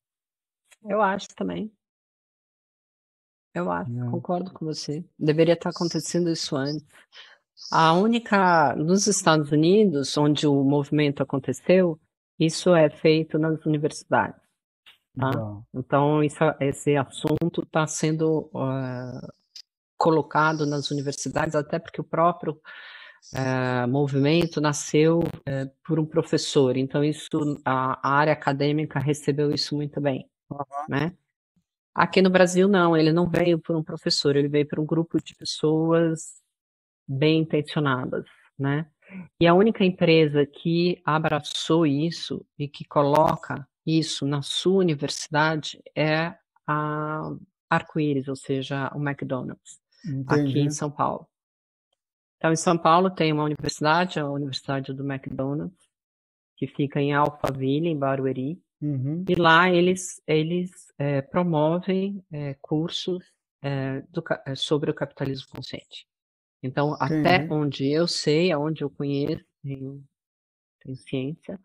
Eu 0.84 1.02
acho 1.02 1.28
também. 1.36 1.72
Eu 3.54 3.72
acho, 3.72 3.92
é. 3.92 4.12
concordo 4.12 4.54
com 4.54 4.66
você. 4.66 5.04
Deveria 5.18 5.54
estar 5.54 5.70
acontecendo 5.70 6.30
isso 6.30 6.56
antes. 6.56 6.86
A 7.72 7.94
única, 7.94 8.76
nos 8.76 9.08
Estados 9.08 9.52
Unidos, 9.52 10.18
onde 10.18 10.48
o 10.48 10.64
movimento 10.64 11.24
aconteceu, 11.24 12.00
isso 12.40 12.74
é 12.74 12.90
feito 12.90 13.38
nas 13.38 13.66
universidades. 13.66 14.49
Tá? 15.18 15.32
Então, 15.74 16.24
isso, 16.24 16.38
esse 16.60 16.96
assunto 16.96 17.64
está 17.64 17.86
sendo 17.88 18.50
uh, 18.54 19.28
colocado 19.98 20.66
nas 20.66 20.92
universidades, 20.92 21.56
até 21.56 21.80
porque 21.80 22.00
o 22.00 22.06
próprio 22.06 22.54
uh, 23.34 23.88
movimento 23.88 24.62
nasceu 24.62 25.20
uh, 25.20 25.72
por 25.84 26.00
um 26.00 26.06
professor. 26.06 26.78
Então, 26.78 27.04
isso 27.04 27.28
a, 27.66 28.00
a, 28.08 28.14
área 28.18 28.34
acadêmica 28.34 29.00
recebeu 29.00 29.52
isso 29.52 29.76
muito 29.76 30.00
bem. 30.00 30.30
Uhum. 30.50 30.66
Né? 30.88 31.14
Aqui 31.94 32.22
no 32.22 32.30
Brasil, 32.30 32.68
não, 32.68 32.96
ele 32.96 33.12
não 33.12 33.30
veio 33.30 33.60
por 33.60 33.76
um 33.76 33.84
professor, 33.84 34.36
ele 34.36 34.48
veio 34.48 34.68
por 34.68 34.80
um 34.80 34.86
grupo 34.86 35.22
de 35.22 35.36
pessoas 35.36 36.40
bem 37.08 37.42
intencionadas, 37.42 38.26
né? 38.58 38.86
E 39.40 39.48
a 39.48 39.56
única 39.56 39.84
empresa 39.84 40.46
que 40.46 41.02
abraçou 41.04 41.86
isso 41.86 42.46
e 42.58 42.68
que 42.68 42.86
coloca 42.86 43.68
isso 43.86 44.26
na 44.26 44.42
sua 44.42 44.78
universidade 44.78 45.82
é 45.96 46.36
a 46.68 47.32
Arco-Íris, 47.70 48.28
ou 48.28 48.36
seja, 48.36 48.92
o 48.96 49.00
McDonald's, 49.02 49.80
Entendi. 50.06 50.50
aqui 50.52 50.60
em 50.60 50.70
São 50.70 50.90
Paulo. 50.90 51.28
Então, 52.38 52.52
em 52.52 52.56
São 52.56 52.78
Paulo 52.78 53.10
tem 53.10 53.34
uma 53.34 53.44
universidade, 53.44 54.20
a 54.20 54.30
Universidade 54.30 54.94
do 54.94 55.04
McDonald's, 55.04 55.78
que 56.56 56.68
fica 56.68 57.02
em 57.02 57.14
Alphaville, 57.14 57.88
em 57.88 57.98
Barueri, 57.98 58.62
uhum. 58.82 59.26
e 59.28 59.36
lá 59.36 59.70
eles, 59.70 60.22
eles 60.26 60.94
é, 60.98 61.22
promovem 61.22 62.24
é, 62.32 62.54
cursos 62.62 63.24
é, 63.62 64.02
do, 64.10 64.24
é, 64.46 64.56
sobre 64.56 64.90
o 64.90 64.94
capitalismo 64.94 65.48
consciente. 65.50 66.08
Então, 66.62 66.96
até 67.00 67.48
onde 67.50 67.90
eu 67.90 68.08
sei, 68.08 68.52
aonde 68.52 68.84
eu 68.84 68.90
conheço, 68.90 69.46
tenho, 69.62 70.04
tenho 70.82 70.98
ciência, 70.98 71.60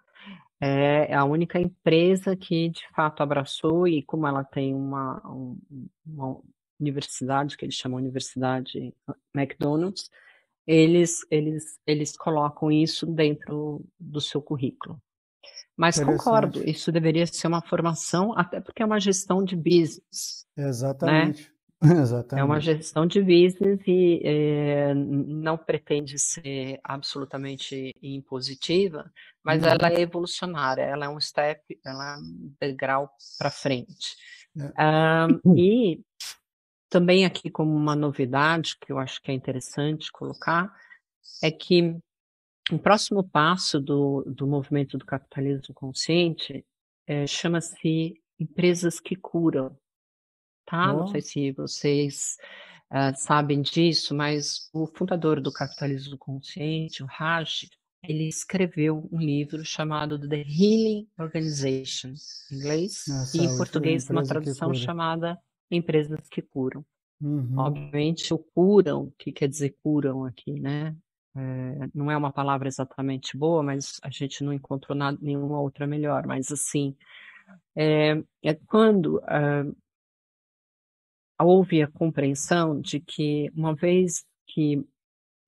é 0.61 1.15
a 1.15 1.25
única 1.25 1.61
empresa 1.61 2.37
que 2.37 2.71
de 2.71 2.89
fato 2.95 3.23
abraçou 3.23 3.87
e 3.87 4.03
como 4.03 4.27
ela 4.27 4.45
tem 4.45 4.75
uma, 4.75 5.21
uma 6.07 6.41
universidade, 6.81 7.57
que 7.57 7.65
eles 7.65 7.75
chamam 7.75 7.99
Universidade 7.99 8.95
McDonald's, 9.35 10.11
eles, 10.67 11.27
eles, 11.31 11.79
eles 11.87 12.17
colocam 12.17 12.71
isso 12.71 13.07
dentro 13.07 13.85
do 13.99 14.21
seu 14.21 14.41
currículo. 14.41 15.01
Mas 15.77 15.99
concordo, 15.99 16.63
isso 16.69 16.93
deveria 16.93 17.27
ser 17.27 17.49
uma 17.49 17.61
formação, 17.61 18.33
até 18.39 18.61
porque 18.61 18.83
é 18.83 18.87
uma 18.87 19.01
gestão 19.01 19.45
de 19.45 19.57
business. 19.57 20.47
Né? 20.57 20.69
Exatamente. 20.69 21.43
Né? 21.43 21.54
Exatamente. 21.85 22.41
É 22.41 22.45
uma 22.45 22.61
gestão 22.61 23.07
de 23.07 23.21
business 23.21 23.81
e 23.87 24.21
é, 24.25 24.95
não 24.95 25.57
pretende 25.57 26.19
ser 26.19 26.81
absolutamente 26.83 27.95
impositiva, 28.03 29.11
mas 29.43 29.63
uhum. 29.63 29.69
ela 29.69 29.89
é 29.89 30.01
evolucionária, 30.01 30.83
ela 30.83 31.07
é 31.07 31.09
um 31.09 31.21
step, 31.21 31.61
ela 31.85 32.15
é 32.15 32.17
um 32.19 32.55
degrau 32.61 33.11
para 33.39 33.51
frente. 33.51 34.17
É. 34.57 35.27
Um, 35.47 35.57
e 35.57 36.01
também 36.89 37.25
aqui 37.25 37.51
como 37.51 37.75
uma 37.75 37.97
novidade 37.97 38.77
que 38.81 38.93
eu 38.93 38.99
acho 38.99 39.21
que 39.21 39.31
é 39.31 39.35
interessante 39.35 40.13
colocar 40.13 40.73
é 41.43 41.51
que 41.51 41.97
o 42.71 42.79
próximo 42.79 43.23
passo 43.23 43.81
do, 43.81 44.23
do 44.27 44.47
movimento 44.47 44.97
do 44.97 45.05
capitalismo 45.05 45.75
consciente 45.75 46.65
é, 47.07 47.27
chama-se 47.27 48.15
empresas 48.39 49.01
que 49.01 49.17
curam 49.17 49.77
tá? 50.67 50.93
Não 50.93 51.07
sei 51.09 51.21
se 51.21 51.53
vocês 51.53 52.37
uh, 52.93 53.17
sabem 53.17 53.63
disso, 53.63 54.15
mas 54.15 54.69
o 54.73 54.87
fundador 54.87 55.41
do 55.41 55.53
capitalismo 55.53 56.17
consciente, 56.19 57.03
o 57.03 57.07
Raj, 57.07 57.69
ele 58.03 58.29
escreveu 58.29 59.09
um 59.11 59.19
livro 59.19 59.65
chamado 59.65 60.19
The 60.29 60.43
Healing 60.43 61.09
Organization, 61.19 62.15
em 62.51 62.57
inglês, 62.57 63.05
Nossa, 63.09 63.37
e 63.37 63.45
em 63.45 63.57
português 63.57 64.09
uma 64.11 64.25
tradução 64.25 64.75
chamada 64.75 65.39
Empresas 65.71 66.29
que 66.29 66.43
Curam. 66.43 66.85
Uhum. 67.21 67.57
Obviamente, 67.57 68.35
o 68.35 68.39
curam, 68.39 69.13
que 69.19 69.33
quer 69.33 69.49
dizer 69.49 69.77
curam 69.83 70.25
aqui, 70.25 70.61
né? 70.61 70.95
É, 71.37 71.89
não 71.95 72.11
é 72.11 72.17
uma 72.17 72.33
palavra 72.33 72.69
exatamente 72.69 73.37
boa, 73.37 73.63
mas 73.63 73.99
a 74.03 74.11
gente 74.11 74.45
não 74.45 74.53
encontrou 74.53 74.97
nada, 74.97 75.19
nenhuma 75.21 75.61
outra 75.61 75.87
melhor. 75.87 76.27
Mas, 76.27 76.51
assim, 76.53 76.95
é, 77.75 78.23
é 78.43 78.55
quando 78.55 79.17
uh, 79.19 79.77
houve 81.39 81.83
a 81.83 81.89
compreensão 81.89 82.81
de 82.81 83.01
que, 83.01 83.51
uma 83.55 83.75
vez 83.75 84.25
que 84.47 84.85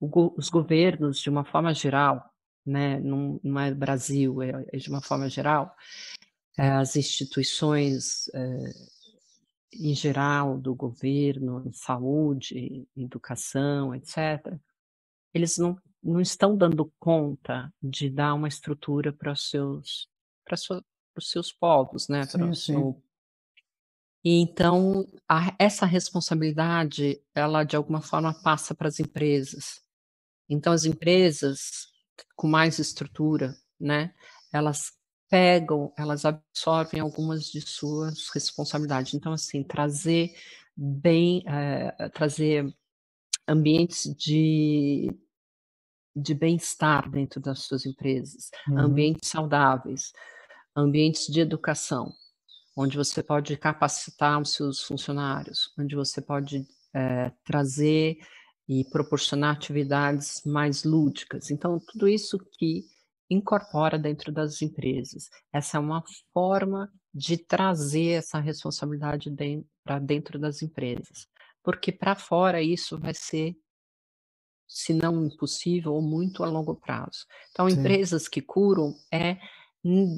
os 0.00 0.48
governos, 0.48 1.20
de 1.20 1.30
uma 1.30 1.44
forma 1.44 1.72
geral, 1.72 2.30
né, 2.64 2.98
não, 3.00 3.40
não 3.42 3.60
é 3.60 3.72
Brasil, 3.72 4.42
é, 4.42 4.66
é, 4.72 4.76
de 4.76 4.90
uma 4.90 5.00
forma 5.00 5.28
geral, 5.28 5.74
é, 6.58 6.68
as 6.70 6.96
instituições 6.96 8.28
é, 8.34 8.72
em 9.72 9.94
geral 9.94 10.58
do 10.58 10.74
governo, 10.74 11.70
saúde, 11.72 12.88
educação, 12.96 13.94
etc., 13.94 14.58
eles 15.32 15.58
não, 15.58 15.78
não 16.02 16.20
estão 16.20 16.56
dando 16.56 16.90
conta 16.98 17.72
de 17.82 18.08
dar 18.08 18.34
uma 18.34 18.48
estrutura 18.48 19.12
para 19.12 19.32
os 19.32 19.50
seus, 19.50 20.08
para 20.44 20.56
os 21.16 21.30
seus 21.30 21.52
povos, 21.52 22.08
né, 22.08 22.26
para 22.26 22.44
o 22.44 22.54
seu 22.54 23.02
e 24.26 24.40
então 24.40 25.06
a, 25.28 25.54
essa 25.56 25.86
responsabilidade, 25.86 27.22
ela 27.32 27.62
de 27.62 27.76
alguma 27.76 28.02
forma 28.02 28.34
passa 28.34 28.74
para 28.74 28.88
as 28.88 28.98
empresas. 28.98 29.80
Então 30.48 30.72
as 30.72 30.84
empresas 30.84 31.86
com 32.34 32.48
mais 32.48 32.80
estrutura, 32.80 33.56
né, 33.78 34.12
elas 34.52 34.92
pegam, 35.30 35.92
elas 35.96 36.24
absorvem 36.24 36.98
algumas 36.98 37.44
de 37.44 37.60
suas 37.60 38.28
responsabilidades. 38.30 39.14
Então 39.14 39.32
assim, 39.32 39.62
trazer 39.62 40.34
bem, 40.76 41.44
é, 41.46 42.08
trazer 42.08 42.66
ambientes 43.46 44.12
de 44.12 45.08
de 46.16 46.34
bem-estar 46.34 47.08
dentro 47.08 47.40
das 47.40 47.60
suas 47.60 47.86
empresas, 47.86 48.50
uhum. 48.66 48.78
ambientes 48.78 49.28
saudáveis, 49.28 50.12
ambientes 50.74 51.26
de 51.28 51.40
educação, 51.40 52.12
onde 52.76 52.96
você 52.96 53.22
pode 53.22 53.56
capacitar 53.56 54.40
os 54.40 54.52
seus 54.52 54.82
funcionários, 54.82 55.72
onde 55.78 55.96
você 55.96 56.20
pode 56.20 56.66
é, 56.94 57.32
trazer 57.44 58.18
e 58.68 58.84
proporcionar 58.84 59.56
atividades 59.56 60.42
mais 60.44 60.84
lúdicas. 60.84 61.50
Então, 61.50 61.80
tudo 61.80 62.06
isso 62.06 62.38
que 62.58 62.84
incorpora 63.30 63.98
dentro 63.98 64.30
das 64.32 64.60
empresas. 64.62 65.28
Essa 65.52 65.78
é 65.78 65.80
uma 65.80 66.02
forma 66.32 66.92
de 67.12 67.36
trazer 67.38 68.18
essa 68.18 68.38
responsabilidade 68.38 69.34
para 69.82 69.98
dentro 69.98 70.38
das 70.38 70.62
empresas. 70.62 71.26
Porque 71.62 71.90
para 71.90 72.14
fora 72.14 72.62
isso 72.62 72.98
vai 72.98 73.14
ser, 73.14 73.56
se 74.68 74.92
não 74.92 75.24
impossível, 75.24 75.94
ou 75.94 76.02
muito 76.02 76.44
a 76.44 76.48
longo 76.48 76.76
prazo. 76.76 77.26
Então, 77.50 77.68
Sim. 77.68 77.80
empresas 77.80 78.28
que 78.28 78.40
curam 78.40 78.94
é 79.12 79.38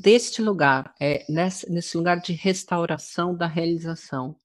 deste 0.00 0.40
lugar, 0.40 0.94
é, 0.98 1.26
nesse, 1.28 1.70
nesse 1.70 1.96
lugar 1.96 2.20
de 2.20 2.32
restauração 2.32 3.36
da 3.36 3.46
realização, 3.46 4.40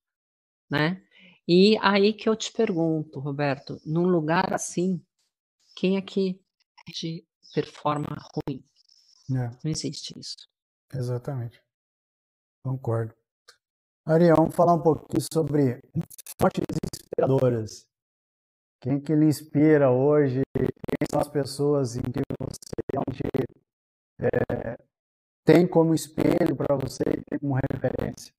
né? 0.70 1.02
E 1.48 1.78
aí 1.82 2.14
que 2.14 2.28
eu 2.28 2.36
te 2.36 2.52
pergunto, 2.52 3.20
Roberto, 3.20 3.80
num 3.86 4.06
lugar 4.06 4.54
assim, 4.54 5.02
quem 5.76 5.98
é 5.98 6.02
que 6.02 6.40
performa 7.54 8.18
ruim? 8.34 8.64
É. 9.32 9.50
Não 9.64 9.72
existe 9.72 10.18
isso. 10.20 10.50
Exatamente. 10.94 11.62
Concordo. 12.64 13.14
Ariel, 14.06 14.36
vamos 14.36 14.56
falar 14.56 14.74
um 14.74 14.82
pouquinho 14.82 15.26
sobre 15.32 15.80
fontes 16.40 16.64
inspiradoras. 16.94 17.88
Quem 18.82 19.00
que 19.00 19.16
lhe 19.16 19.26
inspira 19.26 19.90
hoje? 19.90 20.42
Quem 20.54 20.68
são 21.10 21.22
as 21.22 21.30
pessoas 21.30 21.96
em 21.96 22.02
que 22.02 22.22
você 22.38 22.58
onde, 23.08 23.22
é, 24.20 24.78
tem 25.44 25.68
como 25.68 25.94
espelho 25.94 26.56
para 26.56 26.76
você 26.76 27.04
e 27.04 27.24
tem 27.24 27.40
como 27.40 27.56
referência? 27.56 28.34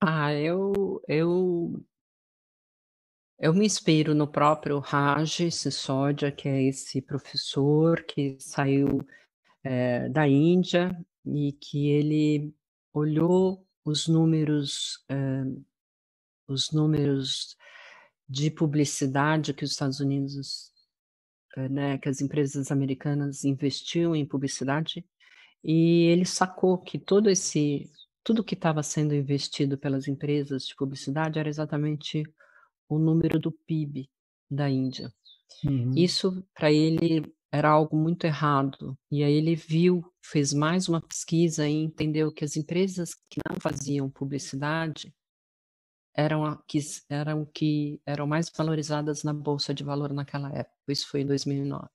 Ah, 0.00 0.32
eu, 0.34 1.02
eu, 1.08 1.84
eu 3.38 3.54
me 3.54 3.66
inspiro 3.66 4.14
no 4.14 4.30
próprio 4.30 4.78
Raj 4.78 5.50
Sissodia, 5.50 6.30
que 6.30 6.48
é 6.48 6.62
esse 6.62 7.00
professor 7.00 8.04
que 8.04 8.36
saiu 8.38 9.06
é, 9.64 10.08
da 10.08 10.28
Índia 10.28 10.96
e 11.24 11.52
que 11.52 11.90
ele 11.90 12.54
olhou 12.92 13.66
os 13.84 14.06
números, 14.06 15.04
é, 15.08 15.42
os 16.46 16.70
números 16.70 17.56
de 18.28 18.50
publicidade 18.50 19.54
que 19.54 19.64
os 19.64 19.72
Estados 19.72 20.00
Unidos, 20.00 20.72
né, 21.56 21.98
que 21.98 22.08
as 22.08 22.20
empresas 22.20 22.70
americanas 22.70 23.44
investiam 23.44 24.14
em 24.14 24.26
publicidade, 24.26 25.04
e 25.64 26.04
ele 26.04 26.24
sacou 26.24 26.78
que 26.78 26.98
todo 26.98 27.28
esse, 27.28 27.90
tudo 28.22 28.44
que 28.44 28.54
estava 28.54 28.82
sendo 28.82 29.14
investido 29.14 29.76
pelas 29.76 30.06
empresas 30.06 30.66
de 30.66 30.76
publicidade 30.76 31.38
era 31.38 31.48
exatamente 31.48 32.22
o 32.88 32.98
número 32.98 33.40
do 33.40 33.50
PIB 33.50 34.08
da 34.50 34.70
Índia. 34.70 35.12
Uhum. 35.64 35.92
Isso 35.96 36.44
para 36.54 36.70
ele 36.70 37.24
era 37.50 37.70
algo 37.70 37.96
muito 37.96 38.24
errado. 38.24 38.96
E 39.10 39.24
aí 39.24 39.32
ele 39.32 39.56
viu, 39.56 40.04
fez 40.22 40.52
mais 40.52 40.88
uma 40.88 41.00
pesquisa 41.00 41.66
e 41.66 41.72
entendeu 41.72 42.30
que 42.30 42.44
as 42.44 42.56
empresas 42.56 43.14
que 43.28 43.40
não 43.48 43.58
faziam 43.58 44.10
publicidade 44.10 45.12
eram 46.16 46.60
que 46.66 46.80
eram 47.08 47.44
que 47.44 48.00
eram 48.06 48.26
mais 48.26 48.50
valorizadas 48.50 49.22
na 49.22 49.32
bolsa 49.34 49.74
de 49.74 49.84
valor 49.84 50.12
naquela 50.12 50.50
época. 50.52 50.76
Isso 50.88 51.08
foi 51.08 51.20
em 51.20 51.26
2009. 51.26 51.88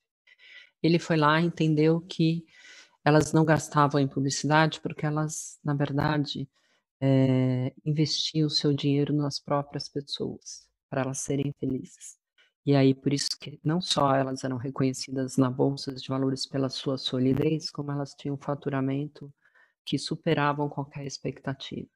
Ele 0.83 0.99
foi 0.99 1.17
lá 1.17 1.41
entendeu 1.41 2.01
que 2.01 2.45
elas 3.03 3.33
não 3.33 3.43
gastavam 3.45 3.99
em 3.99 4.07
publicidade 4.07 4.79
porque 4.81 5.05
elas, 5.05 5.59
na 5.63 5.73
verdade, 5.73 6.47
é, 7.01 7.73
investiam 7.85 8.47
o 8.47 8.49
seu 8.49 8.73
dinheiro 8.73 9.13
nas 9.13 9.39
próprias 9.39 9.89
pessoas 9.89 10.67
para 10.89 11.01
elas 11.01 11.19
serem 11.19 11.53
felizes. 11.59 12.19
E 12.65 12.75
aí, 12.75 12.93
por 12.93 13.11
isso 13.11 13.29
que 13.39 13.59
não 13.63 13.81
só 13.81 14.13
elas 14.15 14.43
eram 14.43 14.57
reconhecidas 14.57 15.35
na 15.35 15.49
bolsa 15.49 15.93
de 15.93 16.07
valores 16.07 16.45
pela 16.45 16.69
sua 16.69 16.97
solidez, 16.97 17.71
como 17.71 17.91
elas 17.91 18.13
tinham 18.13 18.37
faturamento 18.37 19.33
que 19.83 19.97
superavam 19.97 20.69
qualquer 20.69 21.05
expectativa. 21.05 21.87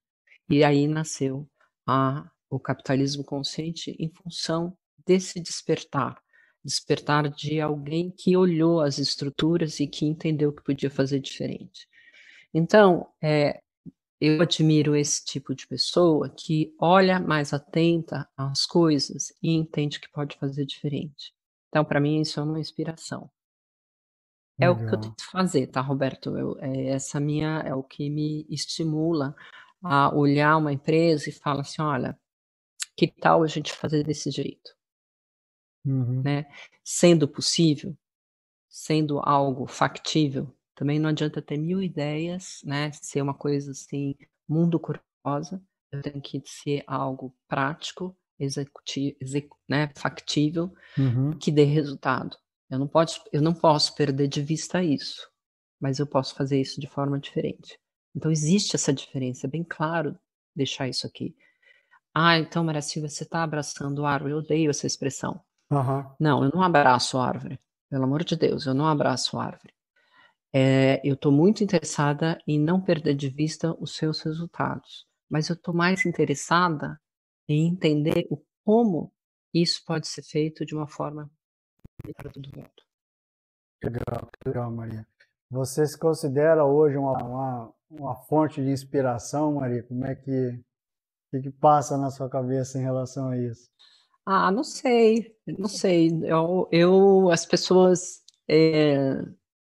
E 0.50 0.64
aí 0.64 0.88
nasceu 0.88 1.48
a, 1.86 2.30
o 2.50 2.60
capitalismo 2.60 3.24
consciente 3.24 3.96
em 4.00 4.10
função 4.10 4.78
desse 5.06 5.40
despertar, 5.40 6.20
despertar 6.64 7.30
de 7.30 7.62
alguém 7.62 8.10
que 8.12 8.36
olhou 8.36 8.82
as 8.82 8.98
estruturas 8.98 9.80
e 9.80 9.88
que 9.88 10.06
entendeu 10.06 10.52
que 10.52 10.64
podia 10.64 10.90
fazer 10.90 11.20
diferente. 11.20 11.88
Então, 12.54 13.08
é, 13.22 13.62
eu 14.20 14.42
admiro 14.42 14.96
esse 14.96 15.24
tipo 15.24 15.54
de 15.54 15.68
pessoa 15.68 16.30
que 16.30 16.74
olha 16.80 17.20
mais 17.20 17.54
atenta 17.54 18.28
às 18.36 18.66
coisas 18.66 19.34
e 19.44 19.52
entende 19.52 20.00
que 20.00 20.10
pode 20.10 20.38
fazer 20.38 20.66
diferente. 20.66 21.34
Então, 21.70 21.84
para 21.84 22.00
mim, 22.00 22.22
isso 22.22 22.40
é 22.40 22.44
uma 22.44 22.60
inspiração. 22.60 23.30
É 24.58 24.70
Legal. 24.70 24.86
o 24.86 24.88
que 24.88 24.96
eu 24.96 25.02
tento 25.02 25.30
fazer, 25.30 25.68
tá, 25.68 25.82
Roberto? 25.82 26.38
Eu, 26.38 26.58
é 26.60 26.88
essa 26.88 27.20
minha 27.20 27.60
é 27.66 27.76
o 27.76 27.84
que 27.84 28.10
me 28.10 28.46
estimula 28.50 29.36
a 29.86 30.14
olhar 30.14 30.58
uma 30.58 30.74
empresa 30.74 31.30
e 31.30 31.34
falar 31.34 31.62
assim, 31.62 31.82
olha, 31.82 32.18
que 32.98 33.08
tal 33.08 33.44
a 33.44 33.48
gente 33.48 33.72
fazer 33.72 34.04
desse 34.04 34.32
jeito? 34.32 34.76
Uhum. 35.86 36.24
Né? 36.24 36.46
Sendo 36.84 37.28
possível, 37.28 37.96
sendo 38.68 39.20
algo 39.20 39.68
factível, 39.68 40.52
também 40.74 40.98
não 40.98 41.10
adianta 41.10 41.42
ter 41.42 41.58
mil 41.58 41.82
ideias, 41.82 42.62
né? 42.64 42.92
Ser 42.92 43.22
uma 43.22 43.34
coisa 43.34 43.72
assim, 43.72 44.16
mundo 44.48 44.80
curiosa. 44.80 45.64
Eu 45.92 46.02
tenho 46.02 46.22
que 46.22 46.42
ser 46.46 46.84
algo 46.88 47.34
prático, 47.48 48.18
executivo, 48.40 49.16
execu 49.22 49.58
né? 49.70 49.92
factível, 49.96 50.74
uhum. 50.98 51.38
que 51.38 51.52
dê 51.52 51.64
resultado. 51.64 52.38
Eu 52.70 52.80
não, 52.80 52.88
posso, 52.88 53.24
eu 53.32 53.42
não 53.42 53.54
posso 53.54 53.96
perder 53.96 54.28
de 54.28 54.42
vista 54.42 54.84
isso, 54.84 55.30
mas 55.80 56.00
eu 56.00 56.08
posso 56.08 56.34
fazer 56.34 56.60
isso 56.60 56.82
de 56.82 56.88
forma 56.88 57.20
diferente. 57.20 57.80
Então 58.16 58.32
existe 58.32 58.76
essa 58.76 58.94
diferença, 58.94 59.46
é 59.46 59.50
bem 59.50 59.64
claro 59.64 60.18
deixar 60.56 60.88
isso 60.88 61.06
aqui. 61.06 61.36
Ah, 62.14 62.40
então, 62.40 62.64
Maria 62.64 62.82
Silva, 62.82 63.10
você 63.10 63.24
está 63.24 63.44
abraçando 63.44 64.06
a 64.06 64.12
árvore. 64.12 64.32
Eu 64.32 64.38
odeio 64.38 64.70
essa 64.70 64.88
expressão. 64.88 65.42
Uhum. 65.70 66.06
Não, 66.18 66.46
eu 66.46 66.52
não 66.54 66.62
abraço 66.62 67.18
a 67.18 67.28
árvore. 67.28 67.60
Pelo 67.90 68.06
amor 68.06 68.24
de 68.24 68.38
Deus, 68.38 68.66
eu 68.66 68.74
não 68.74 68.88
abraço 68.88 69.38
a 69.38 69.44
árvore. 69.44 69.74
É, 70.54 71.02
eu 71.04 71.16
estou 71.16 71.34
muito 71.34 71.62
interessada 71.62 72.42
em 72.48 72.58
não 72.58 72.80
perder 72.80 73.16
de 73.16 73.28
vista 73.28 73.76
os 73.82 73.98
seus 73.98 74.22
resultados, 74.22 75.06
mas 75.30 75.50
eu 75.50 75.54
estou 75.56 75.74
mais 75.74 76.06
interessada 76.06 76.98
em 77.50 77.68
entender 77.68 78.26
o, 78.30 78.42
como 78.64 79.14
isso 79.54 79.84
pode 79.86 80.08
ser 80.08 80.24
feito 80.24 80.66
de 80.66 80.74
uma 80.74 80.88
forma 80.88 81.30
para 82.16 82.32
todo 82.32 82.50
mundo. 82.56 82.70
Legal, 83.84 84.30
legal, 84.46 84.72
Maria. 84.72 85.06
Você 85.52 85.86
se 85.86 86.00
considera 86.00 86.64
hoje 86.64 86.98
uma, 86.98 87.22
uma, 87.22 87.74
uma 87.90 88.16
fonte 88.16 88.62
de 88.62 88.70
inspiração, 88.72 89.54
Maria? 89.56 89.84
Como 89.84 90.06
é 90.06 90.16
que, 90.16 90.60
que, 91.32 91.42
que 91.42 91.52
passa 91.52 91.98
na 91.98 92.10
sua 92.10 92.30
cabeça 92.30 92.78
em 92.78 92.82
relação 92.82 93.30
a 93.30 93.38
isso? 93.38 93.70
Ah, 94.26 94.52
não 94.52 94.64
sei, 94.64 95.36
não 95.46 95.68
sei. 95.68 96.10
Eu, 96.24 96.68
eu 96.72 97.30
as 97.30 97.46
pessoas 97.46 98.22
é, 98.50 99.22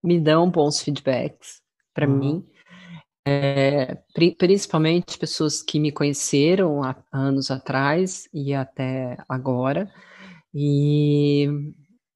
me 0.02 0.20
dão 0.20 0.50
bons 0.50 0.80
feedbacks 0.80 1.60
para 1.94 2.08
uhum. 2.08 2.18
mim, 2.18 2.46
é, 3.26 3.96
principalmente 4.38 5.18
pessoas 5.18 5.62
que 5.62 5.78
me 5.78 5.92
conheceram 5.92 6.82
há 6.82 6.96
anos 7.12 7.50
atrás 7.50 8.28
e 8.32 8.54
até 8.54 9.16
agora. 9.28 9.90
E, 10.52 11.48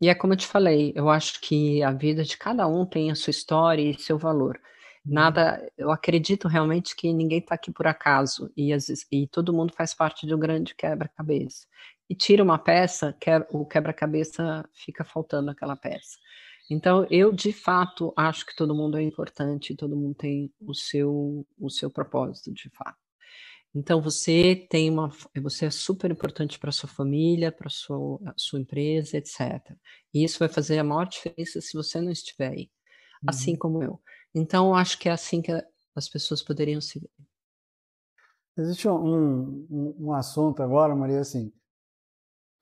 e 0.01 0.09
é 0.09 0.15
como 0.15 0.33
eu 0.33 0.37
te 0.37 0.47
falei, 0.47 0.93
eu 0.97 1.09
acho 1.09 1.41
que 1.41 1.83
a 1.83 1.93
vida 1.93 2.25
de 2.25 2.37
cada 2.37 2.67
um 2.67 2.85
tem 2.85 3.11
a 3.11 3.15
sua 3.15 3.31
história 3.31 3.83
e 3.83 3.99
seu 3.99 4.19
valor. 4.19 4.59
Nada, 5.05 5.71
eu 5.77 5.91
acredito 5.91 6.49
realmente 6.49 6.97
que 6.97 7.13
ninguém 7.13 7.39
está 7.39 7.55
aqui 7.57 7.71
por 7.71 7.87
acaso 7.87 8.51
e, 8.57 8.75
e 9.13 9.27
todo 9.29 9.53
mundo 9.53 9.75
faz 9.77 9.93
parte 9.93 10.27
de 10.27 10.35
um 10.35 10.39
grande 10.39 10.75
quebra-cabeça. 10.75 11.67
E 12.09 12.15
tira 12.15 12.43
uma 12.43 12.59
peça, 12.59 13.15
que 13.21 13.31
o 13.51 13.67
quebra-cabeça 13.67 14.67
fica 14.73 15.05
faltando 15.05 15.51
aquela 15.51 15.77
peça. 15.77 16.17
Então, 16.71 17.07
eu 17.11 17.33
de 17.33 17.53
fato 17.53 18.13
acho 18.17 18.47
que 18.47 18.57
todo 18.57 18.75
mundo 18.75 18.97
é 18.97 19.03
importante, 19.03 19.77
todo 19.77 19.97
mundo 19.97 20.15
tem 20.15 20.51
o 20.61 20.75
seu 20.75 21.47
o 21.59 21.69
seu 21.69 21.91
propósito, 21.91 22.53
de 22.53 22.71
fato. 22.71 22.97
Então, 23.75 24.01
você 24.01 24.67
tem 24.71 24.89
uma 24.89 25.11
você 25.43 25.67
é 25.67 25.71
super 25.71 26.11
importante 26.11 26.59
para 26.59 26.73
sua 26.73 26.89
família, 26.89 27.53
para 27.53 27.69
sua 27.69 28.19
sua 28.37 28.61
empresa, 28.61 29.19
etc. 29.19 29.77
E 30.15 30.25
isso 30.25 30.39
vai 30.39 30.49
fazer 30.49 30.79
a 30.79 30.85
maior 30.85 31.07
diferença 31.07 31.61
se 31.61 31.77
você 31.77 32.01
não 32.01 32.11
estiver 32.11 32.49
aí, 32.49 32.71
assim 33.27 33.27
uhum. 33.27 33.29
assim 33.29 33.57
como 33.57 33.83
eu. 33.83 34.01
Então, 34.35 34.69
eu 34.69 34.75
acho 34.75 34.99
que 34.99 35.09
é 35.09 35.13
assim 35.13 35.41
que 35.41 35.53
as 35.95 36.09
pessoas 36.09 36.43
poderiam 36.43 36.81
se 36.81 36.99
ver. 36.99 37.11
Existe 38.57 38.89
um, 38.89 39.67
um, 39.71 39.97
um 39.99 40.13
assunto 40.13 40.63
agora, 40.63 40.95
Maria, 40.95 41.21
assim, 41.21 41.53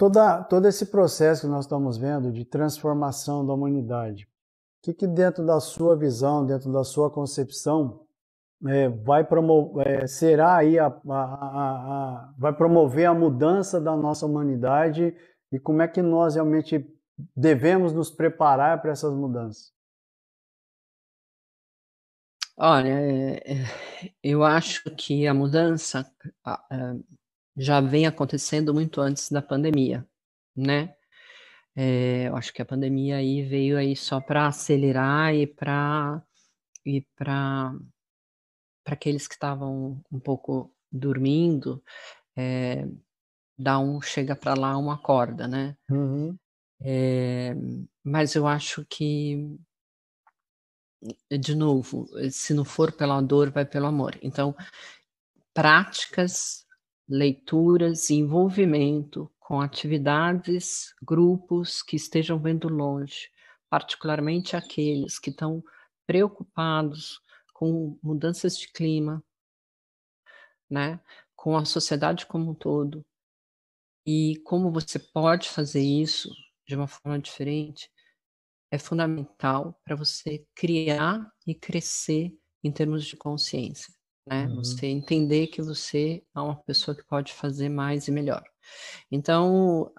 Toda, 0.02 0.42
todo 0.42 0.66
esse 0.66 0.86
processo 0.86 1.42
que 1.42 1.46
nós 1.46 1.64
estamos 1.64 1.96
vendo 1.96 2.32
de 2.32 2.44
transformação 2.44 3.46
da 3.46 3.54
humanidade, 3.54 4.24
o 4.24 4.28
que, 4.82 4.92
que 4.92 5.06
dentro 5.06 5.46
da 5.46 5.60
sua 5.60 5.96
visão, 5.96 6.44
dentro 6.44 6.72
da 6.72 6.82
sua 6.82 7.08
concepção, 7.08 8.00
é, 8.66 8.88
vai 8.88 9.22
promover, 9.22 9.86
é, 9.86 10.06
será 10.08 10.56
aí 10.56 10.76
a, 10.76 10.86
a, 10.86 10.92
a, 11.08 12.34
vai 12.36 12.52
promover 12.52 13.06
a 13.06 13.14
mudança 13.14 13.80
da 13.80 13.96
nossa 13.96 14.26
humanidade 14.26 15.16
e 15.52 15.60
como 15.60 15.82
é 15.82 15.86
que 15.86 16.02
nós 16.02 16.34
realmente 16.34 16.84
devemos 17.36 17.92
nos 17.92 18.10
preparar 18.10 18.82
para 18.82 18.90
essas 18.90 19.14
mudanças? 19.14 19.72
Olha, 22.56 22.88
é, 22.88 23.36
é 23.54 23.64
eu 24.22 24.44
acho 24.44 24.84
que 24.96 25.26
a 25.26 25.32
mudança 25.34 26.10
já 27.56 27.80
vem 27.80 28.06
acontecendo 28.06 28.74
muito 28.74 29.00
antes 29.00 29.30
da 29.30 29.42
pandemia, 29.42 30.06
né? 30.56 30.94
É, 31.76 32.28
eu 32.28 32.36
acho 32.36 32.52
que 32.52 32.62
a 32.62 32.66
pandemia 32.66 33.16
aí 33.18 33.42
veio 33.44 33.78
aí 33.78 33.96
só 33.96 34.20
para 34.20 34.48
acelerar 34.48 35.34
e 35.34 35.46
para 35.46 36.22
e 36.86 37.02
para 37.16 37.74
para 38.84 38.94
aqueles 38.94 39.28
que 39.28 39.34
estavam 39.34 40.00
um 40.10 40.20
pouco 40.20 40.74
dormindo, 40.90 41.82
é, 42.36 42.86
dar 43.58 43.80
um 43.80 44.00
chega 44.02 44.36
para 44.36 44.54
lá 44.54 44.76
uma 44.78 44.98
corda, 44.98 45.48
né? 45.48 45.76
Uhum. 45.90 46.36
É, 46.82 47.54
mas 48.04 48.34
eu 48.34 48.46
acho 48.46 48.84
que 48.90 49.56
de 51.30 51.54
novo, 51.54 52.08
se 52.30 52.54
não 52.54 52.64
for 52.64 52.92
pela 52.92 53.20
dor, 53.20 53.50
vai 53.50 53.64
pelo 53.64 53.86
amor. 53.86 54.18
Então, 54.22 54.54
práticas 55.52 56.66
leituras 57.08 58.10
envolvimento 58.10 59.30
com 59.38 59.60
atividades, 59.60 60.94
grupos 61.02 61.82
que 61.82 61.96
estejam 61.96 62.38
vendo 62.38 62.68
longe, 62.68 63.30
particularmente 63.68 64.56
aqueles 64.56 65.18
que 65.18 65.30
estão 65.30 65.62
preocupados 66.06 67.20
com 67.52 67.98
mudanças 68.02 68.56
de 68.56 68.68
clima, 68.72 69.22
né, 70.70 71.00
com 71.36 71.56
a 71.56 71.64
sociedade 71.64 72.24
como 72.24 72.52
um 72.52 72.54
todo, 72.54 73.04
e 74.06 74.40
como 74.44 74.72
você 74.72 74.98
pode 74.98 75.48
fazer 75.48 75.82
isso 75.82 76.30
de 76.66 76.74
uma 76.74 76.86
forma 76.86 77.18
diferente, 77.18 77.90
é 78.72 78.78
fundamental 78.78 79.78
para 79.84 79.94
você 79.94 80.46
criar 80.54 81.30
e 81.46 81.54
crescer 81.54 82.34
em 82.64 82.72
termos 82.72 83.04
de 83.04 83.16
consciência, 83.16 83.92
né? 84.26 84.46
Uhum. 84.46 84.56
Você 84.56 84.86
entender 84.86 85.48
que 85.48 85.60
você 85.60 86.24
é 86.34 86.40
uma 86.40 86.56
pessoa 86.56 86.96
que 86.96 87.04
pode 87.04 87.34
fazer 87.34 87.68
mais 87.68 88.08
e 88.08 88.10
melhor. 88.10 88.42
Então, 89.10 89.92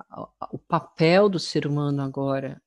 o 0.51 0.57
papel 0.57 1.29
do 1.29 1.37
ser 1.37 1.67
humano 1.67 2.01
agora 2.01 2.59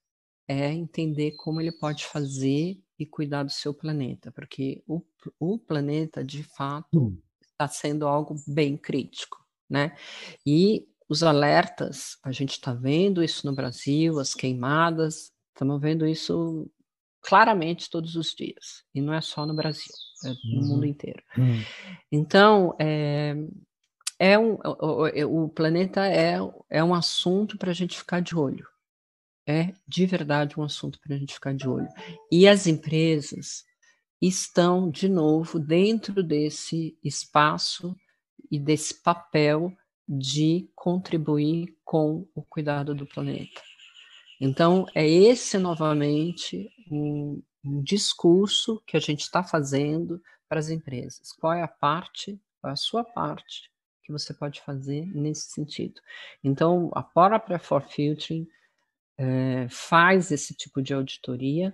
é 0.47 0.73
entender 0.73 1.33
como 1.33 1.61
ele 1.61 1.73
pode 1.73 2.05
fazer 2.05 2.81
e 2.97 3.05
cuidar 3.05 3.43
do 3.43 3.51
seu 3.51 3.75
planeta, 3.75 4.31
porque 4.31 4.85
o, 4.87 5.03
o 5.41 5.59
planeta, 5.59 6.23
de 6.23 6.45
fato, 6.45 6.87
uhum. 7.01 7.21
está 7.51 7.67
sendo 7.67 8.07
algo 8.07 8.37
bem 8.47 8.77
crítico, 8.77 9.45
né? 9.69 9.97
E 10.47 10.87
os 11.09 11.25
alertas, 11.25 12.17
a 12.23 12.31
gente 12.31 12.53
está 12.53 12.73
vendo 12.73 13.25
isso 13.25 13.45
no 13.45 13.55
Brasil, 13.55 14.21
as 14.21 14.35
queimadas, 14.35 15.33
Estamos 15.57 15.81
vendo 15.81 16.07
isso 16.07 16.71
claramente 17.23 17.89
todos 17.89 18.15
os 18.15 18.35
dias. 18.35 18.85
E 18.95 19.01
não 19.01 19.15
é 19.15 19.23
só 19.23 19.47
no 19.47 19.55
Brasil, 19.55 19.91
é 20.23 20.29
no 20.29 20.61
uhum. 20.61 20.69
mundo 20.69 20.85
inteiro. 20.85 21.23
Uhum. 21.35 21.63
Então, 22.13 22.77
é, 22.79 23.35
é 24.19 24.39
um, 24.39 24.59
o, 24.63 25.07
é, 25.07 25.25
o, 25.25 25.49
planeta 25.49 26.07
é, 26.07 26.37
é 26.69 26.85
um 26.85 26.93
assunto 26.93 27.57
para 27.57 27.71
a 27.71 27.75
gente 27.75 27.97
ficar 27.97 28.21
de 28.21 28.37
olho. 28.37 28.69
É 29.49 29.73
de 29.89 30.05
verdade 30.05 30.61
um 30.61 30.63
assunto 30.63 31.01
para 31.01 31.15
a 31.15 31.19
gente 31.19 31.33
ficar 31.33 31.55
de 31.55 31.67
olho. 31.67 31.89
E 32.31 32.47
as 32.47 32.67
empresas 32.67 33.65
estão, 34.21 34.91
de 34.91 35.09
novo, 35.09 35.59
dentro 35.59 36.23
desse 36.23 36.99
espaço 37.03 37.97
e 38.51 38.61
desse 38.61 39.03
papel 39.03 39.73
de 40.07 40.69
contribuir 40.75 41.75
com 41.83 42.29
o 42.35 42.43
cuidado 42.43 42.95
do 42.95 43.07
planeta. 43.07 43.63
Então, 44.41 44.87
é 44.95 45.09
esse 45.09 45.59
novamente 45.59 46.71
um, 46.91 47.43
um 47.65 47.83
discurso 47.83 48.83
que 48.87 48.97
a 48.97 49.01
gente 49.01 49.21
está 49.21 49.43
fazendo 49.43 50.23
para 50.49 50.61
as 50.61 50.69
empresas. 50.69 51.33
Qual 51.33 51.53
é 51.53 51.63
a 51.63 51.69
parte, 51.69 52.41
qual 52.61 52.71
é 52.71 52.75
a 52.75 52.77
sua 52.77 53.03
parte 53.03 53.71
que 54.05 54.13
você 54.13 54.33
pode 54.33 54.61
fazer 54.61 55.07
nesse 55.15 55.51
sentido? 55.51 56.01
Então, 56.45 56.91
a 56.95 57.03
própria 57.03 57.59
For 57.59 57.83
Filtering 57.83 58.47
é, 59.19 59.67
faz 59.69 60.31
esse 60.31 60.55
tipo 60.55 60.83
de 60.83 60.93
auditoria, 60.93 61.73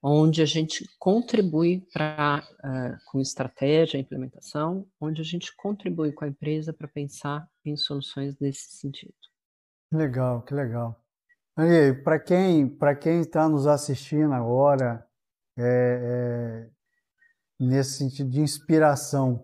onde 0.00 0.40
a 0.40 0.46
gente 0.46 0.88
contribui 0.98 1.84
para 1.92 2.46
uh, 2.60 3.10
com 3.10 3.20
estratégia, 3.20 3.98
implementação, 3.98 4.86
onde 5.00 5.20
a 5.20 5.24
gente 5.24 5.54
contribui 5.56 6.12
com 6.12 6.24
a 6.24 6.28
empresa 6.28 6.72
para 6.72 6.86
pensar 6.86 7.48
em 7.64 7.76
soluções 7.76 8.38
nesse 8.38 8.76
sentido. 8.76 9.14
Legal, 9.92 10.42
que 10.42 10.54
legal. 10.54 11.02
Para 12.04 12.20
quem 12.20 12.68
para 12.68 12.94
quem 12.94 13.20
está 13.20 13.48
nos 13.48 13.66
assistindo 13.66 14.32
agora, 14.32 15.04
é, 15.56 15.64
é, 15.64 16.68
nesse 17.58 17.98
sentido 17.98 18.30
de 18.30 18.40
inspiração, 18.40 19.42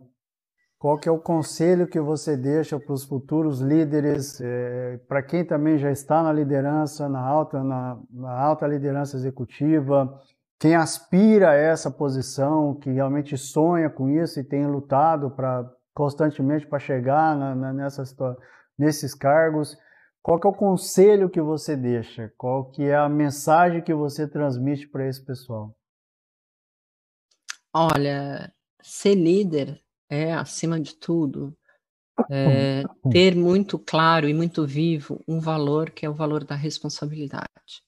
qual 0.78 0.96
que 0.96 1.08
é 1.08 1.12
o 1.12 1.18
conselho 1.18 1.88
que 1.88 1.98
você 1.98 2.36
deixa 2.36 2.78
para 2.78 2.92
os 2.92 3.04
futuros 3.04 3.60
líderes, 3.60 4.40
é, 4.40 5.00
para 5.08 5.24
quem 5.24 5.44
também 5.44 5.76
já 5.76 5.90
está 5.90 6.22
na 6.22 6.32
liderança, 6.32 7.08
na 7.08 7.18
alta, 7.18 7.64
na, 7.64 7.98
na, 8.08 8.30
alta 8.30 8.64
liderança 8.68 9.16
executiva, 9.16 10.20
quem 10.60 10.76
aspira 10.76 11.50
a 11.50 11.54
essa 11.54 11.90
posição, 11.90 12.76
que 12.76 12.92
realmente 12.92 13.36
sonha 13.36 13.90
com 13.90 14.08
isso 14.08 14.38
e 14.38 14.44
tem 14.44 14.68
lutado 14.68 15.32
para 15.32 15.68
constantemente 15.92 16.64
para 16.64 16.78
chegar 16.78 17.36
na, 17.36 17.56
na, 17.56 17.72
nessa, 17.72 18.04
nesses 18.78 19.14
cargos, 19.14 19.76
qual 20.24 20.40
que 20.40 20.46
é 20.46 20.50
o 20.50 20.54
conselho 20.54 21.28
que 21.28 21.42
você 21.42 21.76
deixa? 21.76 22.32
Qual 22.38 22.70
que 22.70 22.82
é 22.82 22.96
a 22.96 23.10
mensagem 23.10 23.84
que 23.84 23.92
você 23.92 24.26
transmite 24.26 24.88
para 24.88 25.06
esse 25.06 25.22
pessoal? 25.22 25.76
Olha, 27.70 28.50
ser 28.82 29.16
líder 29.16 29.84
é, 30.08 30.32
acima 30.32 30.80
de 30.80 30.96
tudo, 30.96 31.54
é, 32.30 32.84
ter 33.12 33.36
muito 33.36 33.78
claro 33.78 34.26
e 34.26 34.32
muito 34.32 34.66
vivo 34.66 35.22
um 35.28 35.40
valor 35.40 35.90
que 35.90 36.06
é 36.06 36.08
o 36.08 36.14
valor 36.14 36.42
da 36.42 36.54
responsabilidade, 36.54 37.84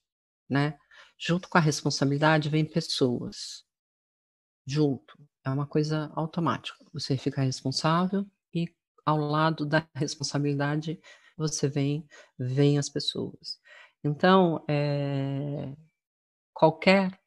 né? 0.47 0.77
Junto 1.17 1.49
com 1.49 1.57
a 1.57 1.61
responsabilidade 1.61 2.49
vem 2.49 2.63
pessoas. 2.63 3.63
Junto. 4.63 5.17
É 5.43 5.49
uma 5.49 5.65
coisa 5.65 6.11
automática. 6.13 6.85
Você 6.93 7.17
fica 7.17 7.41
responsável 7.41 8.27
e 8.53 8.71
ao 9.03 9.17
lado 9.17 9.65
da 9.65 9.87
responsabilidade 9.95 11.01
você 11.37 11.67
vem, 11.67 12.05
vem 12.37 12.77
as 12.77 12.89
pessoas. 12.89 13.59
Então, 14.03 14.63
é, 14.67 15.73
qualquer 16.53 17.19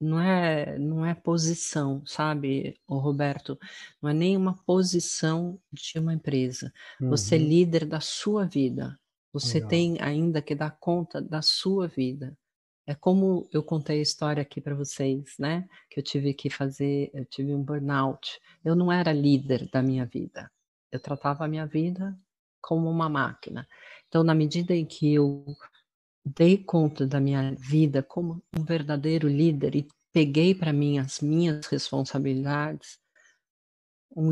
não 0.00 0.20
é 0.20 0.78
não 0.78 1.06
é 1.06 1.14
posição, 1.14 2.02
sabe, 2.04 2.76
o 2.88 2.98
Roberto, 2.98 3.58
não 4.00 4.10
é 4.10 4.14
nenhuma 4.14 4.56
posição 4.66 5.60
de 5.72 5.98
uma 5.98 6.12
empresa. 6.12 6.72
Uhum. 7.00 7.10
Você 7.10 7.36
é 7.36 7.38
uhum. 7.38 7.44
líder 7.44 7.86
da 7.86 8.00
sua 8.00 8.44
vida. 8.44 8.98
Você 9.32 9.54
Legal. 9.54 9.70
tem 9.70 10.00
ainda 10.00 10.42
que 10.42 10.54
dar 10.54 10.76
conta 10.78 11.22
da 11.22 11.40
sua 11.40 11.86
vida. 11.86 12.36
É 12.84 12.94
como 12.94 13.48
eu 13.52 13.62
contei 13.62 14.00
a 14.00 14.02
história 14.02 14.42
aqui 14.42 14.60
para 14.60 14.74
vocês, 14.74 15.34
né? 15.38 15.66
Que 15.88 16.00
eu 16.00 16.04
tive 16.04 16.34
que 16.34 16.50
fazer, 16.50 17.10
eu 17.14 17.24
tive 17.24 17.54
um 17.54 17.62
burnout. 17.62 18.40
Eu 18.64 18.74
não 18.74 18.90
era 18.90 19.12
líder 19.12 19.68
da 19.70 19.80
minha 19.80 20.04
vida. 20.04 20.50
Eu 20.90 20.98
tratava 20.98 21.44
a 21.44 21.48
minha 21.48 21.64
vida 21.64 22.18
como 22.62 22.88
uma 22.88 23.08
máquina. 23.08 23.66
Então, 24.08 24.22
na 24.22 24.34
medida 24.34 24.74
em 24.74 24.86
que 24.86 25.12
eu 25.14 25.44
dei 26.24 26.56
conta 26.56 27.06
da 27.06 27.20
minha 27.20 27.54
vida 27.56 28.02
como 28.02 28.42
um 28.56 28.64
verdadeiro 28.64 29.28
líder 29.28 29.74
e 29.74 29.88
peguei 30.12 30.54
para 30.54 30.72
mim 30.72 30.98
as 30.98 31.20
minhas 31.20 31.66
responsabilidades, 31.66 32.98
um, 34.14 34.30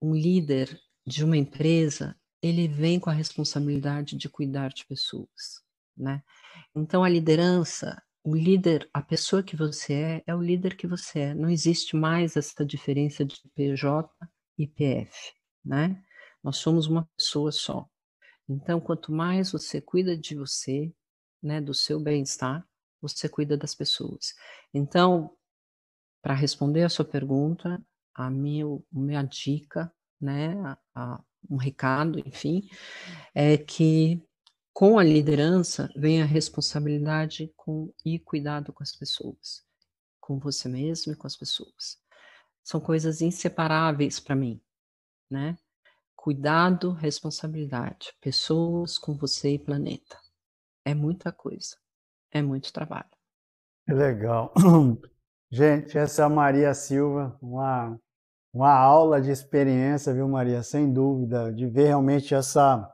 um 0.00 0.14
líder 0.14 0.80
de 1.06 1.24
uma 1.24 1.36
empresa, 1.36 2.16
ele 2.42 2.68
vem 2.68 2.98
com 2.98 3.10
a 3.10 3.12
responsabilidade 3.14 4.16
de 4.16 4.28
cuidar 4.28 4.70
de 4.70 4.86
pessoas, 4.86 5.62
né? 5.96 6.22
Então, 6.74 7.02
a 7.02 7.08
liderança, 7.08 8.00
o 8.22 8.34
líder, 8.34 8.88
a 8.92 9.02
pessoa 9.02 9.42
que 9.42 9.56
você 9.56 9.92
é, 9.92 10.22
é 10.26 10.34
o 10.34 10.42
líder 10.42 10.76
que 10.76 10.86
você 10.86 11.20
é. 11.20 11.34
Não 11.34 11.50
existe 11.50 11.96
mais 11.96 12.36
essa 12.36 12.64
diferença 12.64 13.24
de 13.24 13.36
PJ 13.54 14.08
e 14.56 14.66
PF, 14.66 15.32
né? 15.64 16.02
Nós 16.42 16.56
somos 16.56 16.86
uma 16.86 17.08
pessoa 17.16 17.52
só. 17.52 17.88
Então, 18.48 18.80
quanto 18.80 19.12
mais 19.12 19.52
você 19.52 19.80
cuida 19.80 20.16
de 20.16 20.34
você, 20.34 20.92
né, 21.42 21.60
do 21.60 21.72
seu 21.72 22.00
bem-estar, 22.00 22.66
você 23.00 23.28
cuida 23.28 23.56
das 23.56 23.74
pessoas. 23.74 24.34
Então, 24.74 25.36
para 26.22 26.34
responder 26.34 26.82
a 26.82 26.88
sua 26.88 27.04
pergunta, 27.04 27.82
a 28.14 28.30
minha, 28.30 28.66
a 28.66 28.80
minha 28.92 29.22
dica, 29.22 29.92
né, 30.20 30.54
a, 30.64 30.78
a, 30.94 31.24
um 31.48 31.56
recado, 31.56 32.18
enfim, 32.26 32.68
é 33.34 33.56
que 33.56 34.22
com 34.72 34.98
a 34.98 35.04
liderança 35.04 35.90
vem 35.96 36.22
a 36.22 36.26
responsabilidade 36.26 37.52
com 37.56 37.92
e 38.04 38.18
cuidado 38.18 38.72
com 38.72 38.82
as 38.82 38.92
pessoas, 38.92 39.64
com 40.20 40.38
você 40.38 40.68
mesmo 40.68 41.12
e 41.12 41.16
com 41.16 41.26
as 41.26 41.36
pessoas. 41.36 41.98
São 42.62 42.80
coisas 42.80 43.20
inseparáveis 43.20 44.20
para 44.20 44.36
mim, 44.36 44.60
né? 45.30 45.56
Cuidado, 46.22 46.92
responsabilidade. 46.92 48.12
Pessoas 48.20 48.98
com 48.98 49.14
você 49.14 49.54
e 49.54 49.58
planeta. 49.58 50.18
É 50.84 50.92
muita 50.92 51.32
coisa. 51.32 51.76
É 52.30 52.42
muito 52.42 52.70
trabalho. 52.74 53.08
Legal. 53.88 54.52
Gente, 55.50 55.96
essa 55.96 56.20
é 56.20 56.24
a 56.26 56.28
Maria 56.28 56.74
Silva, 56.74 57.38
uma, 57.40 57.98
uma 58.52 58.70
aula 58.70 59.18
de 59.18 59.30
experiência, 59.30 60.12
viu, 60.12 60.28
Maria? 60.28 60.62
Sem 60.62 60.92
dúvida, 60.92 61.50
de 61.54 61.66
ver 61.66 61.86
realmente 61.86 62.34
essa, 62.34 62.86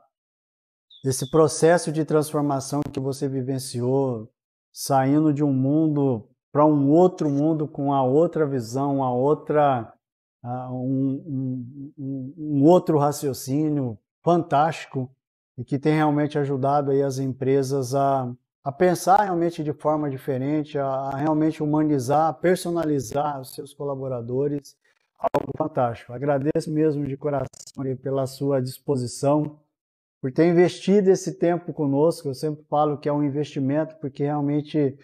esse 1.03 1.29
processo 1.29 1.91
de 1.91 2.05
transformação 2.05 2.79
que 2.93 2.99
você 2.99 3.27
vivenciou, 3.27 4.31
saindo 4.71 5.33
de 5.33 5.43
um 5.43 5.51
mundo 5.51 6.29
para 6.49 6.65
um 6.65 6.89
outro 6.89 7.29
mundo 7.29 7.67
com 7.67 7.93
a 7.93 8.01
outra 8.01 8.47
visão, 8.47 9.03
a 9.03 9.11
outra 9.11 9.93
um, 10.71 11.93
um, 11.97 12.33
um, 12.37 12.63
outro 12.63 12.97
raciocínio 12.97 13.97
fantástico 14.23 15.09
e 15.57 15.63
que 15.63 15.79
tem 15.79 15.95
realmente 15.95 16.37
ajudado 16.37 16.91
aí 16.91 17.01
as 17.01 17.19
empresas 17.19 17.93
a, 17.95 18.31
a 18.63 18.71
pensar 18.71 19.23
realmente 19.23 19.63
de 19.63 19.73
forma 19.73 20.09
diferente, 20.09 20.77
a, 20.77 20.85
a 20.85 21.15
realmente 21.15 21.61
humanizar, 21.61 22.33
personalizar 22.35 23.41
os 23.41 23.53
seus 23.53 23.73
colaboradores. 23.73 24.75
Algo 25.17 25.51
fantástico. 25.57 26.13
Agradeço 26.13 26.71
mesmo 26.71 27.05
de 27.05 27.17
coração 27.17 27.47
pela 28.03 28.27
sua 28.27 28.61
disposição, 28.61 29.59
por 30.21 30.31
ter 30.31 30.47
investido 30.47 31.09
esse 31.09 31.33
tempo 31.33 31.73
conosco. 31.73 32.27
Eu 32.27 32.35
sempre 32.35 32.63
falo 32.69 32.97
que 32.97 33.09
é 33.09 33.13
um 33.13 33.23
investimento, 33.23 33.95
porque 33.95 34.23
realmente 34.23 34.95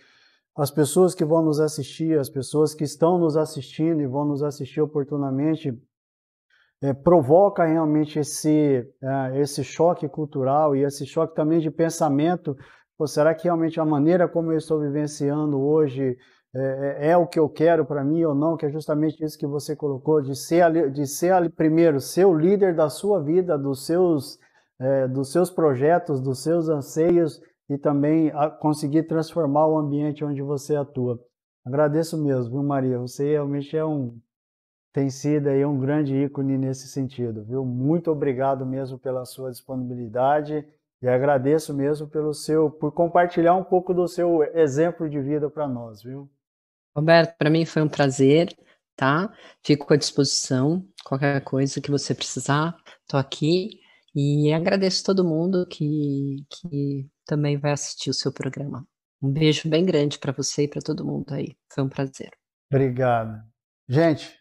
as 0.55 0.69
pessoas 0.69 1.15
que 1.15 1.25
vão 1.25 1.43
nos 1.43 1.59
assistir, 1.59 2.17
as 2.17 2.29
pessoas 2.29 2.73
que 2.73 2.83
estão 2.83 3.17
nos 3.17 3.35
assistindo 3.35 4.01
e 4.01 4.07
vão 4.07 4.25
nos 4.25 4.43
assistir 4.43 4.81
oportunamente, 4.81 5.77
é, 6.81 6.93
provoca 6.93 7.65
realmente 7.65 8.19
esse, 8.19 8.87
é, 9.01 9.39
esse 9.39 9.63
choque 9.63 10.07
cultural 10.07 10.75
e 10.75 10.83
esse 10.83 11.05
choque 11.05 11.33
também 11.33 11.59
de 11.59 11.71
pensamento 11.71 12.55
Pô, 12.97 13.07
será 13.07 13.33
que 13.33 13.45
realmente 13.45 13.79
a 13.79 13.85
maneira 13.85 14.27
como 14.27 14.51
eu 14.51 14.57
estou 14.57 14.79
vivenciando 14.79 15.59
hoje 15.59 16.15
é, 16.55 17.07
é, 17.07 17.09
é 17.09 17.17
o 17.17 17.25
que 17.25 17.39
eu 17.39 17.49
quero 17.49 17.83
para 17.85 18.03
mim 18.03 18.23
ou 18.23 18.35
não? 18.35 18.55
Que 18.55 18.67
é 18.67 18.69
justamente 18.69 19.23
isso 19.23 19.37
que 19.37 19.47
você 19.47 19.75
colocou, 19.75 20.21
de 20.21 20.35
ser, 20.35 20.91
de 20.91 21.07
ser 21.07 21.49
primeiro, 21.51 21.99
ser 21.99 22.25
o 22.25 22.37
líder 22.37 22.75
da 22.75 22.89
sua 22.89 23.19
vida, 23.19 23.57
dos 23.57 23.85
seus, 23.85 24.37
é, 24.79 25.07
dos 25.07 25.31
seus 25.31 25.49
projetos, 25.49 26.21
dos 26.21 26.43
seus 26.43 26.69
anseios 26.69 27.41
e 27.69 27.77
também 27.77 28.31
conseguir 28.59 29.03
transformar 29.03 29.67
o 29.67 29.77
ambiente 29.77 30.23
onde 30.23 30.41
você 30.41 30.75
atua. 30.75 31.19
Agradeço 31.65 32.21
mesmo, 32.21 32.51
viu, 32.51 32.63
Maria? 32.63 32.99
Você 32.99 33.31
realmente 33.31 33.75
é 33.75 33.85
um 33.85 34.19
tem 34.93 35.09
sido 35.09 35.47
aí 35.49 35.65
um 35.65 35.79
grande 35.79 36.15
ícone 36.15 36.55
nesse 36.55 36.87
sentido, 36.87 37.43
viu? 37.43 37.65
Muito 37.65 38.11
obrigado 38.11 38.63
mesmo 38.63 38.99
pela 38.99 39.25
sua 39.25 39.49
disponibilidade 39.49 40.63
e 41.01 41.07
agradeço 41.07 41.73
mesmo 41.73 42.07
pelo 42.07 42.31
seu 42.31 42.69
por 42.69 42.91
compartilhar 42.91 43.55
um 43.55 43.63
pouco 43.63 43.91
do 43.91 44.07
seu 44.07 44.43
exemplo 44.55 45.09
de 45.09 45.19
vida 45.19 45.49
para 45.49 45.67
nós, 45.67 46.03
viu? 46.03 46.29
Roberto, 46.95 47.35
para 47.39 47.49
mim 47.49 47.65
foi 47.65 47.81
um 47.81 47.89
prazer, 47.89 48.55
tá? 48.95 49.33
Fico 49.63 49.91
à 49.91 49.97
disposição, 49.97 50.85
qualquer 51.03 51.43
coisa 51.43 51.81
que 51.81 51.89
você 51.89 52.13
precisar, 52.13 52.77
estou 53.01 53.19
aqui 53.19 53.82
e 54.15 54.53
agradeço 54.53 55.03
todo 55.03 55.23
mundo 55.23 55.65
que, 55.67 56.45
que 56.49 57.09
também 57.25 57.57
vai 57.57 57.71
assistir 57.71 58.09
o 58.09 58.13
seu 58.13 58.31
programa. 58.31 58.85
Um 59.21 59.31
beijo 59.31 59.69
bem 59.69 59.85
grande 59.85 60.19
para 60.19 60.31
você 60.31 60.63
e 60.63 60.67
para 60.67 60.81
todo 60.81 61.05
mundo 61.05 61.31
aí. 61.33 61.55
Foi 61.73 61.83
um 61.83 61.89
prazer. 61.89 62.31
Obrigado. 62.71 63.41
Gente, 63.87 64.37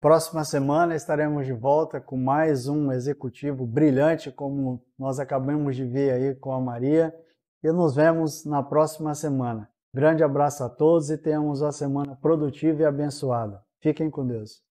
próxima 0.00 0.44
semana 0.44 0.94
estaremos 0.94 1.46
de 1.46 1.52
volta 1.52 2.00
com 2.00 2.16
mais 2.16 2.68
um 2.68 2.92
executivo 2.92 3.66
brilhante, 3.66 4.30
como 4.30 4.84
nós 4.98 5.18
acabamos 5.18 5.74
de 5.74 5.84
ver 5.84 6.12
aí 6.12 6.34
com 6.34 6.52
a 6.52 6.60
Maria. 6.60 7.14
E 7.62 7.72
nos 7.72 7.94
vemos 7.96 8.44
na 8.44 8.62
próxima 8.62 9.14
semana. 9.14 9.68
Grande 9.94 10.22
abraço 10.22 10.62
a 10.62 10.68
todos 10.68 11.10
e 11.10 11.16
tenhamos 11.16 11.62
uma 11.62 11.72
semana 11.72 12.14
produtiva 12.16 12.82
e 12.82 12.84
abençoada. 12.84 13.64
Fiquem 13.80 14.10
com 14.10 14.26
Deus. 14.26 14.65